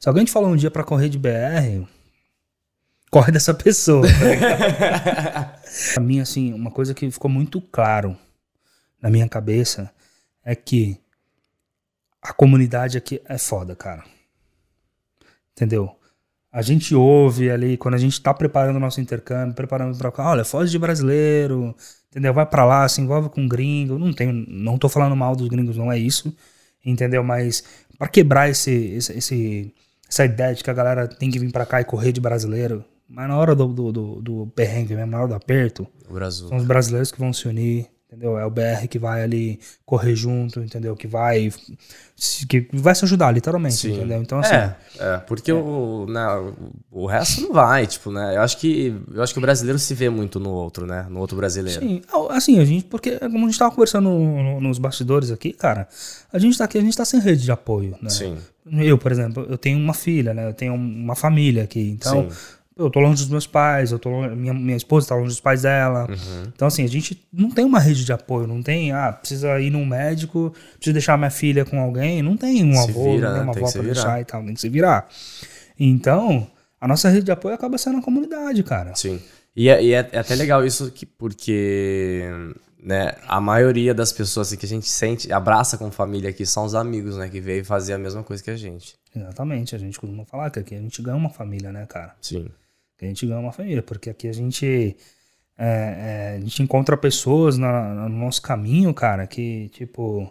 se 0.00 0.08
alguém 0.08 0.24
te 0.24 0.32
falou 0.32 0.48
um 0.48 0.56
dia 0.56 0.70
pra 0.70 0.82
correr 0.82 1.10
de 1.10 1.18
BR, 1.18 1.86
corre 3.14 3.30
dessa 3.30 3.54
pessoa. 3.54 4.04
tá 4.08 5.60
pra 5.94 6.02
mim, 6.02 6.18
assim, 6.18 6.52
uma 6.52 6.72
coisa 6.72 6.92
que 6.92 7.08
ficou 7.12 7.30
muito 7.30 7.60
claro 7.60 8.16
na 9.00 9.08
minha 9.08 9.28
cabeça 9.28 9.88
é 10.44 10.56
que 10.56 10.98
a 12.20 12.32
comunidade 12.32 12.98
aqui 12.98 13.22
é 13.26 13.38
foda, 13.38 13.76
cara. 13.76 14.02
Entendeu? 15.52 15.96
A 16.50 16.60
gente 16.60 16.92
ouve 16.92 17.52
ali, 17.52 17.76
quando 17.76 17.94
a 17.94 17.98
gente 17.98 18.20
tá 18.20 18.34
preparando 18.34 18.76
o 18.76 18.80
nosso 18.80 19.00
intercâmbio, 19.00 19.54
preparando 19.54 19.96
pra 19.96 20.12
olha, 20.30 20.44
foge 20.44 20.72
de 20.72 20.78
brasileiro, 20.78 21.72
entendeu? 22.10 22.34
Vai 22.34 22.46
pra 22.46 22.64
lá, 22.64 22.88
se 22.88 23.00
envolve 23.00 23.28
com 23.28 23.46
gringo. 23.46 23.96
Não 23.96 24.12
tenho, 24.12 24.32
não 24.32 24.76
tô 24.76 24.88
falando 24.88 25.14
mal 25.14 25.36
dos 25.36 25.46
gringos, 25.46 25.76
não 25.76 25.92
é 25.92 25.96
isso, 25.96 26.36
entendeu? 26.84 27.22
Mas 27.22 27.62
pra 27.96 28.08
quebrar 28.08 28.50
esse, 28.50 28.72
esse, 28.72 29.72
essa 30.08 30.24
ideia 30.24 30.52
de 30.52 30.64
que 30.64 30.70
a 30.70 30.74
galera 30.74 31.06
tem 31.06 31.30
que 31.30 31.38
vir 31.38 31.52
pra 31.52 31.64
cá 31.64 31.80
e 31.80 31.84
correr 31.84 32.10
de 32.10 32.20
brasileiro, 32.20 32.84
mas 33.08 33.28
na 33.28 33.36
hora 33.36 33.54
do, 33.54 33.66
do, 33.68 33.92
do, 33.92 34.22
do 34.22 34.46
perrengue 34.54 34.94
mesmo, 34.94 35.10
na 35.10 35.18
hora 35.18 35.28
do 35.28 35.34
aperto, 35.34 35.86
O 36.08 36.30
são 36.30 36.56
os 36.56 36.64
brasileiros 36.64 37.10
que 37.10 37.18
vão 37.18 37.32
se 37.32 37.46
unir, 37.48 37.86
entendeu? 38.06 38.38
É 38.38 38.46
o 38.46 38.50
BR 38.50 38.86
que 38.88 38.98
vai 38.98 39.22
ali 39.22 39.58
correr 39.84 40.14
junto, 40.14 40.60
entendeu? 40.60 40.94
Que 40.96 41.06
vai 41.06 41.50
se- 42.16 42.46
que 42.46 42.68
vai 42.72 42.94
se 42.94 43.04
ajudar, 43.04 43.30
literalmente, 43.32 43.76
Sim. 43.76 43.92
entendeu? 43.92 44.22
Então, 44.22 44.38
assim, 44.38 44.54
É, 44.54 44.76
é, 44.98 45.16
porque 45.18 45.52
O, 45.52 46.06
né, 46.08 46.24
o 46.90 47.06
resto 47.06 47.42
não 47.42 47.52
vai, 47.52 47.86
tipo, 47.86 48.10
né? 48.10 48.36
Eu 48.36 48.42
acho 48.42 48.56
que 48.58 48.94
eu 49.12 49.22
acho 49.22 49.32
que 49.32 49.38
o 49.38 49.42
brasileiro 49.42 49.78
se 49.78 49.94
vê 49.94 50.08
muito 50.08 50.38
no 50.38 50.50
outro, 50.50 50.86
né? 50.86 51.06
No 51.10 51.20
outro 51.20 51.36
brasileiro. 51.36 51.80
Sim, 51.80 52.02
assim, 52.30 52.58
a 52.58 52.64
gente, 52.64 52.84
porque 52.84 53.18
como 53.18 53.46
a 53.46 53.48
gente 53.50 53.58
tava 53.58 53.70
conversando 53.70 54.08
no- 54.10 54.42
no- 54.42 54.60
nos 54.60 54.78
bastidores 54.78 55.30
aqui, 55.30 55.52
cara, 55.52 55.88
a 56.32 56.38
gente 56.38 56.56
tá 56.56 56.64
aqui, 56.64 56.78
a 56.78 56.80
gente 56.80 56.96
tá 56.96 57.04
sem 57.04 57.20
rede 57.20 57.42
de 57.42 57.52
apoio, 57.52 57.96
né? 58.00 58.10
Sim. 58.10 58.38
Eu, 58.78 58.96
por 58.96 59.12
exemplo, 59.12 59.44
eu 59.48 59.58
tenho 59.58 59.78
uma 59.78 59.92
filha, 59.92 60.32
né? 60.32 60.48
Eu 60.48 60.54
tenho 60.54 60.74
uma 60.74 61.14
família 61.14 61.64
aqui, 61.64 61.90
então 61.90 62.30
Sim. 62.30 62.36
Eu 62.76 62.90
tô 62.90 62.98
longe 63.00 63.22
dos 63.22 63.28
meus 63.28 63.46
pais, 63.46 63.92
eu 63.92 63.98
tô 63.98 64.08
longe, 64.10 64.34
minha, 64.34 64.52
minha 64.52 64.76
esposa 64.76 65.08
tá 65.08 65.14
longe 65.14 65.28
dos 65.28 65.40
pais 65.40 65.62
dela. 65.62 66.06
Uhum. 66.10 66.42
Então, 66.54 66.66
assim, 66.68 66.82
a 66.84 66.88
gente 66.88 67.24
não 67.32 67.50
tem 67.50 67.64
uma 67.64 67.78
rede 67.78 68.04
de 68.04 68.12
apoio, 68.12 68.46
não 68.46 68.62
tem, 68.62 68.90
ah, 68.92 69.12
precisa 69.12 69.60
ir 69.60 69.70
num 69.70 69.86
médico, 69.86 70.52
precisa 70.76 70.92
deixar 70.92 71.16
minha 71.16 71.30
filha 71.30 71.64
com 71.64 71.78
alguém, 71.80 72.22
não 72.22 72.36
tem 72.36 72.64
um 72.64 72.72
Se 72.74 72.90
avô, 72.90 73.04
vira, 73.14 73.28
não 73.28 73.34
tem 73.34 73.38
né? 73.38 73.42
uma 73.42 73.52
avó 73.52 73.72
pra 73.72 73.80
virar. 73.82 73.92
deixar 73.94 74.20
e 74.20 74.24
tal, 74.24 74.44
tem 74.44 74.54
que 74.54 74.60
se 74.60 74.68
virar. 74.68 75.08
Então, 75.78 76.46
a 76.80 76.86
nossa 76.88 77.08
rede 77.08 77.24
de 77.24 77.32
apoio 77.32 77.54
acaba 77.54 77.78
sendo 77.78 77.98
a 77.98 78.02
comunidade, 78.02 78.62
cara. 78.62 78.94
Sim. 78.94 79.20
E 79.56 79.68
é, 79.68 79.82
e 79.82 79.92
é- 79.94 80.08
é 80.12 80.18
até 80.18 80.34
legal 80.34 80.64
isso 80.66 80.90
que, 80.90 81.06
porque 81.06 82.28
né, 82.82 83.12
a 83.26 83.40
maioria 83.40 83.94
das 83.94 84.12
pessoas 84.12 84.48
assim, 84.48 84.56
que 84.56 84.66
a 84.66 84.68
gente 84.68 84.88
sente, 84.88 85.32
abraça 85.32 85.78
como 85.78 85.90
família 85.90 86.28
aqui, 86.30 86.44
são 86.44 86.64
os 86.64 86.74
amigos, 86.74 87.16
né? 87.16 87.28
Que 87.28 87.40
veio 87.40 87.64
fazer 87.64 87.94
a 87.94 87.98
mesma 87.98 88.22
coisa 88.22 88.42
que 88.42 88.50
a 88.50 88.56
gente. 88.56 88.94
Exatamente, 89.14 89.74
a 89.74 89.78
gente 89.78 89.98
costuma 89.98 90.24
falar 90.24 90.50
que 90.50 90.58
aqui 90.58 90.74
a 90.74 90.80
gente 90.80 91.00
ganha 91.00 91.16
uma 91.16 91.30
família, 91.30 91.72
né, 91.72 91.86
cara? 91.88 92.14
Sim. 92.20 92.48
Que 92.98 93.04
a 93.04 93.08
gente 93.08 93.26
ganha 93.26 93.40
uma 93.40 93.52
família, 93.52 93.82
porque 93.82 94.08
aqui 94.10 94.28
a 94.28 94.32
gente 94.32 94.96
é, 95.56 96.32
é, 96.34 96.36
a 96.36 96.40
gente 96.40 96.62
encontra 96.62 96.96
pessoas 96.96 97.56
na- 97.58 98.08
no 98.08 98.18
nosso 98.18 98.42
caminho, 98.42 98.92
cara, 98.92 99.26
que 99.26 99.68
tipo 99.70 100.28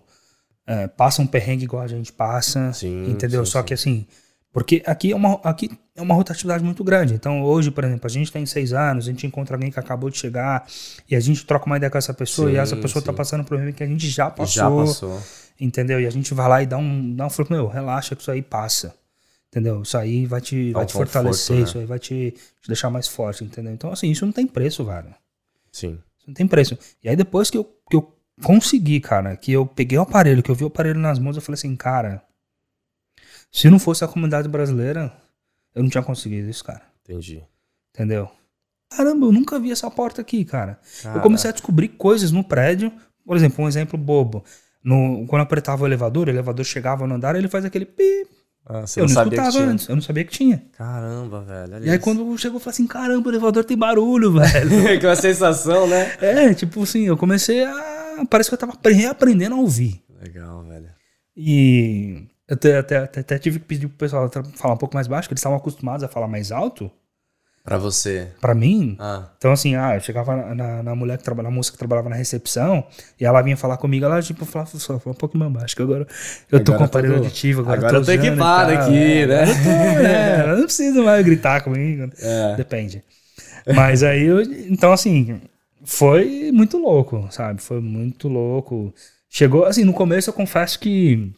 é, 0.68 0.88
passam 0.88 1.26
um 1.26 1.28
perrengue 1.28 1.64
igual 1.66 1.82
a 1.84 1.88
gente 1.88 2.12
passa, 2.12 2.72
Sim, 2.74 3.10
entendeu? 3.10 3.46
sim, 3.46 3.52
Só 3.52 3.60
sim. 3.60 3.66
que 3.66 3.74
assim, 3.74 4.06
porque 4.52 4.82
aqui 4.86 5.12
é 5.12 5.16
uma 5.16 5.36
aqui 5.44 5.70
é 5.96 6.02
uma 6.02 6.14
rotatividade 6.16 6.64
muito 6.64 6.84
grande. 6.84 7.14
Então 7.14 7.42
hoje, 7.44 7.70
por 7.72 7.84
exemplo, 7.84 8.06
a 8.06 8.10
gente 8.10 8.32
tem 8.32 8.46
seis 8.46 8.72
anos, 8.74 9.06
a 9.08 9.12
gente 9.12 9.26
encontra 9.28 9.56
alguém 9.56 9.72
que 9.72 9.80
acabou 9.80 10.10
de 10.10 10.18
chegar 10.18 10.66
e 11.10 11.16
a 11.16 11.20
gente 11.20 11.46
troca 11.46 11.66
uma 11.66 11.78
ideia 11.78 11.90
com 11.90 11.98
essa 11.98 12.14
pessoa 12.14 12.52
e 12.52 12.56
essa 12.58 12.76
pessoa 12.78 13.04
tá 13.04 13.12
passando 13.14 13.44
por 13.44 13.56
um 13.56 13.58
perrengue 13.60 13.78
que 13.78 13.84
a 13.84 13.88
gente 13.88 14.08
já 14.10 14.30
passou, 14.30 14.48
Já 14.48 14.70
passou. 14.70 15.22
entendeu? 15.60 16.00
E 16.02 16.06
a 16.08 16.10
gente 16.10 16.34
vai 16.34 16.48
lá 16.50 16.64
e 16.64 16.66
dá 16.66 16.78
um 16.78 17.16
dá 17.16 17.26
um 17.28 17.30
falo, 17.30 17.48
meu, 17.52 17.68
relaxa 17.68 18.16
que 18.16 18.22
isso 18.22 18.32
aí 18.32 18.42
passa. 18.42 18.94
Entendeu? 19.54 19.84
Isso 19.84 19.96
aí 19.96 20.26
vai 20.26 20.42
te, 20.42 20.72
Dá 20.72 20.80
vai 20.80 20.84
um 20.84 20.88
te 20.88 20.94
fortalecer, 20.94 21.58
né? 21.58 21.62
isso 21.62 21.78
aí 21.78 21.86
vai 21.86 22.00
te, 22.00 22.32
te 22.60 22.68
deixar 22.68 22.90
mais 22.90 23.08
forte, 23.08 23.44
entendeu? 23.44 23.72
Então, 23.72 23.92
assim, 23.92 24.10
isso 24.10 24.26
não 24.26 24.34
tem 24.34 24.48
preço, 24.48 24.84
velho. 24.84 25.14
Sim. 25.72 26.00
Isso 26.18 26.28
não 26.28 26.34
tem 26.34 26.48
preço. 26.48 26.76
E 27.04 27.08
aí, 27.08 27.16
depois 27.16 27.52
que 27.52 27.58
eu, 27.60 27.64
que 27.88 27.96
eu 27.96 28.18
consegui, 28.44 29.00
cara, 29.00 29.38
que 29.38 29.52
eu 29.52 29.64
peguei 29.64 29.96
o 29.96 30.02
aparelho, 30.02 30.42
que 30.42 30.50
eu 30.50 30.56
vi 30.56 30.64
o 30.64 30.68
aparelho 30.68 31.00
nas 31.00 31.20
mãos, 31.20 31.36
eu 31.36 31.42
falei 31.44 31.54
assim, 31.54 31.76
cara, 31.76 32.24
se 33.52 33.70
não 33.70 33.78
fosse 33.78 34.04
a 34.04 34.08
comunidade 34.08 34.50
brasileira, 34.50 35.14
eu 35.76 35.84
não 35.84 35.90
tinha 35.90 36.02
conseguido 36.02 36.50
isso, 36.50 36.64
cara. 36.64 36.82
Entendi. 37.04 37.44
Entendeu? 37.94 38.28
Caramba, 38.90 39.28
eu 39.28 39.32
nunca 39.32 39.60
vi 39.60 39.72
essa 39.72 39.90
porta 39.92 40.22
aqui, 40.22 40.44
cara. 40.44 40.80
Eu 40.98 41.04
Cara. 41.04 41.20
comecei 41.20 41.52
a 41.52 41.54
descobrir 41.54 41.90
coisas 41.90 42.32
no 42.32 42.44
prédio. 42.44 42.92
Por 43.24 43.38
exemplo, 43.38 43.64
um 43.64 43.68
exemplo 43.68 44.00
bobo. 44.00 44.44
No, 44.84 45.28
quando 45.28 45.42
eu 45.42 45.44
apertava 45.44 45.84
o 45.84 45.88
elevador, 45.88 46.28
o 46.28 46.32
elevador 46.32 46.66
chegava 46.66 47.06
no 47.06 47.14
andar, 47.14 47.36
ele 47.36 47.48
faz 47.48 47.64
aquele 47.66 47.86
pi. 47.86 48.28
Ah, 48.66 48.86
Eu 48.96 49.04
não, 49.04 49.08
não 49.08 49.08
sabia 49.10 49.40
que 49.40 49.46
escutava 49.48 49.52
tinha. 49.52 49.66
antes, 49.68 49.90
eu 49.90 49.96
não 49.96 50.02
sabia 50.02 50.24
que 50.24 50.32
tinha. 50.32 50.64
Caramba, 50.78 51.42
velho. 51.42 51.86
E 51.86 51.90
aí 51.90 51.96
isso. 51.98 52.00
quando 52.00 52.38
chegou, 52.38 52.58
eu 52.58 52.60
falei 52.62 52.74
assim, 52.74 52.88
caramba, 52.88 53.28
o 53.28 53.32
elevador 53.32 53.64
tem 53.66 53.78
barulho, 53.78 54.32
velho. 54.40 54.70
que 55.00 55.06
uma 55.06 55.16
sensação, 55.16 55.86
né? 55.88 56.14
é, 56.22 56.54
tipo 56.54 56.82
assim, 56.84 57.04
eu 57.06 57.18
comecei 57.18 57.64
a... 57.66 58.26
Parece 58.30 58.50
que 58.50 58.54
eu 58.54 58.60
tava 58.60 58.74
apre- 58.74 58.94
reaprendendo 58.94 59.56
a 59.56 59.60
ouvir. 59.60 60.02
Legal, 60.22 60.64
velho. 60.64 60.88
E 61.36 62.26
eu 62.48 62.54
até, 62.56 62.78
até, 62.78 62.98
até, 62.98 63.20
até 63.20 63.40
tive 63.40 63.60
que 63.60 63.66
pedir 63.66 63.88
pro 63.88 63.98
pessoal 63.98 64.30
falar 64.56 64.76
um 64.76 64.78
pouco 64.78 64.96
mais 64.96 65.08
baixo, 65.08 65.28
que 65.28 65.34
eles 65.34 65.40
estavam 65.40 65.58
acostumados 65.58 66.04
a 66.04 66.08
falar 66.08 66.28
mais 66.28 66.52
alto. 66.52 66.90
Pra 67.64 67.78
você. 67.78 68.28
Pra 68.42 68.54
mim, 68.54 68.98
Ah, 69.00 69.30
Então, 69.38 69.52
assim, 69.54 69.74
ah, 69.76 69.96
eu 69.96 70.02
chegava 70.02 70.36
na, 70.36 70.54
na, 70.56 70.84
na 70.84 70.96
mulher 70.96 71.18
que 71.18 71.24
trabalha, 71.24 71.50
na 71.50 71.56
moça 71.56 71.72
que 71.72 71.78
trabalhava 71.78 72.10
na 72.10 72.16
recepção, 72.18 72.86
e 73.18 73.24
ela 73.26 73.42
vinha 73.42 73.56
falar 73.56 73.78
comigo, 73.78 74.04
ela, 74.04 74.22
tipo, 74.22 74.44
falava, 74.46 74.70
só, 74.78 75.00
falava 75.00 75.12
um 75.12 75.14
pouco 75.14 75.38
mais 75.38 75.50
baixo, 75.52 75.74
que 75.76 75.82
agora 75.82 76.06
eu 76.52 76.62
tô 76.62 76.74
Agora 76.74 76.78
com 76.78 76.84
aparelho 76.84 77.14
tô- 77.16 77.20
auditivo, 77.24 77.62
agora, 77.62 77.78
agora 77.78 77.94
eu 77.96 78.00
tô 78.00 78.12
usando 78.12 78.24
e 78.24 78.28
equipado 78.28 78.72
tal. 78.74 78.82
aqui, 78.82 79.26
né? 79.26 79.46
Tô, 79.46 80.04
né? 80.04 80.42
Eu 80.52 80.58
não 80.58 80.64
preciso 80.66 81.04
mais 81.04 81.26
gritar 81.26 81.64
comigo. 81.64 82.12
É. 82.22 82.56
Depende. 82.58 83.02
Mas 83.74 84.04
aí, 84.04 84.24
eu, 84.24 84.42
então, 84.42 84.92
assim, 84.92 85.40
foi 85.86 86.52
muito 86.52 86.78
louco, 86.78 87.28
sabe? 87.32 87.62
Foi 87.62 87.80
muito 87.80 88.28
louco. 88.28 88.94
Chegou, 89.30 89.64
assim, 89.66 89.86
no 89.86 89.94
começo 89.94 90.30
eu 90.30 90.34
confesso 90.34 90.78
que 90.80 91.32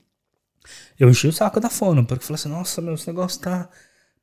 eu 0.99 1.09
enchi 1.09 1.27
o 1.27 1.33
saco 1.33 1.59
da 1.59 1.69
fono, 1.69 2.05
porque 2.05 2.23
eu 2.23 2.27
falei 2.27 2.39
assim, 2.39 2.49
nossa, 2.49 2.81
meu, 2.81 2.95
esse 2.95 3.07
negócio 3.07 3.39
tá, 3.41 3.69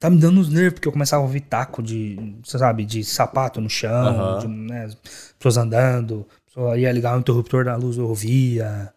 tá 0.02 0.10
me 0.10 0.18
dando 0.18 0.40
os 0.40 0.48
nervos, 0.48 0.74
porque 0.74 0.88
eu 0.88 0.92
começava 0.92 1.22
a 1.22 1.26
ouvir 1.26 1.40
taco 1.40 1.82
de, 1.82 2.36
você 2.44 2.58
sabe, 2.58 2.84
de 2.84 3.02
sapato 3.04 3.60
no 3.60 3.70
chão, 3.70 4.34
Aham. 4.34 4.38
de, 4.40 4.48
né, 4.48 4.84
as 4.84 4.94
pessoas 5.38 5.56
andando, 5.56 6.26
pessoa 6.46 6.76
ia 6.76 6.92
ligar 6.92 7.16
o 7.16 7.20
interruptor 7.20 7.64
da 7.64 7.76
luz, 7.76 7.96
eu 7.96 8.08
ouvia, 8.08 8.92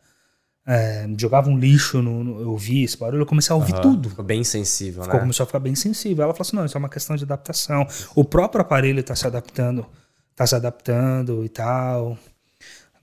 é, 0.67 1.07
jogava 1.17 1.49
um 1.49 1.57
lixo, 1.57 2.01
no, 2.01 2.23
no- 2.23 2.41
eu 2.41 2.51
ouvia 2.51 2.83
esse 2.83 2.97
barulho, 2.97 3.21
eu 3.21 3.25
comecei 3.25 3.53
a 3.53 3.55
ouvir 3.55 3.73
aham. 3.73 3.81
tudo. 3.81 4.09
Ficou 4.09 4.25
bem 4.25 4.43
sensível, 4.43 5.03
Ficou, 5.03 5.19
né? 5.19 5.21
começou 5.21 5.43
a 5.43 5.47
ficar 5.47 5.59
bem 5.59 5.75
sensível. 5.75 6.23
Ela 6.23 6.33
falou 6.33 6.41
assim: 6.47 6.55
não, 6.55 6.65
isso 6.65 6.75
é 6.75 6.79
uma 6.79 6.89
questão 6.89 7.15
de 7.15 7.23
adaptação. 7.23 7.87
O 8.15 8.23
próprio 8.25 8.61
aparelho 8.61 8.99
está 8.99 9.15
se 9.15 9.27
adaptando, 9.27 9.85
tá 10.35 10.45
se 10.47 10.55
adaptando 10.55 11.45
e 11.45 11.49
tal. 11.49 12.17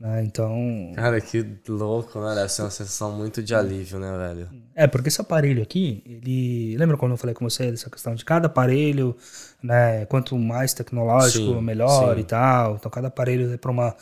Né? 0.02 0.24
Então. 0.24 0.92
Cara, 0.96 1.20
que 1.20 1.46
louco, 1.68 2.20
né? 2.20 2.34
Deve 2.34 2.48
ser 2.48 2.62
uma 2.62 2.70
sensação 2.70 3.12
muito 3.12 3.40
de 3.40 3.54
alívio, 3.54 4.00
né, 4.00 4.18
velho? 4.18 4.48
É, 4.74 4.88
porque 4.88 5.06
esse 5.06 5.20
aparelho 5.20 5.62
aqui, 5.62 6.02
ele. 6.04 6.76
Lembra 6.76 6.96
quando 6.96 7.12
eu 7.12 7.16
falei 7.16 7.34
com 7.34 7.48
você 7.48 7.70
dessa 7.70 7.88
questão 7.88 8.12
de 8.12 8.24
cada 8.24 8.46
aparelho, 8.48 9.16
né? 9.62 10.04
Quanto 10.06 10.36
mais 10.36 10.74
tecnológico, 10.74 11.54
Sim, 11.54 11.60
melhor 11.62 12.16
sim. 12.16 12.20
e 12.20 12.24
tal. 12.24 12.74
Então 12.74 12.90
cada 12.90 13.06
aparelho 13.06 13.52
é 13.52 13.56
para 13.56 13.70
uma, 13.70 13.94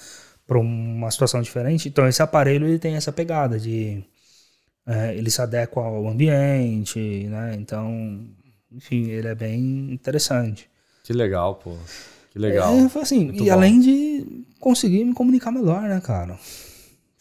pra 0.46 0.58
uma 0.58 1.10
situação 1.10 1.42
diferente. 1.42 1.88
Então 1.90 2.08
esse 2.08 2.22
aparelho 2.22 2.66
ele 2.66 2.78
tem 2.78 2.94
essa 2.96 3.12
pegada 3.12 3.58
de. 3.60 4.02
é, 4.86 5.14
ele 5.14 5.30
se 5.30 5.42
adequa 5.42 5.82
ao 5.82 6.08
ambiente, 6.08 6.98
né? 7.28 7.56
Então, 7.58 8.26
enfim, 8.72 9.10
ele 9.10 9.28
é 9.28 9.34
bem 9.34 9.92
interessante. 9.92 10.70
Que 11.04 11.12
legal, 11.12 11.56
pô. 11.56 11.76
Que 12.30 12.38
legal. 12.38 12.72
É, 12.74 12.98
assim, 13.00 13.26
Muito 13.26 13.42
e 13.42 13.46
bom. 13.46 13.52
além 13.52 13.80
de 13.80 14.46
conseguir 14.60 15.04
me 15.04 15.14
comunicar 15.14 15.50
melhor, 15.50 15.82
né, 15.82 16.00
cara? 16.00 16.38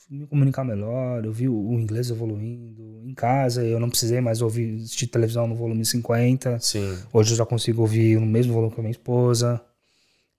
Me 0.09 0.25
comunicar 0.25 0.63
melhor, 0.63 1.23
eu 1.23 1.31
vi 1.31 1.47
o, 1.47 1.53
o 1.53 1.79
inglês 1.79 2.09
evoluindo 2.09 3.01
em 3.05 3.13
casa, 3.13 3.63
eu 3.63 3.79
não 3.79 3.89
precisei 3.89 4.19
mais 4.19 4.41
ouvir 4.41 4.77
assistir 4.77 5.07
televisão 5.07 5.47
no 5.47 5.55
volume 5.55 5.85
50. 5.85 6.59
Sim, 6.59 6.97
Hoje 7.13 7.33
eu 7.33 7.37
já 7.37 7.45
consigo 7.45 7.81
ouvir 7.81 8.19
no 8.19 8.25
mesmo 8.25 8.53
volume 8.53 8.73
que 8.73 8.79
a 8.79 8.83
minha 8.83 8.91
esposa. 8.91 9.61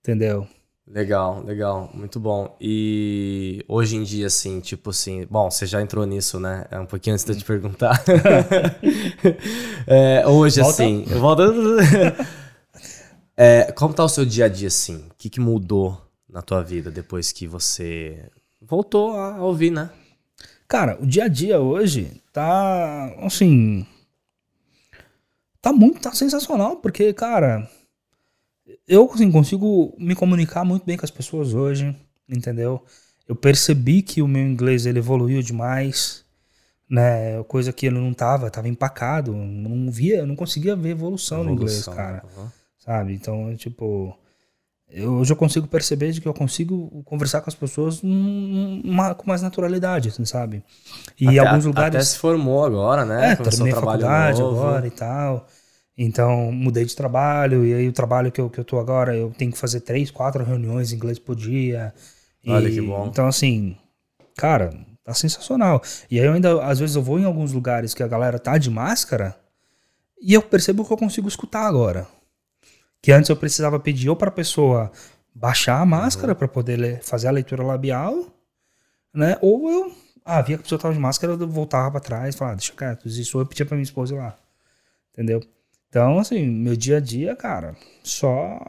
Entendeu? 0.00 0.46
legal, 0.90 1.42
legal. 1.44 1.88
Muito 1.94 2.18
bom. 2.18 2.56
E 2.60 3.64
hoje 3.68 3.96
em 3.96 4.02
dia, 4.02 4.26
assim, 4.26 4.58
tipo 4.60 4.90
assim... 4.90 5.24
Bom, 5.30 5.48
você 5.50 5.64
já 5.66 5.80
entrou 5.80 6.04
nisso, 6.04 6.40
né? 6.40 6.66
É 6.70 6.80
um 6.80 6.86
pouquinho 6.86 7.14
antes 7.14 7.24
de 7.24 7.32
eu 7.32 7.36
te 7.36 7.44
perguntar. 7.44 8.02
É, 9.86 10.26
hoje, 10.26 10.60
Volta. 10.60 10.82
assim... 10.82 11.04
Volta. 11.04 11.44
É, 13.36 13.72
como 13.72 13.94
tá 13.94 14.04
o 14.04 14.08
seu 14.08 14.26
dia 14.26 14.44
a 14.44 14.48
dia, 14.48 14.68
assim? 14.68 14.96
O 14.96 15.14
que, 15.16 15.30
que 15.30 15.40
mudou 15.40 15.98
na 16.32 16.42
tua 16.42 16.62
vida 16.62 16.90
depois 16.90 17.32
que 17.32 17.46
você 17.46 18.30
voltou 18.60 19.16
a 19.16 19.42
ouvir, 19.42 19.70
né? 19.70 19.90
Cara, 20.68 20.96
o 21.00 21.06
dia 21.06 21.24
a 21.24 21.28
dia 21.28 21.60
hoje 21.60 22.22
tá, 22.32 23.12
assim, 23.18 23.84
tá 25.60 25.72
muito, 25.72 26.00
tá 26.00 26.12
sensacional, 26.12 26.76
porque, 26.76 27.12
cara, 27.12 27.68
eu, 28.86 29.10
assim, 29.12 29.30
consigo 29.30 29.94
me 29.98 30.14
comunicar 30.14 30.64
muito 30.64 30.84
bem 30.84 30.96
com 30.96 31.04
as 31.04 31.10
pessoas 31.10 31.54
hoje, 31.54 31.94
entendeu? 32.28 32.84
Eu 33.26 33.34
percebi 33.34 34.02
que 34.02 34.22
o 34.22 34.28
meu 34.28 34.42
inglês, 34.42 34.86
ele 34.86 34.98
evoluiu 34.98 35.42
demais, 35.42 36.24
né, 36.88 37.42
coisa 37.44 37.72
que 37.72 37.86
ele 37.86 37.98
não 37.98 38.12
tava, 38.12 38.50
tava 38.50 38.68
empacado, 38.68 39.32
não 39.32 39.90
via, 39.90 40.26
não 40.26 40.34
conseguia 40.36 40.74
ver 40.74 40.90
evolução, 40.90 41.44
no 41.44 41.50
inglês, 41.50 41.80
Evolução, 41.80 41.94
cara 41.94 42.24
aham. 42.36 42.52
sabe? 42.78 43.14
Então, 43.14 43.54
tipo, 43.56 44.16
eu, 44.92 45.12
hoje 45.14 45.32
eu 45.32 45.36
consigo 45.36 45.66
perceber 45.66 46.12
de 46.12 46.20
que 46.20 46.26
eu 46.28 46.34
consigo 46.34 47.02
conversar 47.04 47.40
com 47.40 47.48
as 47.50 47.54
pessoas 47.54 48.02
numa- 48.02 49.14
com 49.14 49.26
mais 49.28 49.42
naturalidade, 49.42 50.08
assim, 50.08 50.24
sabe? 50.24 50.62
E 51.18 51.26
Até- 51.28 51.38
alguns 51.38 51.66
Até 51.66 51.68
lugares. 51.68 52.08
se 52.08 52.18
formou 52.18 52.64
agora, 52.64 53.04
né? 53.04 53.32
É, 53.32 53.36
Começou 53.36 53.50
terminei 53.66 53.72
um 53.72 53.76
faculdade 53.76 54.40
novo. 54.40 54.60
agora 54.60 54.86
e 54.86 54.90
tal. 54.90 55.46
Então, 55.96 56.50
mudei 56.50 56.84
de 56.84 56.96
trabalho, 56.96 57.64
e 57.64 57.74
aí 57.74 57.86
o 57.88 57.92
trabalho 57.92 58.32
que 58.32 58.40
eu, 58.40 58.48
que 58.48 58.58
eu 58.58 58.64
tô 58.64 58.78
agora, 58.78 59.14
eu 59.14 59.30
tenho 59.36 59.52
que 59.52 59.58
fazer 59.58 59.80
três, 59.80 60.10
quatro 60.10 60.42
reuniões 60.44 60.92
em 60.92 60.96
inglês 60.96 61.18
por 61.18 61.36
dia. 61.36 61.92
E- 62.42 62.50
Olha 62.50 62.70
que 62.70 62.80
bom. 62.80 63.06
Então, 63.06 63.26
assim, 63.26 63.76
cara, 64.36 64.72
tá 65.04 65.12
sensacional. 65.12 65.82
E 66.10 66.18
aí 66.18 66.24
eu 66.26 66.32
ainda, 66.32 66.64
às 66.64 66.78
vezes, 66.78 66.96
eu 66.96 67.02
vou 67.02 67.18
em 67.18 67.24
alguns 67.24 67.52
lugares 67.52 67.92
que 67.92 68.02
a 68.02 68.08
galera 68.08 68.38
tá 68.38 68.56
de 68.56 68.70
máscara, 68.70 69.36
e 70.22 70.32
eu 70.32 70.40
percebo 70.42 70.84
que 70.86 70.92
eu 70.92 70.96
consigo 70.96 71.28
escutar 71.28 71.66
agora. 71.66 72.06
Que 73.02 73.12
antes 73.12 73.30
eu 73.30 73.36
precisava 73.36 73.78
pedir 73.80 74.08
ou 74.10 74.16
pra 74.16 74.30
pessoa 74.30 74.90
baixar 75.34 75.78
a 75.78 75.82
Uhum. 75.82 75.86
máscara 75.86 76.34
pra 76.34 76.46
poder 76.48 76.76
ler- 76.76 77.02
fazer 77.02 77.28
a 77.28 77.30
leitura 77.30 77.62
labial, 77.62 78.26
né? 79.14 79.36
Ou 79.40 79.70
eu, 79.70 79.92
ah, 80.24 80.42
via 80.42 80.56
que 80.56 80.60
a 80.60 80.64
pessoa 80.64 80.78
tava 80.78 80.94
de 80.94 81.00
máscara, 81.00 81.32
eu 81.32 81.48
voltava 81.48 81.90
pra 81.92 82.00
trás, 82.00 82.34
falava, 82.34 82.54
ah, 82.54 82.56
deixa 82.58 82.72
quieto, 82.74 83.08
isso 83.08 83.38
eu 83.40 83.46
pedia 83.46 83.64
pra 83.64 83.76
minha 83.76 83.84
esposa 83.84 84.14
ir 84.14 84.18
lá, 84.18 84.36
entendeu? 85.12 85.40
Então, 85.88 86.18
assim, 86.18 86.46
meu 86.46 86.76
dia 86.76 86.98
a 86.98 87.00
dia, 87.00 87.34
cara, 87.34 87.74
só, 88.04 88.60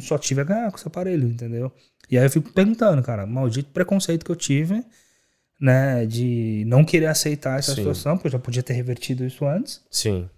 só 0.00 0.18
tive 0.18 0.40
a 0.40 0.44
ganhar 0.44 0.70
com 0.70 0.76
esse 0.78 0.88
aparelho, 0.88 1.28
entendeu? 1.28 1.70
E 2.10 2.18
aí 2.18 2.24
eu 2.24 2.30
fico 2.30 2.50
perguntando, 2.52 3.02
cara, 3.02 3.26
maldito 3.26 3.70
preconceito 3.70 4.24
que 4.24 4.30
eu 4.32 4.36
tive, 4.36 4.84
né, 5.60 6.04
de 6.06 6.64
não 6.66 6.84
querer 6.84 7.06
aceitar 7.06 7.58
essa 7.58 7.70
Sim. 7.72 7.78
situação, 7.82 8.16
porque 8.16 8.28
eu 8.28 8.32
já 8.32 8.38
podia 8.38 8.62
ter 8.62 8.72
revertido 8.72 9.24
isso 9.24 9.44
antes. 9.46 9.80
Sim. 9.90 10.28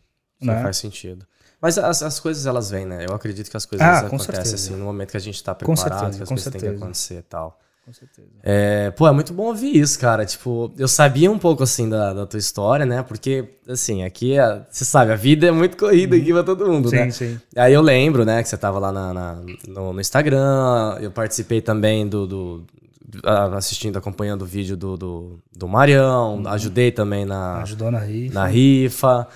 Sim, 0.41 0.47
Né? 0.47 0.63
faz 0.63 0.77
sentido. 0.77 1.27
Mas 1.61 1.77
as, 1.79 2.03
as 2.03 2.21
coisas, 2.21 2.47
elas 2.47 2.71
vêm, 2.71 2.87
né? 2.87 3.05
Eu 3.09 3.15
acredito 3.15 3.51
que 3.51 3.57
as 3.57 3.67
coisas 3.67 3.87
Ah, 3.87 4.01
acontecem 4.01 4.35
certeza. 4.35 4.55
assim 4.55 4.77
no 4.77 4.85
momento 4.85 5.11
que 5.11 5.17
a 5.17 5.21
gente 5.21 5.43
tá 5.43 5.55
Com 5.55 5.75
preparado, 5.75 5.99
certeza, 6.01 6.17
que 6.19 6.23
as 6.23 6.29
coisas 6.29 6.45
têm 6.45 6.53
que 6.53 6.61
certeza. 6.61 6.85
acontecer 6.85 7.19
e 7.19 7.23
tal. 7.23 7.59
Com 7.85 7.93
certeza. 7.95 8.29
É, 8.43 8.91
pô, 8.91 9.09
é 9.09 9.13
muito 9.13 9.33
bom 9.33 9.45
ouvir 9.47 9.75
isso, 9.75 9.99
cara. 9.99 10.25
Tipo, 10.27 10.71
eu 10.79 10.87
sabia 10.87 11.31
um 11.31 11.39
pouco, 11.39 11.63
assim, 11.63 11.89
da, 11.89 12.13
da 12.13 12.27
tua 12.27 12.39
história, 12.39 12.85
né? 12.85 13.03
Porque, 13.03 13.49
assim, 13.67 14.05
aqui, 14.05 14.39
a- 14.39 14.67
você 14.71 14.85
sabe, 14.85 15.11
a 15.11 15.17
vida 15.17 15.47
é 15.47 15.51
muito 15.51 15.77
corrida 15.77 16.15
aqui 16.15 16.31
pra 16.33 16.45
todo 16.45 16.67
mundo, 16.71 16.91
Sim, 16.91 16.97
né? 16.97 17.11
sim. 17.11 17.41
Aí 17.57 17.73
eu 17.73 17.81
lembro, 17.81 18.25
né, 18.27 18.43
que 18.43 18.49
você 18.49 18.59
tava 18.59 18.79
lá 18.79 18.93
na, 18.93 19.15
na- 19.15 19.43
no, 19.67 19.93
no 19.95 20.01
Instagram, 20.01 20.99
eu 21.01 21.11
participei 21.11 21.61
também 21.63 22.07
do... 22.07 22.27
do- 22.27 22.65
do- 23.11 23.27
assistindo, 23.57 23.97
acompanhando 23.97 24.43
o 24.43 24.47
vídeo 24.47 24.77
do, 24.77 24.95
do, 24.99 25.39
do 25.57 25.67
Marião, 25.67 26.37
Uhum. 26.37 26.49
ajudei 26.49 26.93
também 26.93 27.25
na, 27.25 27.63
Ajudou 27.63 27.91
na 27.91 28.01
rifa. 28.01 28.35
na 28.35 28.47
rifa. 28.47 29.27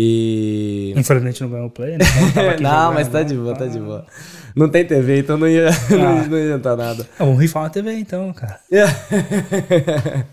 E. 0.00 0.94
Infelizmente 0.96 1.40
não 1.40 1.50
ganhou 1.50 1.66
o 1.66 1.70
play, 1.70 1.98
né? 1.98 2.04
Então, 2.30 2.44
não, 2.44 2.52
jogando, 2.52 2.94
mas 2.94 3.08
tá 3.08 3.18
né? 3.18 3.24
de 3.24 3.34
boa, 3.34 3.52
tá 3.56 3.66
de 3.66 3.80
boa. 3.80 4.06
Não 4.54 4.68
tem 4.68 4.86
TV, 4.86 5.18
então 5.18 5.36
não 5.36 5.48
ia, 5.48 5.70
não, 5.90 6.24
não 6.28 6.38
ia 6.38 6.44
adiantar 6.44 6.76
nada. 6.76 7.08
Ah, 7.18 7.24
vamos 7.24 7.40
rifar 7.40 7.64
uma 7.64 7.70
TV 7.70 7.94
então, 7.94 8.32
cara. 8.32 8.60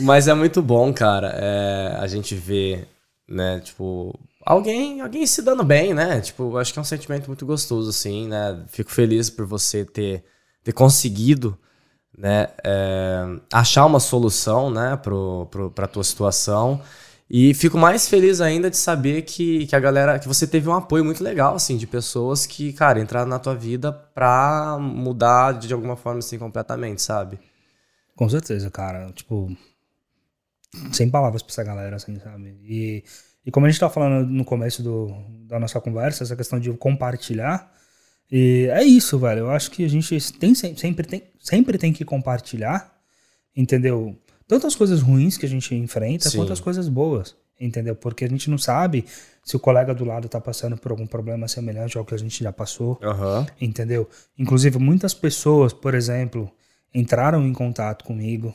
Mas 0.00 0.26
é 0.26 0.32
muito 0.32 0.62
bom, 0.62 0.90
cara, 0.92 1.34
é, 1.36 1.96
a 1.98 2.06
gente 2.06 2.34
ver, 2.34 2.88
né, 3.28 3.60
tipo, 3.60 4.18
alguém, 4.44 5.02
alguém 5.02 5.26
se 5.26 5.42
dando 5.42 5.62
bem, 5.62 5.92
né? 5.92 6.20
Tipo, 6.22 6.56
acho 6.56 6.72
que 6.72 6.78
é 6.78 6.82
um 6.82 6.84
sentimento 6.84 7.26
muito 7.26 7.44
gostoso, 7.44 7.90
assim, 7.90 8.26
né? 8.26 8.58
Fico 8.68 8.90
feliz 8.90 9.28
por 9.28 9.44
você 9.46 9.84
ter, 9.84 10.24
ter 10.64 10.72
conseguido, 10.72 11.58
né, 12.16 12.48
é, 12.64 13.22
achar 13.52 13.84
uma 13.84 14.00
solução, 14.00 14.70
né, 14.70 14.96
pro, 14.96 15.46
pro, 15.50 15.70
pra 15.70 15.86
tua 15.86 16.04
situação. 16.04 16.80
E 17.28 17.52
fico 17.54 17.76
mais 17.76 18.08
feliz 18.08 18.40
ainda 18.40 18.70
de 18.70 18.76
saber 18.76 19.22
que, 19.22 19.66
que 19.66 19.74
a 19.74 19.80
galera, 19.80 20.18
que 20.18 20.28
você 20.28 20.46
teve 20.46 20.68
um 20.68 20.74
apoio 20.74 21.04
muito 21.04 21.24
legal, 21.24 21.56
assim, 21.56 21.76
de 21.76 21.86
pessoas 21.86 22.46
que, 22.46 22.72
cara, 22.72 23.00
entraram 23.00 23.28
na 23.28 23.38
tua 23.38 23.54
vida 23.54 23.92
pra 23.92 24.78
mudar 24.80 25.52
de 25.58 25.72
alguma 25.74 25.96
forma, 25.96 26.20
assim, 26.20 26.38
completamente, 26.38 27.02
sabe? 27.02 27.38
Com 28.16 28.28
certeza, 28.28 28.70
cara. 28.70 29.10
Tipo, 29.12 29.50
sem 30.92 31.08
palavras 31.10 31.42
pra 31.42 31.52
essa 31.52 31.64
galera, 31.64 31.96
assim, 31.96 32.18
sabe? 32.18 32.58
E, 32.64 33.04
e 33.44 33.50
como 33.50 33.66
a 33.66 33.70
gente 33.70 33.80
tava 33.80 33.92
falando 33.92 34.26
no 34.28 34.44
começo 34.44 34.82
do, 34.82 35.08
da 35.46 35.58
nossa 35.58 35.80
conversa, 35.80 36.24
essa 36.24 36.36
questão 36.36 36.58
de 36.58 36.72
compartilhar, 36.74 37.72
e 38.30 38.68
é 38.72 38.84
isso, 38.84 39.18
velho. 39.18 39.40
Eu 39.40 39.50
acho 39.50 39.70
que 39.70 39.84
a 39.84 39.88
gente 39.88 40.32
tem, 40.34 40.54
sem- 40.54 40.76
sempre, 40.76 41.06
tem, 41.06 41.22
sempre 41.40 41.78
tem 41.78 41.92
que 41.92 42.04
compartilhar, 42.04 42.92
entendeu? 43.56 44.16
Tanto 44.48 44.66
as 44.66 44.74
coisas 44.76 45.00
ruins 45.02 45.36
que 45.36 45.44
a 45.46 45.48
gente 45.48 45.74
enfrenta, 45.74 46.28
Sim. 46.30 46.38
quanto 46.38 46.52
as 46.52 46.60
coisas 46.60 46.88
boas, 46.88 47.34
entendeu? 47.60 47.96
Porque 47.96 48.24
a 48.24 48.28
gente 48.28 48.48
não 48.48 48.58
sabe 48.58 49.04
se 49.42 49.56
o 49.56 49.60
colega 49.60 49.94
do 49.94 50.04
lado 50.04 50.28
tá 50.28 50.40
passando 50.40 50.76
por 50.76 50.90
algum 50.92 51.06
problema 51.06 51.48
semelhante 51.48 51.98
ao 51.98 52.04
que 52.04 52.14
a 52.14 52.18
gente 52.18 52.42
já 52.44 52.52
passou 52.52 52.98
Aham. 53.02 53.46
entendeu? 53.60 54.08
Inclusive, 54.38 54.78
muitas 54.78 55.14
pessoas, 55.14 55.72
por 55.72 55.94
exemplo, 55.94 56.50
entraram 56.94 57.44
em 57.46 57.52
contato 57.52 58.04
comigo, 58.04 58.54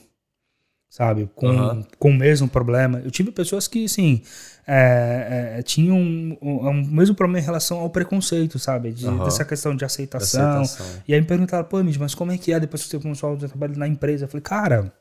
sabe, 0.89 1.29
com, 1.35 1.47
Aham. 1.49 1.85
com 1.99 2.09
o 2.09 2.13
mesmo 2.13 2.47
problema. 2.47 2.99
Eu 3.03 3.11
tive 3.11 3.31
pessoas 3.31 3.67
que, 3.67 3.85
assim, 3.85 4.21
é, 4.67 5.55
é, 5.59 5.63
tinham 5.63 5.97
um, 5.97 6.37
um- 6.41 6.69
o 6.69 6.73
mesmo 6.85 7.15
problema 7.15 7.39
em 7.39 7.45
relação 7.45 7.79
ao 7.79 7.89
preconceito, 7.89 8.59
sabe, 8.59 8.91
de, 8.91 9.07
Aham. 9.07 9.23
dessa 9.23 9.43
questão 9.45 9.75
de 9.75 9.83
aceitação. 9.85 10.61
Aceitação. 10.61 11.01
E 11.07 11.13
aí 11.13 11.19
me 11.21 11.27
perguntaram, 11.27 11.65
pô, 11.65 11.81
mas 11.83 12.13
como 12.15 12.31
é 12.31 12.37
que 12.37 12.51
é 12.53 12.59
depois 12.59 12.83
que 12.83 12.89
você 12.89 12.99
começou 12.99 13.33
a 13.33 13.37
trabalhar 13.37 13.77
na 13.77 13.87
empresa? 13.87 14.25
Eu 14.25 14.29
falei, 14.29 14.41
cara, 14.41 14.75
é, 14.85 15.00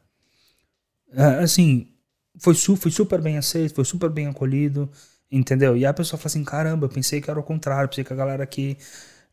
assim, 1.43 1.89
foi, 2.39 2.55
su 2.55 2.77
foi 2.77 2.91
super 2.91 3.21
bem 3.21 3.39
aceito, 3.39 3.75
foi 3.75 3.85
super 3.85 4.11
bem 4.11 4.27
acolhido, 4.27 4.91
entendeu? 5.31 5.77
E 5.77 5.85
a 5.87 5.93
pessoa 5.93 6.19
fala 6.19 6.29
assim, 6.29 6.45
caramba, 6.45 6.87
eu 6.87 6.91
pensei 6.91 7.21
que 7.21 7.31
era 7.31 7.39
o 7.39 7.43
contrário, 7.43 7.89
pensei 7.89 8.05
que 8.05 8.13
a 8.13 8.17
galera 8.17 8.43
aqui 8.43 8.77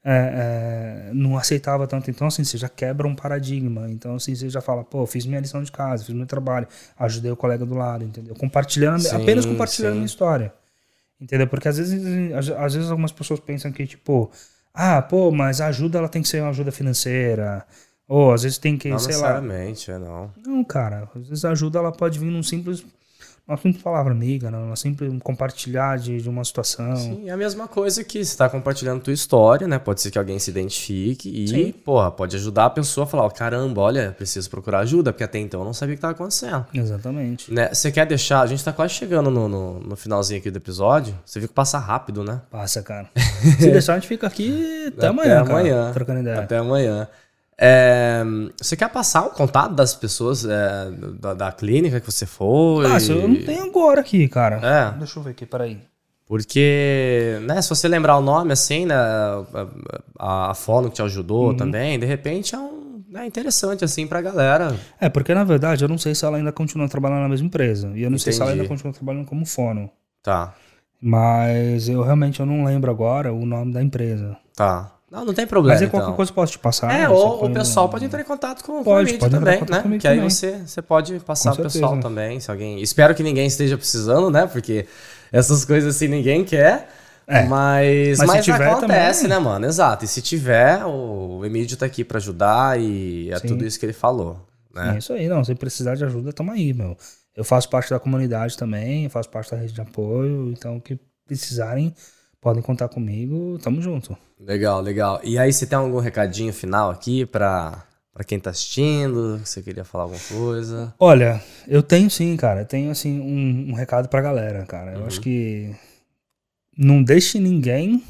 é, 0.03 1.09
é, 1.09 1.13
não 1.13 1.38
aceitava 1.38 1.86
tanto. 1.88 2.09
Então, 2.09 2.28
assim, 2.28 2.43
você 2.43 2.57
já 2.57 2.69
quebra 2.69 3.07
um 3.07 3.15
paradigma. 3.15 3.89
Então, 3.89 4.15
assim, 4.15 4.34
você 4.36 4.49
já 4.49 4.61
fala, 4.61 4.84
pô, 4.84 5.05
fiz 5.05 5.25
minha 5.25 5.39
lição 5.39 5.61
de 5.61 5.71
casa, 5.71 6.05
fiz 6.05 6.15
meu 6.15 6.25
trabalho, 6.25 6.67
ajudei 6.97 7.32
o 7.32 7.36
colega 7.36 7.65
do 7.65 7.75
lado, 7.75 8.03
entendeu? 8.03 8.36
Compartilhando, 8.36 9.01
Sim, 9.01 9.15
apenas 9.15 9.45
compartilhando 9.45 9.91
a 9.91 9.93
sim. 9.93 9.99
minha 9.99 10.05
história. 10.05 10.53
Entendeu? 11.19 11.47
Porque 11.47 11.67
às 11.67 11.78
vezes, 11.78 12.32
às 12.57 12.73
vezes 12.73 12.89
algumas 12.91 13.11
pessoas 13.11 13.39
pensam 13.39 13.71
que, 13.71 13.86
tipo, 13.88 14.32
ah, 14.73 15.01
pô, 15.01 15.32
mas 15.32 15.59
a 15.59 15.67
ajuda 15.67 15.97
ela 15.97 16.07
tem 16.07 16.21
que 16.21 16.28
ser 16.28 16.41
uma 16.41 16.51
ajuda 16.51 16.71
financeira. 16.71 17.65
Ou 18.08 18.32
às 18.32 18.43
vezes 18.43 18.58
tem 18.58 18.78
que, 18.78 18.89
Não 18.89 18.99
sei 18.99 19.16
lá. 19.18 19.39
necessariamente, 19.39 19.91
é 19.91 19.97
não. 19.97 20.32
Não, 20.45 20.64
cara. 20.64 21.10
Às 21.16 21.28
vezes 21.28 21.45
a 21.45 21.51
ajuda 21.51 21.80
ela 21.80 21.91
pode 21.91 22.18
vir 22.20 22.32
num 22.32 22.43
simples. 22.43 22.84
Uma 23.47 23.55
simples 23.55 23.82
palavra 23.82 24.12
amiga, 24.12 24.51
né? 24.51 24.58
Uma 24.58 24.76
simples 24.76 25.10
compartilhar 25.24 25.97
de, 25.97 26.22
de 26.22 26.28
uma 26.28 26.43
situação. 26.43 26.93
Sim, 26.97 27.30
é 27.30 27.32
a 27.32 27.38
mesma 27.38 27.66
coisa 27.66 28.03
que 28.03 28.24
você 28.24 28.36
tá 28.36 28.49
compartilhando 28.49 29.01
tua 29.01 29.14
história, 29.14 29.66
né? 29.66 29.80
Pode 29.80 30.01
ser 30.01 30.12
que 30.12 30.20
alguém 30.20 30.38
se 30.38 30.49
identifique 30.51 31.30
e, 31.30 31.47
Sim. 31.47 31.72
porra, 31.72 32.12
pode 32.12 32.36
ajudar 32.36 32.66
a 32.66 32.70
pessoa 32.70 33.05
a 33.05 33.08
falar, 33.08 33.24
ó, 33.24 33.30
caramba, 33.30 33.82
olha, 33.82 34.12
preciso 34.18 34.49
procurar 34.49 34.80
ajuda, 34.80 35.14
porque 35.14 35.24
até 35.24 35.39
então 35.39 35.62
eu 35.62 35.66
não 35.66 35.74
sabia 35.74 35.93
o 35.93 35.97
que 35.97 36.01
tava 36.01 36.12
acontecendo. 36.12 36.66
Exatamente. 36.74 37.53
Né? 37.53 37.74
Você 37.74 37.89
quer 37.89 38.05
deixar, 38.05 38.41
a 38.41 38.47
gente 38.47 38.62
tá 38.62 38.74
quase 38.74 38.93
chegando 38.95 39.32
no, 39.32 39.47
no, 39.47 39.80
no 39.80 39.95
finalzinho 39.95 40.41
aqui 40.41 40.51
do 40.51 40.58
episódio, 40.58 41.18
você 41.26 41.39
viu 41.39 41.47
que 41.47 41.55
passa 41.55 41.78
rápido, 41.78 42.26
né? 42.26 42.41
Passa, 42.51 42.82
cara. 42.84 43.10
Se 43.60 43.72
deixar, 43.72 43.93
a 43.93 43.95
gente 43.95 44.10
fica 44.10 44.28
aqui 44.28 44.88
até 44.97 45.08
amanhã, 45.08 45.45
cara, 45.45 45.49
amanhã. 45.60 45.91
trocando 45.93 46.20
ideia. 46.20 46.41
Até 46.41 46.58
amanhã. 46.58 47.08
É, 47.60 48.24
você 48.62 48.76
quer 48.76 48.89
passar 48.89 49.26
o 49.26 49.32
contato 49.32 49.74
das 49.74 49.95
pessoas 49.95 50.45
é, 50.45 50.91
da, 51.20 51.34
da 51.34 51.51
clínica 51.51 51.99
que 51.99 52.05
você 52.12 52.26
foi? 52.26 52.86
Ah, 52.86 52.97
eu 53.10 53.28
não 53.28 53.36
tenho 53.43 53.64
agora 53.66 54.01
aqui, 54.01 54.28
cara. 54.28 54.58
É. 54.64 54.97
Deixa 54.99 55.18
eu 55.20 55.24
ver 55.24 55.32
aqui, 55.32 55.45
peraí. 55.45 55.80
Porque, 56.28 57.39
né, 57.43 57.62
se 57.62 57.70
você 57.70 57.88
lembrar 57.88 58.18
o 58.18 58.22
nome 58.22 58.51
assim, 58.51 58.86
né, 58.86 58.93
a, 60.20 60.51
a 60.51 60.53
fono 60.53 60.89
que 60.89 60.95
te 60.97 61.01
ajudou 61.01 61.49
Uhum. 61.49 61.58
também, 61.58 61.97
de 61.97 62.05
repente 62.05 62.53
é 62.53 62.60
um 62.60 62.86
é 63.16 63.26
interessante 63.26 63.86
assim 63.86 64.05
pra 64.05 64.22
galera. 64.22 64.78
É, 64.99 65.08
porque 65.08 65.34
na 65.34 65.45
verdade 65.45 65.84
eu 65.84 65.88
não 65.88 65.97
sei 65.97 66.14
se 66.14 66.26
ela 66.26 66.38
ainda 66.38 66.51
continua 66.51 66.89
trabalhando 66.89 67.22
na 67.22 67.30
mesma 67.30 67.47
empresa. 67.47 67.89
E 67.95 68.03
eu 68.03 68.10
não 68.12 68.18
sei 68.20 68.34
se 68.34 68.41
ela 68.41 68.49
Entendi. 68.51 68.62
ainda 68.64 68.70
continua 68.70 68.93
trabalhando 68.93 69.26
como 69.26 69.45
fono. 69.45 69.89
Tá, 70.22 70.53
Mas 71.01 71.88
eu 71.88 72.01
realmente 72.03 72.39
eu 72.41 72.45
não 72.45 72.66
lembro 72.66 72.91
agora 72.91 73.32
o 73.34 73.45
nome 73.45 73.72
da 73.74 73.82
empresa. 73.82 74.38
tá. 74.55 74.91
Não, 75.10 75.24
não 75.24 75.34
tem 75.34 75.47
problema. 75.47 75.76
Mas 75.76 75.82
aí 75.82 75.89
qualquer 75.89 76.08
então. 76.08 76.16
coisa 76.16 76.32
eu 76.32 76.36
posso 76.36 76.51
te 76.51 76.60
passar. 76.60 76.91
É, 76.91 77.08
você 77.08 77.14
ou 77.14 77.45
o 77.45 77.53
pessoal 77.53 77.88
pode 77.88 78.03
entrar 78.05 78.20
em 78.20 78.26
contato 78.26 78.64
com, 78.64 78.80
com 78.80 78.84
Pode, 78.84 79.18
também, 79.18 79.62
né? 79.62 79.97
Que 79.97 80.08
aí 80.08 80.16
também. 80.18 80.30
você, 80.30 80.62
você 80.66 80.82
pode 80.82 81.20
passar 81.22 81.51
Com 81.51 81.55
pro 81.58 81.64
pessoal 81.64 81.97
também, 81.99 82.39
se 82.41 82.51
alguém... 82.51 82.82
Espero 82.82 83.16
que 83.16 83.24
ninguém 83.24 83.47
esteja 83.47 83.78
precisando, 83.78 84.30
né? 84.30 84.45
Porque 84.45 84.86
essas 85.32 85.64
coisas 85.64 85.95
assim 85.95 86.10
ninguém 86.10 86.43
quer. 86.43 86.89
É. 87.26 87.43
Mas, 87.45 88.18
Mas 88.20 88.28
mas 88.28 88.45
tiver 88.45 88.70
acontece, 88.70 89.24
também- 89.24 89.38
né, 89.38 89.43
mano? 89.43 89.66
Exato. 89.66 90.05
E 90.05 90.08
se 90.08 90.22
tiver, 90.22 90.86
o 90.86 91.43
Emílio 91.45 91.76
tá 91.76 91.86
aqui 91.86 92.03
pra 92.03 92.18
ajudar 92.18 92.80
e 92.80 93.30
é 93.32 93.39
Sim. 93.39 93.47
tudo 93.47 93.66
isso 93.66 93.78
que 93.78 93.86
ele 93.86 93.93
falou, 93.93 94.39
né? 94.74 94.95
É 94.95 94.97
isso 94.97 95.12
aí, 95.12 95.28
não. 95.28 95.43
Se 95.43 95.53
precisar 95.53 95.95
de 95.95 96.05
ajuda, 96.05 96.32
tamo 96.32 96.51
aí, 96.51 96.74
meu. 96.74 96.97
Eu 97.36 97.43
faço 97.43 97.70
parte 97.70 97.89
da 97.89 97.99
comunidade 97.99 98.58
também, 98.58 99.03
eu 99.03 99.10
faço 99.10 99.30
parte 99.30 99.51
da 99.51 99.58
rede 99.58 99.74
de 99.74 99.82
apoio, 99.82 100.51
então 100.51 100.78
o 100.78 100.82
que 100.82 100.97
precisarem, 101.26 101.93
podem 102.42 102.62
contar 102.62 102.88
comigo, 102.90 103.58
tamo 103.62 103.82
junto. 103.82 104.18
Legal, 104.40 104.82
legal. 104.82 105.20
E 105.24 105.38
aí, 105.38 105.52
você 105.52 105.66
tem 105.66 105.78
algum 105.78 106.00
recadinho 106.00 106.54
final 106.54 106.90
aqui 106.92 107.26
pra, 107.26 107.84
pra 108.14 108.24
quem 108.24 108.40
tá 108.40 108.50
assistindo? 108.52 109.40
Você 109.40 109.62
queria 109.62 109.84
falar 109.84 110.04
alguma 110.06 110.22
coisa? 110.28 110.94
Olha, 111.00 111.42
eu 111.68 111.82
tenho 111.84 112.10
sim, 112.10 112.36
cara. 112.38 112.62
Eu 112.62 112.66
tenho 112.66 112.92
assim 112.92 113.20
um, 113.20 113.72
um 113.72 113.74
recado 113.74 114.08
pra 114.10 114.22
galera, 114.22 114.66
cara. 114.66 114.94
Eu 114.94 115.00
Uhum. 115.02 115.06
acho 115.08 115.20
que 115.22 115.76
não 116.78 117.02
deixe 117.04 117.40
ninguém 117.40 118.04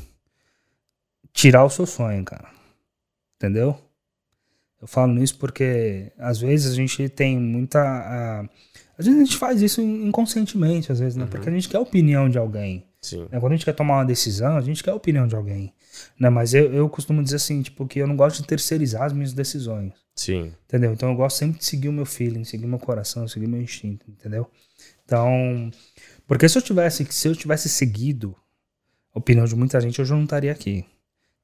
tirar 1.34 1.64
o 1.64 1.70
seu 1.70 1.86
sonho, 1.86 2.24
cara. 2.24 2.50
Entendeu? 3.38 3.78
Eu 4.82 4.88
falo 4.88 5.22
isso 5.24 5.38
porque 5.38 6.12
às 6.18 6.40
vezes 6.40 6.72
a 6.74 6.76
gente 6.76 7.08
tem 7.10 7.38
muita. 7.40 7.80
ah, 7.80 8.46
às 8.98 9.06
vezes 9.06 9.22
a 9.22 9.26
gente 9.26 9.38
faz 9.38 9.62
isso 9.62 9.82
in- 9.82 10.08
inconscientemente, 10.08 10.92
às 10.92 11.00
vezes, 11.00 11.16
né? 11.16 11.24
Uhum. 11.24 11.30
Porque 11.30 11.50
a 11.50 11.52
gente 11.52 11.70
quer 11.70 11.78
a 11.78 11.82
opinião 11.82 12.30
de 12.30 12.38
alguém. 12.38 12.84
Sim. 13.02 13.28
né? 13.32 13.39
Quando 13.39 13.54
a 13.54 13.56
gente 13.56 13.66
quer 13.66 13.74
tomar 13.74 13.98
uma 13.98 14.06
decisão, 14.06 14.58
a 14.58 14.62
gente 14.62 14.84
quer 14.84 14.91
a 14.91 14.95
opinião 14.95 15.28
de 15.28 15.36
alguém. 15.36 15.74
Né? 16.20 16.30
Mas 16.30 16.54
eu, 16.54 16.74
eu 16.74 16.89
costumo 16.89 17.24
dizer 17.24 17.38
assim, 17.38 17.62
tipo, 17.62 17.86
que 17.88 18.00
eu 18.00 18.08
não 18.08 18.16
gosto 18.16 18.41
de 18.41 18.48
terceirizar 18.48 19.04
as 19.04 19.14
minhas 19.14 19.34
decisões. 19.34 19.93
Sim. 20.16 20.54
Entendeu? 20.66 20.93
Então 20.93 21.10
eu 21.10 21.16
gosto 21.16 21.38
sempre 21.38 21.60
de 21.60 21.66
seguir 21.66 21.89
o 21.89 21.93
meu 21.93 22.06
feeling, 22.06 22.43
seguir 22.43 22.66
meu 22.66 22.80
coração, 22.80 23.28
seguir 23.28 23.48
meu 23.48 23.62
instinto, 23.62 24.10
entendeu? 24.10 24.50
Então, 25.06 25.72
porque 26.28 26.50
se 26.50 26.58
eu 26.58 26.62
tivesse, 26.62 27.06
se 27.10 27.28
eu 27.28 27.36
tivesse 27.36 27.70
seguido 27.70 28.36
a 29.14 29.20
opinião 29.20 29.45
de 29.45 29.56
muita 29.56 29.80
gente, 29.80 30.02
hoje 30.02 30.12
eu 30.12 30.18
não 30.18 30.26
estaria 30.26 30.52
aqui. 30.52 30.86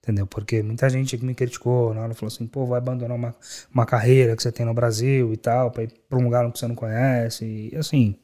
Entendeu? 0.04 0.28
Porque 0.28 0.62
muita 0.62 0.90
gente 0.90 1.16
me 1.24 1.34
criticou, 1.34 1.94
na 1.94 2.02
hora 2.02 2.14
falou 2.14 2.28
assim, 2.28 2.46
pô, 2.46 2.66
vai 2.66 2.78
abandonar 2.78 3.16
uma, 3.16 3.34
uma 3.74 3.86
carreira 3.86 4.36
que 4.36 4.44
você 4.44 4.52
tem 4.52 4.66
no 4.66 4.74
Brasil 4.74 5.32
e 5.32 5.38
tal, 5.38 5.72
pra 5.72 5.84
ir 5.84 5.94
pra 6.10 6.20
um 6.20 6.24
lugar 6.24 6.52
que 6.52 6.60
você 6.60 6.68
não 6.68 6.76
conhece. 6.76 7.70
E 7.72 7.78
assim, 7.78 8.18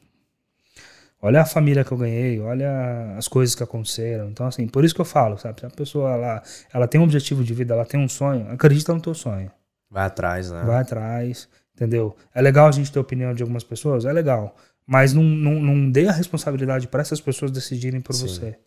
olha 1.22 1.42
a 1.42 1.44
família 1.44 1.84
que 1.84 1.92
eu 1.92 1.98
ganhei, 1.98 2.40
olha 2.40 3.14
as 3.16 3.28
coisas 3.28 3.54
que 3.54 3.62
aconteceram. 3.62 4.28
Então, 4.30 4.46
assim, 4.46 4.66
por 4.66 4.84
isso 4.84 4.94
que 4.94 5.00
eu 5.00 5.04
falo, 5.04 5.38
sabe? 5.38 5.60
Se 5.60 5.66
a 5.66 5.70
pessoa 5.70 6.10
ela, 6.10 6.42
ela 6.72 6.88
tem 6.88 7.00
um 7.00 7.04
objetivo 7.04 7.44
de 7.44 7.54
vida, 7.54 7.74
ela 7.74 7.84
tem 7.84 8.00
um 8.00 8.08
sonho, 8.08 8.50
acredita 8.50 8.92
no 8.94 9.00
teu 9.00 9.14
sonho. 9.14 9.50
Vai 9.90 10.06
atrás, 10.06 10.50
né? 10.50 10.62
Vai 10.64 10.80
atrás, 10.80 11.48
entendeu? 11.74 12.16
É 12.34 12.40
legal 12.40 12.68
a 12.68 12.72
gente 12.72 12.92
ter 12.92 12.98
opinião 12.98 13.34
de 13.34 13.42
algumas 13.42 13.64
pessoas? 13.64 14.04
É 14.04 14.12
legal. 14.12 14.54
Mas 14.86 15.12
não, 15.12 15.22
não, 15.22 15.60
não 15.60 15.90
dê 15.90 16.08
a 16.08 16.12
responsabilidade 16.12 16.88
para 16.88 17.00
essas 17.00 17.20
pessoas 17.20 17.50
decidirem 17.50 18.00
por 18.00 18.14
Sim. 18.14 18.26
você. 18.26 18.58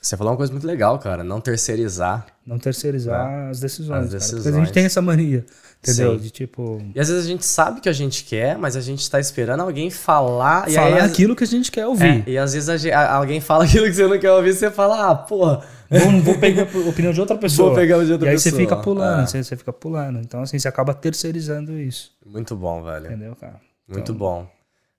Você 0.00 0.16
falou 0.16 0.32
uma 0.32 0.36
coisa 0.36 0.52
muito 0.52 0.66
legal, 0.66 0.98
cara. 0.98 1.24
Não 1.24 1.40
terceirizar. 1.40 2.26
Não 2.46 2.58
terceirizar 2.58 3.48
as 3.50 3.58
decisões. 3.60 4.04
As 4.04 4.10
cara. 4.10 4.18
Porque 4.20 4.34
decisões. 4.36 4.54
a 4.54 4.58
gente 4.64 4.72
tem 4.72 4.84
essa 4.84 5.02
mania, 5.02 5.44
entendeu? 5.82 6.12
Sim. 6.16 6.18
De 6.22 6.30
tipo. 6.30 6.80
E 6.94 7.00
às 7.00 7.08
vezes 7.08 7.24
a 7.24 7.28
gente 7.28 7.44
sabe 7.44 7.80
que 7.80 7.88
a 7.88 7.92
gente 7.92 8.22
quer, 8.24 8.56
mas 8.56 8.76
a 8.76 8.80
gente 8.80 9.10
tá 9.10 9.18
esperando 9.18 9.60
alguém 9.60 9.90
falar. 9.90 10.68
e 10.70 10.74
falar 10.74 10.86
aí, 10.86 10.98
às- 11.00 11.10
aquilo 11.10 11.34
que 11.34 11.42
a 11.42 11.46
gente 11.46 11.70
quer 11.72 11.84
ouvir. 11.86 12.22
É, 12.26 12.30
e 12.30 12.38
às 12.38 12.52
vezes 12.54 12.68
a 12.68 12.76
ge- 12.76 12.92
a- 12.92 13.12
alguém 13.16 13.40
fala 13.40 13.64
aquilo 13.66 13.86
que 13.86 13.92
você 13.92 14.06
não 14.06 14.18
quer 14.20 14.30
ouvir, 14.32 14.54
você 14.54 14.70
fala, 14.70 15.10
ah, 15.10 15.14
porra. 15.16 15.64
Vou, 15.90 16.20
vou 16.22 16.38
pegar 16.38 16.62
a 16.62 16.88
opinião 16.88 17.12
de 17.12 17.20
outra 17.20 17.36
pessoa. 17.36 17.70
Vou 17.70 17.76
pegar 17.78 18.02
de 18.04 18.12
outra 18.12 18.26
e 18.26 18.30
aí 18.30 18.34
pessoa. 18.36 18.52
você 18.52 18.56
fica 18.56 18.76
pulando, 18.76 19.22
É. 19.22 19.26
você, 19.26 19.42
você 19.42 19.56
fica 19.56 19.72
pulando. 19.72 20.18
Então, 20.20 20.42
assim, 20.42 20.58
você 20.58 20.68
acaba 20.68 20.94
terceirizando 20.94 21.78
isso. 21.78 22.12
Muito 22.24 22.54
bom, 22.54 22.82
velho. 22.84 23.06
Entendeu, 23.06 23.34
cara? 23.34 23.56
Muito 23.88 24.00
Então, 24.12 24.14
bom. 24.14 24.46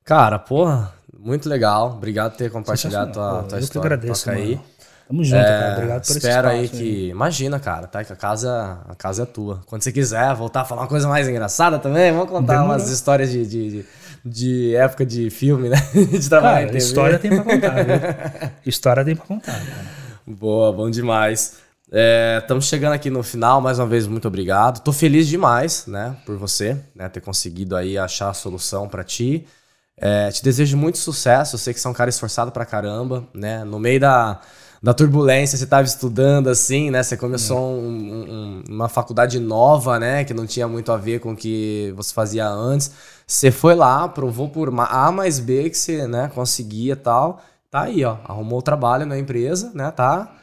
Cara, 0.03 0.37
porra, 0.39 0.91
muito 1.17 1.47
legal. 1.49 1.93
Obrigado 1.97 2.31
por 2.31 2.37
ter 2.37 2.51
compartilhado 2.51 3.11
tua, 3.13 3.23
sensacional, 3.23 3.43
pô. 3.43 3.47
tua 3.49 3.57
Eu 3.57 3.59
que 3.59 3.63
história. 3.65 3.85
agradeço, 3.95 4.29
aí. 4.29 4.59
Tamo 5.07 5.23
junto, 5.23 5.43
cara. 5.43 5.73
Obrigado 5.73 6.05
por 6.05 6.11
esse 6.11 6.13
É, 6.13 6.17
Espero 6.29 6.47
aí 6.49 6.69
que. 6.69 7.07
Imagina, 7.09 7.59
cara, 7.59 7.87
tá? 7.87 8.03
Que 8.03 8.13
a 8.13 8.15
casa, 8.15 8.79
a 8.87 8.93
casa 8.95 9.23
é 9.23 9.25
tua. 9.25 9.61
Quando 9.65 9.81
você 9.81 9.91
quiser 9.91 10.33
voltar 10.35 10.61
a 10.61 10.65
falar 10.65 10.81
uma 10.83 10.87
coisa 10.87 11.07
mais 11.07 11.27
engraçada 11.27 11.79
também, 11.79 12.11
vamos 12.11 12.29
contar 12.29 12.53
Demorou. 12.53 12.73
umas 12.73 12.89
histórias 12.89 13.31
de, 13.31 13.43
de, 13.47 13.69
de, 13.71 13.85
de 14.23 14.75
época 14.75 15.03
de 15.05 15.29
filme, 15.31 15.67
né? 15.69 15.77
De 16.11 16.29
trabalhar 16.29 16.67
Cara, 16.67 16.77
história 16.77 17.17
tem 17.17 17.31
pra 17.31 17.43
contar, 17.43 17.83
viu? 17.83 17.95
História 18.65 19.03
tem 19.03 19.15
pra 19.15 19.25
contar, 19.25 19.53
cara. 19.53 19.85
Boa, 20.27 20.71
bom 20.71 20.89
demais. 20.91 21.55
Estamos 22.39 22.65
chegando 22.67 22.93
aqui 22.93 23.09
no 23.09 23.23
final, 23.23 23.59
mais 23.61 23.79
uma 23.79 23.87
vez, 23.87 24.05
muito 24.05 24.27
obrigado. 24.27 24.83
Tô 24.83 24.93
feliz 24.93 25.27
demais, 25.27 25.87
né, 25.87 26.15
por 26.23 26.37
você, 26.37 26.77
né, 26.95 27.09
ter 27.09 27.19
conseguido 27.19 27.75
aí 27.75 27.97
achar 27.97 28.29
a 28.29 28.33
solução 28.35 28.87
pra 28.87 29.03
ti. 29.03 29.47
É, 30.01 30.31
te 30.31 30.43
desejo 30.43 30.77
muito 30.77 30.97
sucesso, 30.97 31.55
eu 31.55 31.59
sei 31.59 31.73
que 31.73 31.79
você 31.79 31.87
é 31.87 31.91
um 31.91 31.93
cara 31.93 32.09
esforçado 32.09 32.51
pra 32.51 32.65
caramba, 32.65 33.25
né, 33.33 33.63
no 33.65 33.77
meio 33.79 33.99
da, 33.99 34.39
da 34.81 34.93
turbulência, 34.93 35.57
você 35.57 35.65
tava 35.65 35.83
estudando 35.83 36.47
assim, 36.47 36.89
né, 36.89 37.03
você 37.03 37.17
começou 37.17 37.59
um- 37.59 37.83
um- 37.89 38.63
uma 38.69 38.87
faculdade 38.87 39.39
nova, 39.39 39.99
né, 39.99 40.23
que 40.23 40.33
não 40.33 40.47
tinha 40.47 40.67
muito 40.69 40.91
a 40.91 40.97
ver 40.97 41.19
com 41.19 41.33
o 41.33 41.35
que 41.35 41.93
você 41.97 42.13
fazia 42.13 42.47
antes. 42.47 42.91
Você 43.27 43.51
foi 43.51 43.75
lá, 43.75 44.07
provou 44.07 44.47
por 44.49 44.69
A 44.79 45.11
mais 45.11 45.37
B 45.39 45.69
que 45.69 45.77
você, 45.77 46.07
né, 46.07 46.31
conseguia 46.33 46.93
e 46.93 46.95
tal. 46.95 47.41
Tá 47.69 47.81
aí, 47.81 48.03
ó, 48.05 48.17
arrumou 48.23 48.59
o 48.59 48.63
trabalho 48.63 49.05
na 49.05 49.17
empresa, 49.19 49.71
né, 49.75 49.91
tá... 49.91 50.33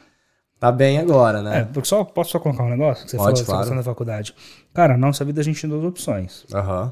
Tá 0.59 0.71
bem 0.71 0.97
agora, 0.97 1.37
É, 1.37 1.41
né? 1.43 1.69
porque 1.71 1.87
só, 1.87 2.03
posso 2.03 2.31
só 2.31 2.39
colocar 2.39 2.63
um 2.63 2.69
negócio? 2.71 3.05
Que 3.05 3.11
você 3.11 3.17
Pode, 3.17 3.43
falou 3.43 3.61
claro. 3.63 3.75
da 3.77 3.83
faculdade. 3.83 4.33
Cara, 4.73 4.97
na 4.97 5.05
nossa 5.05 5.23
vida 5.23 5.39
a 5.39 5.43
gente 5.43 5.61
tem 5.61 5.69
duas 5.69 5.83
opções. 5.85 6.45
Aham. 6.51 6.91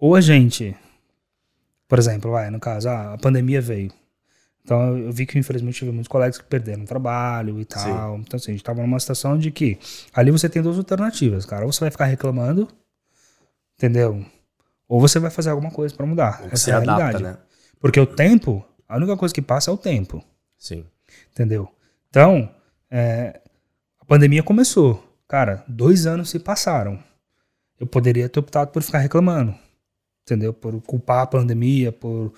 Ou 0.00 0.16
a 0.16 0.20
gente, 0.20 0.76
por 1.88 1.98
exemplo, 1.98 2.30
vai, 2.30 2.50
no 2.50 2.58
caso, 2.60 2.88
ah, 2.88 3.14
a 3.14 3.18
pandemia 3.18 3.60
veio. 3.60 3.92
Então 4.64 4.98
eu 4.98 5.12
vi 5.12 5.24
que 5.24 5.38
infelizmente 5.38 5.78
tive 5.78 5.92
muitos 5.92 6.08
colegas 6.08 6.38
que 6.38 6.44
perderam 6.44 6.82
o 6.82 6.86
trabalho 6.86 7.60
e 7.60 7.64
tal. 7.64 8.18
Então 8.18 8.36
assim, 8.36 8.50
a 8.50 8.54
gente 8.54 8.64
tava 8.64 8.82
numa 8.82 8.98
situação 8.98 9.38
de 9.38 9.52
que 9.52 9.78
ali 10.12 10.32
você 10.32 10.48
tem 10.48 10.60
duas 10.60 10.76
alternativas, 10.76 11.46
cara. 11.46 11.64
Ou 11.64 11.72
você 11.72 11.80
vai 11.80 11.90
ficar 11.92 12.06
reclamando, 12.06 12.66
entendeu? 13.78 14.26
Ou 14.88 15.00
você 15.00 15.20
vai 15.20 15.30
fazer 15.30 15.50
alguma 15.50 15.70
coisa 15.70 15.94
pra 15.94 16.04
mudar. 16.04 16.40
Ou 16.42 16.48
Essa 16.50 16.70
é 16.70 16.74
a 16.74 16.78
adapta, 16.78 17.04
realidade. 17.04 17.24
né? 17.24 17.38
Porque 17.80 18.00
o 18.00 18.06
tempo, 18.06 18.64
a 18.88 18.96
única 18.96 19.16
coisa 19.16 19.32
que 19.32 19.40
passa 19.42 19.70
é 19.70 19.74
o 19.74 19.76
tempo. 19.78 20.22
Sim. 20.58 20.84
Entendeu? 21.30 21.70
Então, 22.10 22.52
é, 22.90 23.40
a 24.00 24.04
pandemia 24.04 24.42
começou. 24.42 25.02
Cara, 25.28 25.64
dois 25.68 26.06
anos 26.06 26.30
se 26.30 26.40
passaram. 26.40 26.98
Eu 27.78 27.86
poderia 27.86 28.28
ter 28.28 28.40
optado 28.40 28.72
por 28.72 28.82
ficar 28.82 28.98
reclamando. 28.98 29.54
Entendeu? 30.26 30.52
Por 30.52 30.82
culpar 30.82 31.22
a 31.22 31.26
pandemia, 31.26 31.92
por 31.92 32.32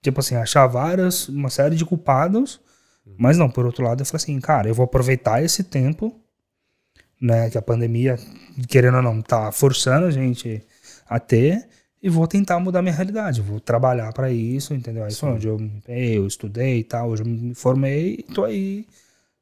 tipo 0.00 0.20
assim, 0.20 0.36
achar 0.36 0.66
várias, 0.66 1.28
uma 1.28 1.50
série 1.50 1.76
de 1.76 1.84
culpados. 1.84 2.58
Mas 3.18 3.36
não, 3.36 3.50
por 3.50 3.66
outro 3.66 3.84
lado, 3.84 4.00
eu 4.00 4.06
falei 4.06 4.16
assim, 4.16 4.40
cara, 4.40 4.66
eu 4.66 4.74
vou 4.74 4.84
aproveitar 4.84 5.42
esse 5.42 5.62
tempo, 5.62 6.18
né, 7.20 7.50
que 7.50 7.58
a 7.58 7.62
pandemia, 7.62 8.18
querendo 8.66 8.96
ou 8.96 9.02
não, 9.02 9.20
tá 9.20 9.52
forçando 9.52 10.06
a 10.06 10.10
gente 10.10 10.62
a 11.06 11.20
ter 11.20 11.68
e 12.02 12.08
vou 12.08 12.26
tentar 12.26 12.58
mudar 12.58 12.80
minha 12.80 12.94
realidade. 12.94 13.42
Vou 13.42 13.60
trabalhar 13.60 14.10
para 14.14 14.30
isso, 14.30 14.72
entendeu? 14.72 15.04
Aí 15.04 15.14
foi 15.14 15.28
onde 15.28 15.46
eu, 15.46 15.58
eu 15.86 16.26
estudei 16.26 16.78
e 16.78 16.84
tal, 16.84 17.10
hoje 17.10 17.22
eu 17.22 17.26
me 17.26 17.54
formei 17.54 18.14
e 18.20 18.22
tô 18.22 18.44
aí 18.44 18.86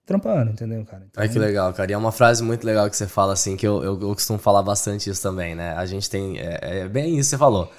trampando, 0.04 0.50
entendeu, 0.50 0.84
cara? 0.84 1.04
Então, 1.08 1.22
Ai, 1.22 1.28
que 1.28 1.38
legal, 1.38 1.72
cara. 1.72 1.90
E 1.90 1.94
é 1.94 1.98
uma 1.98 2.12
frase 2.12 2.42
muito 2.42 2.64
legal 2.64 2.88
que 2.88 2.96
você 2.96 3.06
fala, 3.06 3.32
assim, 3.32 3.56
que 3.56 3.66
eu, 3.66 3.82
eu, 3.82 4.00
eu 4.00 4.14
costumo 4.14 4.38
falar 4.38 4.62
bastante 4.62 5.08
isso 5.08 5.22
também, 5.22 5.54
né? 5.54 5.74
A 5.74 5.86
gente 5.86 6.08
tem. 6.08 6.38
É, 6.38 6.80
é 6.80 6.88
bem 6.88 7.18
isso 7.18 7.30
que 7.30 7.36
você 7.36 7.38
falou. 7.38 7.70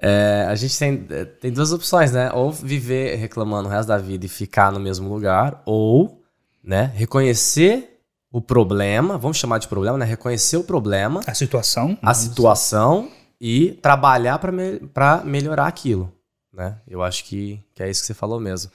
É, 0.00 0.46
a 0.48 0.54
gente 0.54 0.78
tem, 0.78 1.06
é, 1.10 1.24
tem 1.24 1.52
duas 1.52 1.72
opções, 1.72 2.12
né? 2.12 2.30
Ou 2.32 2.52
viver 2.52 3.16
reclamando 3.16 3.68
o 3.68 3.70
resto 3.70 3.88
da 3.88 3.98
vida 3.98 4.26
e 4.26 4.28
ficar 4.28 4.70
no 4.70 4.78
mesmo 4.78 5.08
lugar, 5.08 5.62
ou, 5.66 6.22
né, 6.62 6.92
reconhecer 6.94 7.96
o 8.30 8.40
problema, 8.40 9.18
vamos 9.18 9.38
chamar 9.38 9.58
de 9.58 9.66
problema, 9.66 9.98
né? 9.98 10.04
Reconhecer 10.04 10.56
o 10.56 10.62
problema, 10.62 11.20
a 11.26 11.34
situação. 11.34 11.98
a 12.00 12.14
situação 12.14 13.10
e 13.40 13.72
trabalhar 13.82 14.38
pra 14.38 14.52
me, 14.52 14.78
pra 14.80 15.22
melhorar 15.24 15.66
aquilo, 15.66 16.12
né? 16.52 16.76
Eu 16.86 17.02
acho 17.02 17.24
que, 17.24 17.60
que 17.74 17.82
é 17.82 17.90
isso 17.90 18.00
que 18.02 18.06
você 18.06 18.14
falou 18.14 18.38
mesmo. 18.38 18.70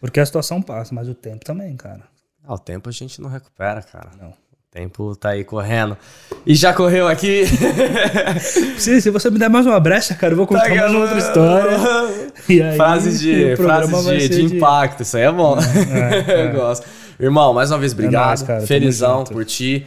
Porque 0.00 0.20
a 0.20 0.26
situação 0.26 0.60
passa, 0.60 0.94
mas 0.94 1.08
o 1.08 1.14
tempo 1.14 1.44
também, 1.44 1.74
cara. 1.76 2.02
Ah, 2.46 2.54
o 2.54 2.58
tempo 2.58 2.88
a 2.88 2.92
gente 2.92 3.20
não 3.20 3.28
recupera, 3.28 3.82
cara. 3.82 4.10
Não. 4.20 4.28
O 4.28 4.34
tempo 4.70 5.16
tá 5.16 5.30
aí 5.30 5.42
correndo. 5.42 5.96
E 6.44 6.54
já 6.54 6.72
correu 6.72 7.08
aqui. 7.08 7.44
Se, 8.78 9.00
se 9.00 9.10
você 9.10 9.30
me 9.30 9.38
der 9.38 9.48
mais 9.48 9.66
uma 9.66 9.80
brecha, 9.80 10.14
cara, 10.14 10.32
eu 10.32 10.36
vou 10.36 10.46
contar 10.46 10.68
mais 10.68 10.92
uma 10.92 11.00
outra 11.00 11.18
história. 11.18 11.76
E 12.48 12.62
aí, 12.62 12.76
Frases 12.76 13.18
de, 13.18 13.56
frases 13.56 14.04
de, 14.04 14.20
ser 14.20 14.28
de 14.28 14.56
impacto, 14.56 15.02
isso 15.02 15.16
aí 15.16 15.24
é 15.24 15.32
bom. 15.32 15.56
é. 15.58 16.46
Eu 16.46 16.52
gosto. 16.52 16.86
Irmão, 17.18 17.52
mais 17.52 17.70
uma 17.72 17.78
vez, 17.78 17.92
obrigado. 17.92 18.26
nóis, 18.26 18.42
cara, 18.42 18.60
Felizão 18.60 19.24
por 19.24 19.44
ti. 19.44 19.84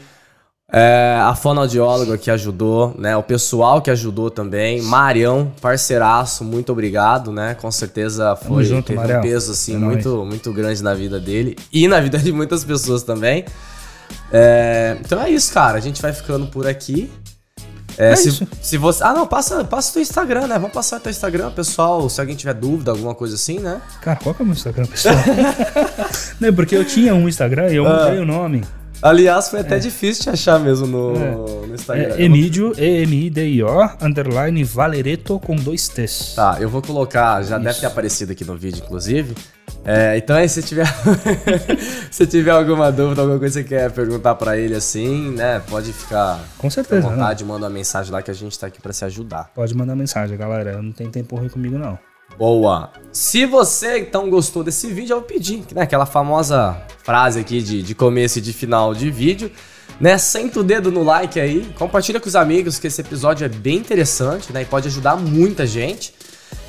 É, 0.71 1.17
a 1.19 1.33
fonoaudióloga 1.33 2.15
que 2.15 2.29
ajudou, 2.29 2.93
né? 2.97 3.17
O 3.17 3.23
pessoal 3.23 3.81
que 3.81 3.89
ajudou 3.89 4.29
também. 4.29 4.81
Marião, 4.83 5.51
parceiraço, 5.59 6.43
muito 6.43 6.71
obrigado, 6.71 7.31
né? 7.31 7.55
Com 7.59 7.71
certeza 7.71 8.35
foi 8.35 8.63
junto, 8.63 8.85
teve 8.87 8.99
Marião. 8.99 9.19
um 9.19 9.23
peso 9.23 9.51
assim 9.51 9.73
É 9.75 9.77
muito, 9.79 10.23
muito 10.25 10.53
grande 10.53 10.83
na 10.83 10.93
vida 10.93 11.19
dele 11.19 11.55
e 11.73 11.87
na 11.87 11.99
vida 11.99 12.19
de 12.19 12.31
muitas 12.31 12.63
pessoas 12.63 13.01
também. 13.01 13.45
É, 14.31 14.95
então 15.03 15.19
é 15.21 15.29
isso, 15.31 15.51
cara. 15.51 15.77
A 15.77 15.81
gente 15.81 15.99
vai 16.01 16.13
ficando 16.13 16.45
por 16.47 16.67
aqui. 16.67 17.11
É, 17.97 18.11
É 18.11 18.15
se, 18.15 18.29
isso. 18.29 18.47
se 18.61 18.77
você. 18.77 19.03
Ah, 19.03 19.11
não, 19.11 19.25
passa, 19.25 19.63
passa 19.65 19.89
o 19.89 19.93
teu 19.93 20.01
Instagram, 20.03 20.45
né? 20.47 20.53
Vamos 20.59 20.71
passar 20.71 20.97
o 20.97 20.99
teu 20.99 21.09
Instagram, 21.09 21.49
pessoal. 21.51 22.07
Se 22.09 22.21
alguém 22.21 22.35
tiver 22.35 22.53
dúvida, 22.53 22.91
alguma 22.91 23.15
coisa 23.15 23.33
assim, 23.33 23.57
né? 23.59 23.81
Cara, 24.03 24.19
qual 24.21 24.35
que 24.35 24.41
é 24.41 24.43
o 24.43 24.45
meu 24.45 24.53
Instagram, 24.55 24.85
pessoal? 24.85 25.15
Não, 26.39 26.53
porque 26.53 26.75
eu 26.77 26.85
tinha 26.85 27.13
um 27.15 27.27
Instagram 27.27 27.69
e 27.71 27.75
eu 27.77 27.87
Ah. 27.87 28.05
mudei 28.05 28.19
o 28.19 28.25
nome. 28.25 28.63
Aliás, 29.01 29.49
foi 29.49 29.61
até 29.61 29.79
difícil 29.79 30.23
de 30.23 30.29
achar 30.31 30.59
mesmo 30.59 30.85
no, 30.85 31.65
no 31.67 31.73
Instagram. 31.75 32.15
É 32.15 32.21
Emídio, 32.23 32.73
E-M-I-D-I-O, 32.77 33.89
underline 34.01 34.61
Valereto 34.63 35.39
com 35.39 35.55
dois 35.55 35.87
T's. 35.87 36.33
Tá, 36.35 36.57
eu 36.59 36.69
vou 36.69 36.81
colocar, 36.81 37.41
já 37.43 37.57
deve 37.57 37.79
ter 37.79 37.85
aparecido 37.85 38.33
aqui 38.33 38.43
no 38.43 38.57
vídeo, 38.57 38.83
inclusive. 38.83 39.33
É, 39.85 40.17
então 40.17 40.35
aí, 40.35 40.49
se 40.49 40.61
tiver, 40.61 40.85
se 42.11 42.27
tiver 42.27 42.51
alguma 42.51 42.91
dúvida, 42.91 43.21
alguma 43.21 43.39
coisa 43.39 43.63
que 43.63 43.69
você 43.69 43.75
quer 43.75 43.91
perguntar 43.91 44.35
pra 44.35 44.57
ele 44.57 44.75
assim, 44.75 45.31
né? 45.31 45.61
Pode 45.69 45.93
ficar 45.93 46.39
Com 46.57 46.67
à 46.67 46.69
certeza, 46.69 47.09
né? 47.09 47.15
vontade, 47.15 47.45
manda 47.45 47.65
uma 47.65 47.69
mensagem 47.73 48.11
lá 48.11 48.21
que 48.21 48.29
a 48.29 48.33
gente 48.33 48.59
tá 48.59 48.67
aqui 48.67 48.81
pra 48.81 48.91
se 48.91 49.05
ajudar. 49.05 49.49
Pode 49.55 49.73
mandar 49.73 49.95
mensagem, 49.95 50.37
galera. 50.37 50.81
Não 50.81 50.91
tenho 50.91 51.09
tempo 51.09 51.37
ruim 51.37 51.47
comigo, 51.47 51.77
não. 51.77 51.97
Boa! 52.39 52.89
Se 53.11 53.45
você 53.45 53.99
então 53.99 54.29
gostou 54.29 54.63
desse 54.63 54.87
vídeo, 54.87 55.13
eu 55.13 55.19
vou 55.19 55.27
pedir, 55.27 55.61
né? 55.75 55.81
Aquela 55.81 56.05
famosa 56.05 56.81
frase 57.03 57.39
aqui 57.39 57.61
de, 57.61 57.83
de 57.83 57.93
começo 57.93 58.39
e 58.39 58.41
de 58.41 58.53
final 58.53 58.93
de 58.95 59.11
vídeo, 59.11 59.51
né? 59.99 60.17
Senta 60.17 60.61
o 60.61 60.63
dedo 60.63 60.89
no 60.91 61.03
like 61.03 61.37
aí, 61.39 61.69
compartilha 61.77 62.19
com 62.19 62.27
os 62.29 62.35
amigos 62.37 62.79
que 62.79 62.87
esse 62.87 63.01
episódio 63.01 63.43
é 63.43 63.49
bem 63.49 63.75
interessante, 63.77 64.53
né? 64.53 64.61
E 64.61 64.65
pode 64.65 64.87
ajudar 64.87 65.17
muita 65.17 65.67
gente. 65.67 66.13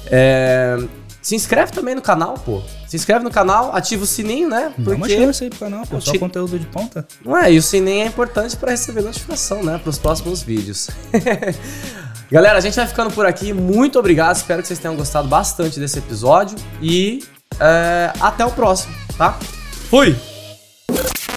É, 0.07 0.77
Se 1.23 1.37
inscreve 1.37 1.71
também 1.71 1.95
no 1.95 2.03
canal, 2.03 2.35
pô. 2.35 2.63
Se 2.89 2.97
inscreve 2.97 3.23
no 3.23 3.31
canal, 3.31 3.77
ativa 3.77 4.03
o 4.03 4.07
sininho, 4.07 4.49
né? 4.49 4.73
Dá 4.77 4.91
uma 4.93 4.99
Porque 5.01 5.17
chance 5.17 5.45
aí 5.45 5.51
pro 5.51 5.59
canal, 5.61 5.87
pô. 5.87 6.01
Só 6.01 6.11
te- 6.11 6.19
conteúdo 6.19 6.59
de 6.59 6.67
ponta. 6.67 7.07
não 7.25 7.37
é, 7.37 7.53
e 7.53 7.59
o 7.59 7.63
sininho 7.63 8.03
é 8.03 8.07
importante 8.07 8.57
pra 8.57 8.73
receber 8.73 9.03
notificação, 9.03 9.63
né? 9.63 9.79
Para 9.79 9.91
os 9.91 9.99
próximos 9.99 10.43
vídeos. 10.43 10.89
Galera, 12.31 12.59
a 12.59 12.61
gente 12.61 12.77
vai 12.77 12.87
ficando 12.87 13.11
por 13.11 13.27
aqui. 13.27 13.53
Muito 13.53 13.99
obrigado. 13.99 14.37
Espero 14.37 14.63
que 14.63 14.69
vocês 14.69 14.79
tenham 14.79 14.97
gostado 14.97 15.27
bastante 15.27 15.81
desse 15.81 15.99
episódio. 15.99 16.57
E 16.81 17.25
é, 17.59 18.13
até 18.21 18.45
o 18.45 18.51
próximo, 18.51 18.95
tá? 19.19 19.39
Fui! 19.91 20.30